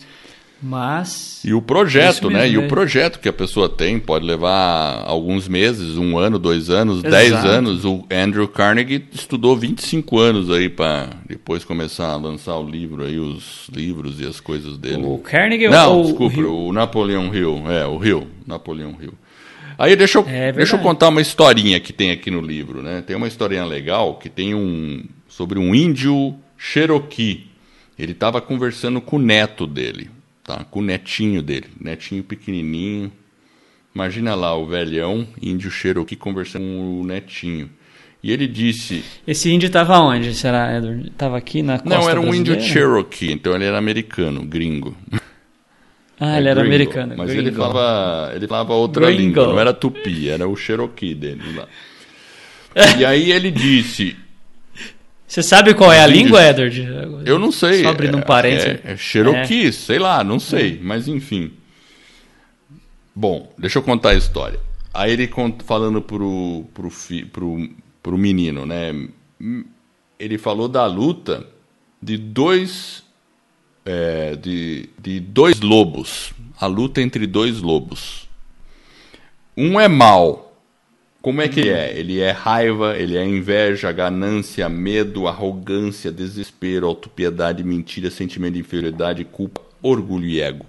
Mas. 0.63 1.41
E 1.43 1.55
o 1.55 1.61
projeto, 1.61 2.29
né? 2.29 2.47
E 2.47 2.55
o 2.55 2.67
projeto 2.67 3.19
que 3.19 3.27
a 3.27 3.33
pessoa 3.33 3.67
tem 3.67 3.99
pode 3.99 4.23
levar 4.23 5.03
alguns 5.07 5.47
meses, 5.47 5.97
um 5.97 6.19
ano, 6.19 6.37
dois 6.37 6.69
anos, 6.69 6.99
Exato. 6.99 7.09
dez 7.09 7.33
anos. 7.33 7.83
O 7.83 8.05
Andrew 8.11 8.47
Carnegie 8.47 9.03
estudou 9.11 9.57
25 9.57 10.19
anos 10.19 10.51
aí 10.51 10.69
para 10.69 11.09
depois 11.27 11.65
começar 11.65 12.11
a 12.11 12.15
lançar 12.15 12.57
o 12.57 12.69
livro 12.69 13.03
aí, 13.03 13.17
os 13.17 13.67
livros 13.73 14.21
e 14.21 14.27
as 14.27 14.39
coisas 14.39 14.77
dele. 14.77 15.03
O 15.03 15.17
Carnegie 15.17 15.67
Não, 15.67 15.97
ou 15.97 16.03
desculpa, 16.03 16.39
o, 16.41 16.67
o 16.67 16.73
Napoleão 16.73 17.33
Hill. 17.33 17.63
É, 17.67 17.87
o 17.87 18.03
Hill. 18.05 18.27
Napoleão 18.45 18.95
Hill. 19.01 19.13
Aí 19.81 19.95
deixa 19.95 20.19
eu, 20.19 20.25
é 20.27 20.51
deixa 20.51 20.75
eu 20.75 20.79
contar 20.79 21.07
uma 21.07 21.21
historinha 21.21 21.79
que 21.79 21.91
tem 21.91 22.11
aqui 22.11 22.29
no 22.29 22.39
livro, 22.39 22.83
né? 22.83 23.01
Tem 23.01 23.15
uma 23.15 23.27
historinha 23.27 23.65
legal 23.65 24.13
que 24.19 24.29
tem 24.29 24.53
um 24.53 25.03
sobre 25.27 25.57
um 25.57 25.73
índio 25.73 26.35
Cherokee. 26.55 27.47
Ele 27.97 28.11
estava 28.11 28.39
conversando 28.39 29.01
com 29.01 29.15
o 29.15 29.19
neto 29.19 29.65
dele, 29.65 30.11
tá? 30.43 30.63
Com 30.65 30.81
o 30.81 30.83
netinho 30.83 31.41
dele, 31.41 31.65
netinho 31.79 32.23
pequenininho. 32.23 33.11
Imagina 33.95 34.35
lá 34.35 34.55
o 34.55 34.67
velhão 34.67 35.27
índio 35.41 35.71
Cherokee 35.71 36.15
conversando 36.15 36.63
com 36.63 37.01
o 37.01 37.03
netinho. 37.03 37.67
E 38.21 38.31
ele 38.31 38.47
disse. 38.47 39.03
Esse 39.25 39.49
índio 39.49 39.65
estava 39.65 39.97
onde? 39.97 40.35
Será, 40.35 40.77
Edward? 40.77 41.07
Estava 41.07 41.39
aqui 41.39 41.63
na 41.63 41.79
costa 41.79 41.89
Não, 41.89 42.07
era 42.07 42.19
um 42.19 42.25
brasileira? 42.25 42.53
índio 42.59 42.71
Cherokee, 42.71 43.31
então 43.31 43.55
ele 43.55 43.65
era 43.65 43.79
americano, 43.79 44.45
gringo. 44.45 44.95
Ah, 46.23 46.35
é 46.35 46.37
ele 46.37 46.49
era 46.49 46.61
americano. 46.61 47.15
Mas 47.17 47.31
gringo. 47.31 47.47
ele 47.47 47.55
falava, 47.55 48.35
ele 48.35 48.47
falava 48.47 48.73
outra 48.73 49.07
gringo. 49.07 49.21
língua, 49.21 49.47
não 49.47 49.59
era 49.59 49.73
tupi, 49.73 50.29
era 50.29 50.47
o 50.47 50.55
Cherokee 50.55 51.15
dele 51.15 51.41
lá. 51.55 51.67
e 52.99 53.03
aí 53.03 53.31
ele 53.31 53.49
disse. 53.49 54.15
Você 55.27 55.41
sabe 55.41 55.73
qual 55.73 55.91
é 55.91 55.99
a 55.99 56.05
língua, 56.05 56.45
Edward? 56.45 56.87
Eu 57.25 57.39
não 57.39 57.51
sei. 57.51 57.81
Só 57.81 57.89
abrindo 57.89 58.17
um 58.17 58.21
parênteses. 58.21 58.79
É, 58.85 58.91
é 58.91 58.97
Cherokee, 58.97 59.69
é. 59.69 59.71
sei 59.71 59.97
lá, 59.97 60.23
não 60.23 60.39
sei, 60.39 60.79
mas 60.83 61.07
enfim. 61.07 61.53
Bom, 63.15 63.51
deixa 63.57 63.79
eu 63.79 63.83
contar 63.83 64.11
a 64.11 64.15
história. 64.15 64.59
Aí 64.93 65.11
ele 65.11 65.27
falando 65.65 66.03
pro, 66.03 66.65
pro, 66.71 66.91
pro, 67.31 67.69
pro 68.03 68.17
menino, 68.17 68.63
né? 68.63 68.93
Ele 70.19 70.37
falou 70.37 70.67
da 70.67 70.85
luta 70.85 71.47
de 71.99 72.15
dois 72.15 73.03
é, 73.85 74.35
de, 74.35 74.89
de 75.01 75.19
dois 75.19 75.59
lobos. 75.61 76.33
A 76.59 76.67
luta 76.67 77.01
entre 77.01 77.25
dois 77.25 77.59
lobos. 77.59 78.29
Um 79.57 79.79
é 79.79 79.87
mal. 79.87 80.55
Como 81.21 81.41
é 81.41 81.47
que 81.47 81.59
ele 81.59 81.69
é? 81.69 81.99
Ele 81.99 82.19
é 82.19 82.31
raiva, 82.31 82.97
ele 82.97 83.15
é 83.15 83.23
inveja, 83.23 83.91
ganância, 83.91 84.67
medo, 84.67 85.27
arrogância, 85.27 86.11
desespero, 86.11 86.87
autopiedade, 86.87 87.63
mentira, 87.63 88.09
sentimento 88.09 88.53
de 88.55 88.61
inferioridade, 88.61 89.23
culpa, 89.25 89.61
orgulho 89.83 90.25
e 90.25 90.41
ego. 90.41 90.65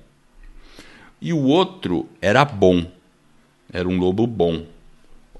E 1.21 1.33
o 1.33 1.43
outro 1.45 2.07
era 2.21 2.45
bom. 2.45 2.85
Era 3.73 3.89
um 3.89 3.99
lobo 3.99 4.27
bom. 4.27 4.67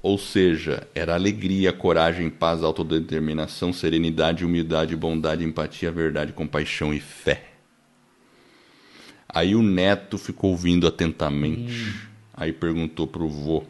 Ou 0.01 0.17
seja, 0.17 0.87
era 0.95 1.13
alegria, 1.13 1.71
coragem, 1.71 2.29
paz, 2.29 2.63
autodeterminação, 2.63 3.71
serenidade, 3.71 4.43
humildade, 4.43 4.95
bondade, 4.95 5.43
empatia, 5.43 5.91
verdade, 5.91 6.33
compaixão 6.33 6.93
e 6.93 6.99
fé. 6.99 7.52
Aí 9.33 9.55
o 9.55 9.63
neto 9.63 10.17
ficou 10.17 10.51
ouvindo 10.51 10.85
atentamente. 10.85 11.73
Hum. 11.73 11.93
Aí 12.35 12.53
perguntou 12.53 13.07
pro 13.07 13.27
vô: 13.27 13.63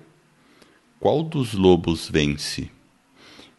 Qual 0.99 1.23
dos 1.23 1.53
lobos 1.53 2.09
vence? 2.09 2.69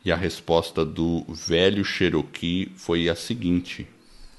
E 0.05 0.13
a 0.13 0.17
resposta 0.17 0.85
do 0.85 1.25
velho 1.29 1.83
Cherokee 1.83 2.71
foi 2.77 3.09
a 3.09 3.15
seguinte: 3.15 3.87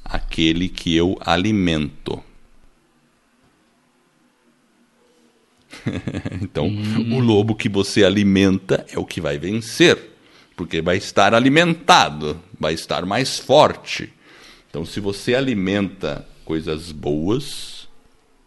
Aquele 0.03 0.70
que 0.70 0.95
eu 0.95 1.18
alimento. 1.22 2.22
então, 6.41 6.68
hum. 6.68 7.18
o 7.18 7.20
lobo 7.20 7.55
que 7.55 7.68
você 7.68 8.03
alimenta 8.03 8.86
é 8.89 8.99
o 8.99 9.05
que 9.05 9.20
vai 9.20 9.39
vencer, 9.39 9.97
porque 10.55 10.82
vai 10.82 10.97
estar 10.97 11.34
alimentado, 11.34 12.39
vai 12.59 12.76
estar 12.76 13.05
mais 13.05 13.39
forte. 13.39 14.13
Então, 14.70 14.86
se 14.86 14.99
você 14.99 15.34
alimenta 15.34 16.28
coisas 16.46 16.91
boas, 16.91 17.89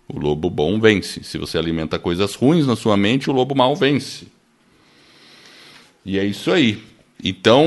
o 0.08 0.18
lobo 0.18 0.48
bom 0.48 0.80
vence. 0.80 1.22
Se 1.22 1.36
você 1.36 1.58
alimenta 1.58 1.98
coisas 1.98 2.34
ruins 2.34 2.66
na 2.66 2.76
sua 2.76 2.96
mente, 2.96 3.28
o 3.28 3.32
lobo 3.32 3.54
mal 3.54 3.76
vence. 3.76 4.28
E 6.04 6.18
é 6.18 6.24
isso 6.24 6.50
aí. 6.50 6.82
Então, 7.22 7.66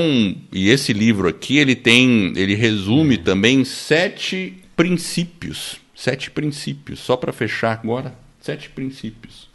e 0.52 0.70
esse 0.70 0.94
livro 0.94 1.28
aqui, 1.28 1.58
ele 1.58 1.76
tem, 1.76 2.34
ele 2.38 2.56
resume 2.56 3.18
também 3.18 3.66
sete 3.66 4.58
princípios, 4.76 5.78
sete 5.94 6.32
princípios, 6.32 7.00
só 7.00 7.18
para 7.18 7.34
fechar 7.34 7.74
agora, 7.74 8.18
sete 8.40 8.70
princípios. 8.70 9.52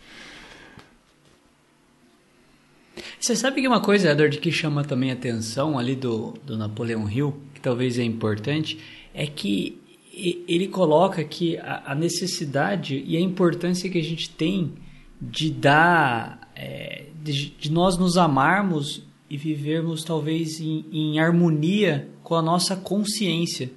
Você 3.18 3.35
sabe 3.35 3.61
que 3.61 3.68
uma 3.68 3.81
coisa, 3.81 4.12
Edward, 4.12 4.39
que 4.39 4.53
chama 4.53 4.85
também 4.85 5.11
atenção 5.11 5.79
ali 5.79 5.97
do, 5.97 6.35
do 6.45 6.57
Napoleão 6.57 7.11
Hill, 7.11 7.41
que 7.55 7.61
talvez 7.61 7.99
é 7.99 8.05
importante, 8.05 8.79
é 9.14 9.27
que 9.27 9.81
ele 10.17 10.69
coloca 10.69 11.23
que 11.23 11.59
a 11.59 11.95
necessidade 11.95 13.05
e 13.07 13.19
a 13.19 13.21
importância 13.21 13.91
que 13.91 13.99
a 13.99 14.03
gente 14.03 14.31
tem 14.31 14.73
de 15.21 15.51
dar, 15.51 16.51
é, 16.57 17.07
de, 17.23 17.51
de, 17.51 17.71
nós 17.71 17.99
nos 17.99 18.17
amarmos 18.17 19.03
e 19.29 19.37
vivermos 19.37 20.03
talvez 20.05 20.59
em, 20.59 20.87
em, 20.91 21.21
harmonia 21.21 22.09
com 22.23 22.35
a 22.35 22.41
nossa 22.41 22.75
consciência. 22.75 23.71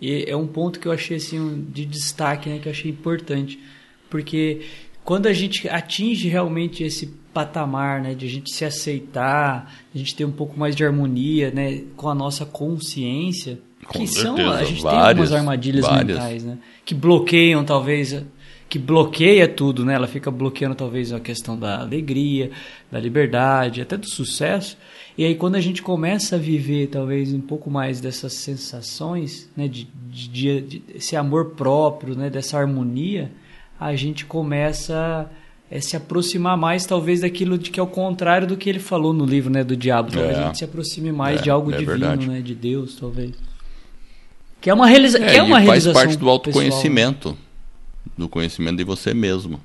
E 0.00 0.24
é 0.26 0.36
um 0.36 0.46
ponto 0.46 0.80
que 0.80 0.88
eu 0.88 0.92
achei 0.92 1.18
assim 1.18 1.66
de 1.70 1.84
destaque, 1.84 2.48
né, 2.48 2.58
que 2.58 2.68
eu 2.68 2.72
achei 2.72 2.90
importante, 2.90 3.58
porque 4.08 4.62
quando 5.04 5.26
a 5.26 5.32
gente 5.32 5.68
atinge 5.68 6.28
realmente 6.28 6.82
esse 6.82 7.06
patamar, 7.32 8.00
né, 8.00 8.14
de 8.14 8.24
a 8.24 8.28
gente 8.28 8.50
se 8.50 8.64
aceitar, 8.64 9.84
a 9.94 9.98
gente 9.98 10.14
ter 10.14 10.24
um 10.24 10.32
pouco 10.32 10.58
mais 10.58 10.74
de 10.74 10.84
harmonia, 10.84 11.50
né, 11.50 11.84
com 11.94 12.08
a 12.08 12.14
nossa 12.14 12.46
consciência, 12.46 13.58
com 13.86 13.98
que 14.00 14.06
certeza, 14.06 14.22
são 14.36 14.52
a 14.52 14.64
gente 14.64 14.82
várias, 14.82 15.00
tem 15.00 15.08
algumas 15.10 15.32
armadilhas 15.32 15.84
várias. 15.86 16.18
mentais, 16.18 16.44
né? 16.44 16.58
Que 16.84 16.94
bloqueiam 16.94 17.64
talvez 17.64 18.24
que 18.68 18.80
bloqueia 18.80 19.46
tudo, 19.46 19.84
né? 19.84 19.94
Ela 19.94 20.08
fica 20.08 20.28
bloqueando 20.28 20.74
talvez 20.74 21.12
a 21.12 21.20
questão 21.20 21.56
da 21.56 21.80
alegria, 21.80 22.50
da 22.90 22.98
liberdade, 22.98 23.80
até 23.80 23.96
do 23.96 24.08
sucesso. 24.08 24.76
E 25.16 25.24
aí 25.24 25.34
quando 25.36 25.54
a 25.54 25.60
gente 25.60 25.80
começa 25.82 26.34
a 26.34 26.38
viver 26.38 26.88
talvez 26.88 27.32
um 27.32 27.40
pouco 27.40 27.70
mais 27.70 28.00
dessas 28.00 28.32
sensações, 28.34 29.48
né, 29.56 29.68
de, 29.68 29.86
de, 30.10 30.60
de 30.60 30.82
esse 30.94 31.16
amor 31.16 31.50
próprio, 31.50 32.16
né, 32.16 32.28
dessa 32.28 32.58
harmonia, 32.58 33.30
a 33.78 33.94
gente 33.94 34.24
começa 34.26 35.30
a 35.70 35.80
se 35.80 35.96
aproximar 35.96 36.56
mais 36.56 36.84
talvez 36.86 37.20
daquilo 37.20 37.56
de 37.58 37.70
que 37.70 37.80
é 37.80 37.82
o 37.82 37.86
contrário 37.86 38.46
do 38.46 38.56
que 38.56 38.68
ele 38.68 38.78
falou 38.78 39.12
no 39.12 39.24
livro, 39.24 39.50
né, 39.50 39.62
do 39.64 39.76
diabo. 39.76 40.10
Talvez 40.12 40.36
É. 40.36 40.40
a 40.42 40.46
gente 40.46 40.58
se 40.58 40.64
aproxime 40.64 41.12
mais 41.12 41.40
É, 41.40 41.44
de 41.44 41.50
algo 41.50 41.70
é 41.72 41.76
divino, 41.78 41.98
verdade. 41.98 42.28
né, 42.28 42.40
de 42.40 42.54
Deus, 42.54 42.96
talvez. 42.96 43.32
Que 44.66 44.70
é 44.70 44.74
uma, 44.74 44.88
realiza 44.88 45.18
É, 45.18 45.30
que 45.30 45.36
é 45.36 45.42
uma 45.44 45.58
faz 45.58 45.64
realização 45.64 45.92
parte 45.94 46.10
do 46.14 46.18
pessoal. 46.18 46.32
autoconhecimento, 46.32 47.38
do 48.18 48.28
conhecimento 48.28 48.78
de 48.78 48.82
você 48.82 49.14
mesmo. 49.14 49.60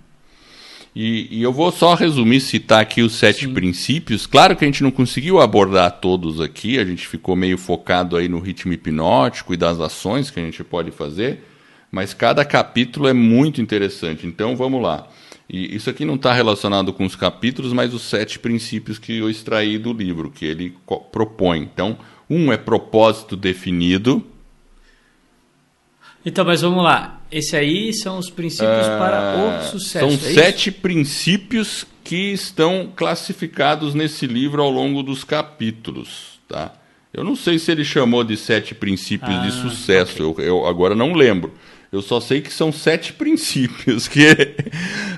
E, 0.95 1.39
e 1.39 1.41
eu 1.41 1.51
vou 1.51 1.71
só 1.71 1.95
resumir, 1.95 2.39
citar 2.39 2.81
aqui 2.81 3.01
os 3.01 3.13
sete 3.13 3.45
Sim. 3.45 3.53
princípios. 3.55 4.27
Claro 4.27 4.55
que 4.55 4.63
a 4.63 4.67
gente 4.67 4.83
não 4.83 4.91
conseguiu 4.91 5.41
abordar 5.41 5.99
todos 5.99 6.39
aqui, 6.39 6.77
a 6.77 6.85
gente 6.85 7.07
ficou 7.07 7.35
meio 7.35 7.57
focado 7.57 8.15
aí 8.15 8.29
no 8.29 8.39
ritmo 8.39 8.73
hipnótico 8.73 9.55
e 9.55 9.57
das 9.57 9.79
ações 9.79 10.29
que 10.29 10.39
a 10.39 10.43
gente 10.43 10.63
pode 10.63 10.91
fazer, 10.91 11.47
mas 11.91 12.13
cada 12.13 12.45
capítulo 12.45 13.07
é 13.07 13.13
muito 13.13 13.59
interessante. 13.59 14.27
Então 14.27 14.55
vamos 14.55 14.83
lá. 14.83 15.07
E 15.49 15.75
isso 15.75 15.89
aqui 15.89 16.05
não 16.05 16.13
está 16.13 16.31
relacionado 16.31 16.93
com 16.93 17.05
os 17.05 17.15
capítulos, 17.15 17.73
mas 17.73 17.91
os 17.91 18.03
sete 18.03 18.37
princípios 18.37 18.99
que 18.99 19.17
eu 19.17 19.31
extraí 19.31 19.79
do 19.79 19.93
livro, 19.93 20.29
que 20.29 20.45
ele 20.45 20.75
propõe. 21.11 21.57
Então, 21.61 21.97
um 22.29 22.53
é 22.53 22.57
propósito 22.57 23.35
definido. 23.35 24.23
Então, 26.25 26.45
mas 26.45 26.61
vamos 26.61 26.83
lá. 26.83 27.19
Esse 27.31 27.55
aí 27.55 27.93
são 27.93 28.17
os 28.17 28.29
princípios 28.29 28.85
uh, 28.85 28.97
para 28.97 29.35
o 29.37 29.71
sucesso. 29.71 29.99
São 29.99 30.29
é 30.29 30.33
sete 30.33 30.69
isso? 30.69 30.79
princípios 30.79 31.85
que 32.03 32.33
estão 32.33 32.91
classificados 32.95 33.93
nesse 33.93 34.27
livro 34.27 34.61
ao 34.61 34.69
longo 34.69 35.01
dos 35.01 35.23
capítulos, 35.23 36.39
tá? 36.47 36.73
Eu 37.13 37.23
não 37.23 37.35
sei 37.35 37.59
se 37.59 37.71
ele 37.71 37.83
chamou 37.83 38.23
de 38.23 38.37
sete 38.37 38.73
princípios 38.73 39.35
ah, 39.35 39.41
de 39.41 39.51
sucesso. 39.51 40.29
Okay. 40.29 40.45
Eu, 40.45 40.59
eu 40.59 40.65
agora 40.65 40.95
não 40.95 41.13
lembro. 41.13 41.53
Eu 41.91 42.01
só 42.01 42.21
sei 42.21 42.39
que 42.39 42.53
são 42.53 42.71
sete 42.71 43.11
princípios. 43.13 44.07
Que 44.07 44.27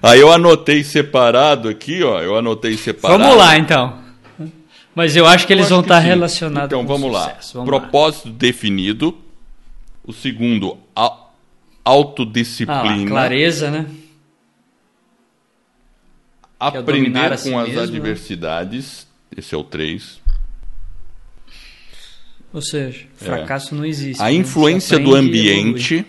aí 0.02 0.20
eu 0.20 0.32
anotei 0.32 0.84
separado 0.84 1.70
aqui, 1.70 2.02
ó. 2.04 2.20
Eu 2.22 2.36
anotei 2.36 2.76
separado. 2.78 3.22
Vamos 3.22 3.38
lá, 3.38 3.58
então. 3.58 4.02
Mas 4.96 5.16
eu 5.16 5.26
acho 5.26 5.46
que 5.46 5.54
eles 5.54 5.70
vão 5.70 5.82
estar 5.82 6.02
sim. 6.02 6.08
relacionados. 6.08 6.68
Então 6.68 6.86
vamos 6.86 7.12
lá. 7.12 7.38
Vamos 7.54 7.68
Propósito 7.68 8.30
lá. 8.30 8.36
definido. 8.38 9.18
O 10.04 10.12
segundo, 10.12 10.78
autodisciplina. 11.84 13.06
Ah, 13.06 13.08
clareza, 13.08 13.72
né? 13.72 13.86
É 16.60 16.66
Aprender 16.78 17.38
si 17.38 17.50
com 17.50 17.60
as 17.60 17.68
mesmo, 17.68 17.82
né? 17.82 17.88
adversidades. 17.88 19.08
Né? 19.32 19.40
Esse 19.40 19.56
é 19.56 19.58
o 19.58 19.64
três. 19.64 20.22
Ou 22.54 22.62
seja, 22.62 23.06
fracasso 23.16 23.74
é. 23.74 23.78
não 23.78 23.86
existe. 23.86 24.22
A 24.22 24.26
né? 24.26 24.34
influência 24.34 25.00
do 25.00 25.16
ambiente 25.16 26.06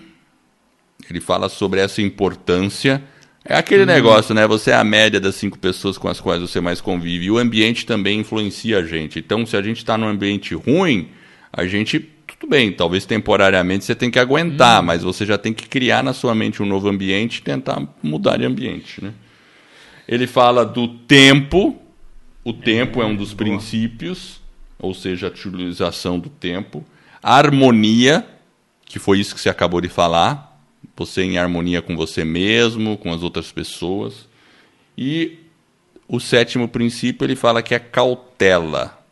ele 1.11 1.21
fala 1.21 1.49
sobre 1.49 1.81
essa 1.81 2.01
importância. 2.01 3.03
É 3.45 3.57
aquele 3.57 3.83
uhum. 3.83 3.87
negócio, 3.87 4.35
né? 4.35 4.47
Você 4.47 4.71
é 4.71 4.75
a 4.75 4.85
média 4.85 5.21
das 5.21 5.35
cinco 5.35 5.59
pessoas 5.59 5.99
com 5.99 6.09
as 6.09 6.21
quais 6.21 6.41
você 6.41 6.61
mais 6.61 6.81
convive. 6.81 7.27
E 7.27 7.31
o 7.31 7.39
ambiente 7.39 7.85
também 7.85 8.21
influencia 8.21 8.79
a 8.79 8.83
gente. 8.85 9.19
Então, 9.19 9.45
se 9.45 9.57
a 9.57 9.63
gente 9.63 9.79
está 9.79 9.99
num 9.99 10.09
ambiente 10.09 10.55
ruim, 10.55 11.11
a 11.53 11.67
gente. 11.67 12.11
Tudo 12.45 12.51
bem, 12.51 12.71
talvez 12.71 13.07
temporariamente 13.07 13.87
você 13.87 13.95
tem 13.95 14.11
que 14.11 14.19
aguentar, 14.19 14.81
uhum. 14.81 14.87
mas 14.87 15.03
você 15.03 15.25
já 15.25 15.39
tem 15.39 15.55
que 15.55 15.67
criar 15.67 16.05
na 16.05 16.13
sua 16.13 16.35
mente 16.35 16.63
um 16.63 16.67
novo 16.67 16.91
ambiente 16.91 17.39
e 17.39 17.43
tentar 17.43 17.83
mudar 18.03 18.37
de 18.37 18.45
ambiente, 18.45 19.03
né? 19.03 19.15
Ele 20.07 20.27
fala 20.27 20.63
do 20.63 20.87
tempo. 20.87 21.81
O 22.45 22.53
tempo 22.53 23.01
é 23.01 23.07
um 23.07 23.17
dos 23.17 23.33
princípios, 23.33 24.43
ou 24.79 24.93
seja, 24.93 25.29
a 25.29 25.31
utilização 25.31 26.19
do 26.19 26.29
tempo. 26.29 26.85
A 27.23 27.35
harmonia, 27.35 28.27
que 28.85 28.99
foi 28.99 29.21
isso 29.21 29.35
que 29.35 29.41
você 29.41 29.49
acabou 29.49 29.81
de 29.81 29.89
falar 29.89 30.55
você 30.95 31.23
em 31.23 31.39
harmonia 31.39 31.81
com 31.81 31.97
você 31.97 32.27
mesmo, 32.27 32.99
com 32.99 33.11
as 33.11 33.23
outras 33.23 33.51
pessoas. 33.51 34.29
E 34.99 35.39
o 36.07 36.21
sétimo 36.21 36.69
princípio 36.69 37.25
ele 37.25 37.37
fala 37.37 37.63
que 37.63 37.75
é 37.75 37.79
cautela. 37.79 39.03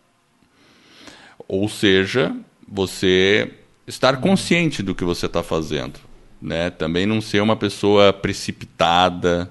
Ou 1.49 1.67
seja, 1.67 2.37
você 2.73 3.51
estar 3.87 4.17
consciente 4.17 4.83
do 4.83 4.95
que 4.95 5.05
você 5.05 5.27
está 5.27 5.43
fazendo. 5.43 6.01
Né? 6.41 6.71
Também 6.71 7.05
não 7.05 7.21
ser 7.21 7.43
uma 7.43 7.55
pessoa 7.55 8.13
precipitada, 8.13 9.51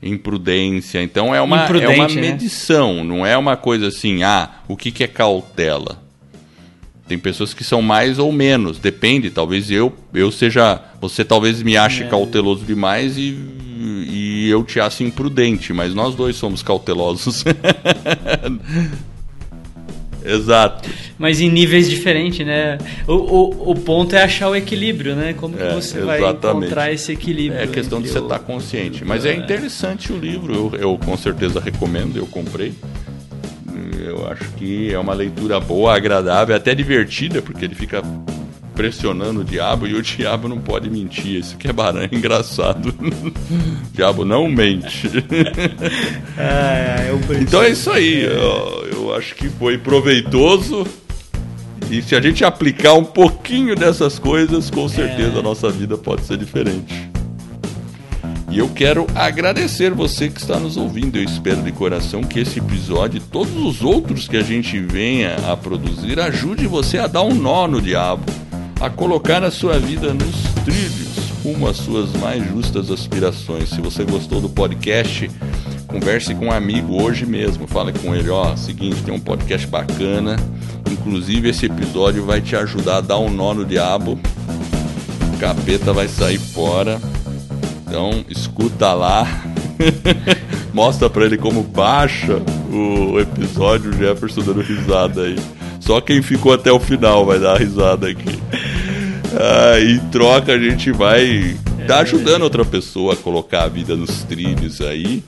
imprudência. 0.00 1.02
Então 1.02 1.34
é 1.34 1.42
uma, 1.42 1.66
é 1.66 1.88
uma 1.88 2.08
né? 2.08 2.20
medição, 2.20 2.96
né? 2.96 3.02
não 3.02 3.26
é 3.26 3.36
uma 3.36 3.56
coisa 3.56 3.88
assim, 3.88 4.22
ah, 4.22 4.48
o 4.68 4.76
que, 4.76 4.92
que 4.92 5.02
é 5.02 5.08
cautela? 5.08 6.00
Tem 7.08 7.18
pessoas 7.18 7.52
que 7.52 7.64
são 7.64 7.82
mais 7.82 8.20
ou 8.20 8.30
menos, 8.30 8.78
depende. 8.78 9.30
Talvez 9.30 9.68
eu 9.68 9.92
eu 10.14 10.30
seja. 10.30 10.80
Você 11.00 11.24
talvez 11.24 11.60
me 11.60 11.76
ache 11.76 12.04
é. 12.04 12.06
cauteloso 12.06 12.64
demais 12.64 13.18
e, 13.18 13.36
e 14.08 14.48
eu 14.48 14.62
te 14.62 14.78
ache 14.78 15.02
imprudente, 15.02 15.72
mas 15.72 15.92
nós 15.92 16.14
dois 16.14 16.36
somos 16.36 16.62
cautelosos. 16.62 17.42
Exato. 20.24 20.88
Mas 21.18 21.40
em 21.40 21.50
níveis 21.50 21.88
diferentes, 21.88 22.46
né? 22.46 22.78
O, 23.06 23.12
o, 23.12 23.70
o 23.72 23.74
ponto 23.74 24.14
é 24.14 24.22
achar 24.22 24.48
o 24.48 24.56
equilíbrio, 24.56 25.14
né? 25.14 25.34
Como 25.34 25.56
que 25.56 25.62
é, 25.62 25.74
você 25.74 25.98
exatamente. 25.98 26.20
vai 26.20 26.32
encontrar 26.32 26.92
esse 26.92 27.12
equilíbrio? 27.12 27.60
É 27.60 27.66
questão 27.66 28.00
de 28.00 28.08
você 28.08 28.18
estar 28.18 28.38
tá 28.38 28.44
consciente. 28.44 29.04
Mas 29.04 29.24
é, 29.24 29.30
é 29.30 29.36
interessante 29.36 30.12
o 30.12 30.18
livro, 30.18 30.54
eu, 30.54 30.80
eu 30.80 30.98
com 30.98 31.16
certeza 31.16 31.60
recomendo, 31.60 32.16
eu 32.16 32.26
comprei. 32.26 32.72
Eu 33.98 34.26
acho 34.28 34.50
que 34.52 34.92
é 34.92 34.98
uma 34.98 35.12
leitura 35.12 35.60
boa, 35.60 35.94
agradável, 35.94 36.56
até 36.56 36.74
divertida, 36.74 37.42
porque 37.42 37.64
ele 37.64 37.74
fica 37.74 38.02
pressionando 38.74 39.40
o 39.40 39.44
diabo 39.44 39.86
e 39.86 39.92
o 39.92 40.00
diabo 40.02 40.48
não 40.48 40.58
pode 40.58 40.88
mentir. 40.88 41.38
Isso 41.38 41.56
que 41.58 41.68
é 41.68 41.72
baran, 41.72 42.04
é 42.04 42.08
engraçado. 42.16 42.94
o 42.98 43.92
diabo 43.92 44.24
não 44.24 44.48
mente. 44.48 45.06
é, 46.38 47.10
então 47.42 47.62
é 47.62 47.70
isso 47.70 47.90
aí. 47.90 48.24
Eu, 48.24 48.88
eu 49.10 49.16
acho 49.16 49.34
que 49.34 49.48
foi 49.48 49.76
proveitoso. 49.76 50.86
E 51.90 52.00
se 52.00 52.14
a 52.14 52.20
gente 52.20 52.44
aplicar 52.44 52.94
um 52.94 53.04
pouquinho 53.04 53.74
dessas 53.74 54.18
coisas, 54.18 54.70
com 54.70 54.88
certeza 54.88 55.36
é. 55.36 55.38
a 55.40 55.42
nossa 55.42 55.68
vida 55.68 55.98
pode 55.98 56.22
ser 56.22 56.36
diferente. 56.36 57.10
E 58.48 58.58
eu 58.58 58.68
quero 58.68 59.06
agradecer 59.14 59.90
você 59.92 60.28
que 60.28 60.40
está 60.40 60.58
nos 60.58 60.76
ouvindo. 60.76 61.16
Eu 61.16 61.24
espero 61.24 61.62
de 61.62 61.72
coração 61.72 62.22
que 62.22 62.40
esse 62.40 62.58
episódio 62.58 63.18
e 63.18 63.20
todos 63.20 63.56
os 63.56 63.82
outros 63.82 64.28
que 64.28 64.36
a 64.36 64.42
gente 64.42 64.78
venha 64.78 65.36
a 65.50 65.56
produzir 65.56 66.18
ajude 66.20 66.66
você 66.66 66.98
a 66.98 67.06
dar 67.06 67.22
um 67.22 67.34
nó 67.34 67.66
no 67.66 67.80
diabo, 67.80 68.24
a 68.80 68.88
colocar 68.88 69.42
a 69.42 69.50
sua 69.50 69.78
vida 69.78 70.14
nos 70.14 70.42
trilhos 70.64 71.10
rumo 71.42 71.68
às 71.68 71.78
suas 71.78 72.12
mais 72.14 72.46
justas 72.48 72.90
aspirações. 72.90 73.70
Se 73.70 73.80
você 73.80 74.04
gostou 74.04 74.40
do 74.40 74.48
podcast, 74.48 75.30
converse 75.90 76.34
com 76.34 76.46
um 76.46 76.52
amigo 76.52 77.02
hoje 77.02 77.26
mesmo. 77.26 77.66
Fale 77.66 77.92
com 77.92 78.14
ele, 78.14 78.30
ó, 78.30 78.56
seguinte, 78.56 79.02
tem 79.02 79.12
um 79.12 79.20
podcast 79.20 79.66
bacana. 79.66 80.36
Inclusive 80.90 81.48
esse 81.48 81.66
episódio 81.66 82.24
vai 82.24 82.40
te 82.40 82.56
ajudar 82.56 82.98
a 82.98 83.00
dar 83.00 83.18
um 83.18 83.30
nó 83.30 83.52
no 83.52 83.64
diabo. 83.64 84.18
O 85.34 85.38
capeta 85.38 85.92
vai 85.92 86.08
sair 86.08 86.38
fora 86.38 87.00
então, 87.90 88.24
escuta 88.28 88.92
lá. 88.92 89.26
Mostra 90.72 91.10
pra 91.10 91.24
ele 91.24 91.36
como 91.36 91.64
baixa 91.64 92.40
o 92.72 93.18
episódio, 93.18 93.90
o 93.90 93.92
Jefferson 93.92 94.42
dando 94.42 94.60
risada 94.60 95.22
aí. 95.22 95.36
Só 95.80 96.00
quem 96.00 96.22
ficou 96.22 96.52
até 96.52 96.70
o 96.70 96.78
final 96.78 97.26
vai 97.26 97.40
dar 97.40 97.58
risada 97.58 98.08
aqui. 98.08 98.38
Ah, 99.36 99.80
em 99.80 99.98
troca, 100.10 100.52
a 100.52 100.58
gente 100.58 100.92
vai 100.92 101.56
tá 101.88 101.98
ajudando 101.98 102.42
outra 102.42 102.64
pessoa 102.64 103.14
a 103.14 103.16
colocar 103.16 103.64
a 103.64 103.68
vida 103.68 103.96
nos 103.96 104.22
trilhos 104.22 104.80
aí. 104.80 105.24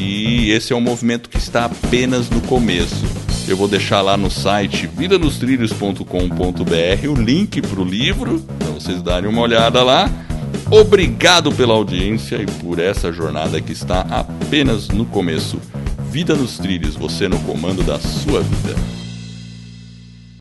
E 0.00 0.52
esse 0.52 0.72
é 0.72 0.76
um 0.76 0.80
movimento 0.80 1.28
que 1.28 1.38
está 1.38 1.64
apenas 1.64 2.30
no 2.30 2.40
começo. 2.42 3.04
Eu 3.48 3.56
vou 3.56 3.66
deixar 3.66 4.00
lá 4.00 4.16
no 4.16 4.30
site 4.30 4.86
vidanostrilhos.com.br 4.86 7.08
o 7.08 7.14
link 7.14 7.60
para 7.60 7.80
o 7.80 7.84
livro, 7.84 8.38
para 8.58 8.68
vocês 8.68 9.02
darem 9.02 9.28
uma 9.28 9.42
olhada 9.42 9.82
lá. 9.82 10.08
Obrigado 10.70 11.50
pela 11.50 11.74
audiência 11.74 12.36
e 12.36 12.46
por 12.62 12.78
essa 12.78 13.10
jornada 13.10 13.60
que 13.60 13.72
está 13.72 14.02
apenas 14.02 14.86
no 14.86 15.04
começo. 15.04 15.60
Vida 16.12 16.36
nos 16.36 16.58
trilhos, 16.58 16.94
você 16.94 17.26
no 17.26 17.40
comando 17.40 17.82
da 17.82 17.98
sua 17.98 18.40
vida. 18.40 19.07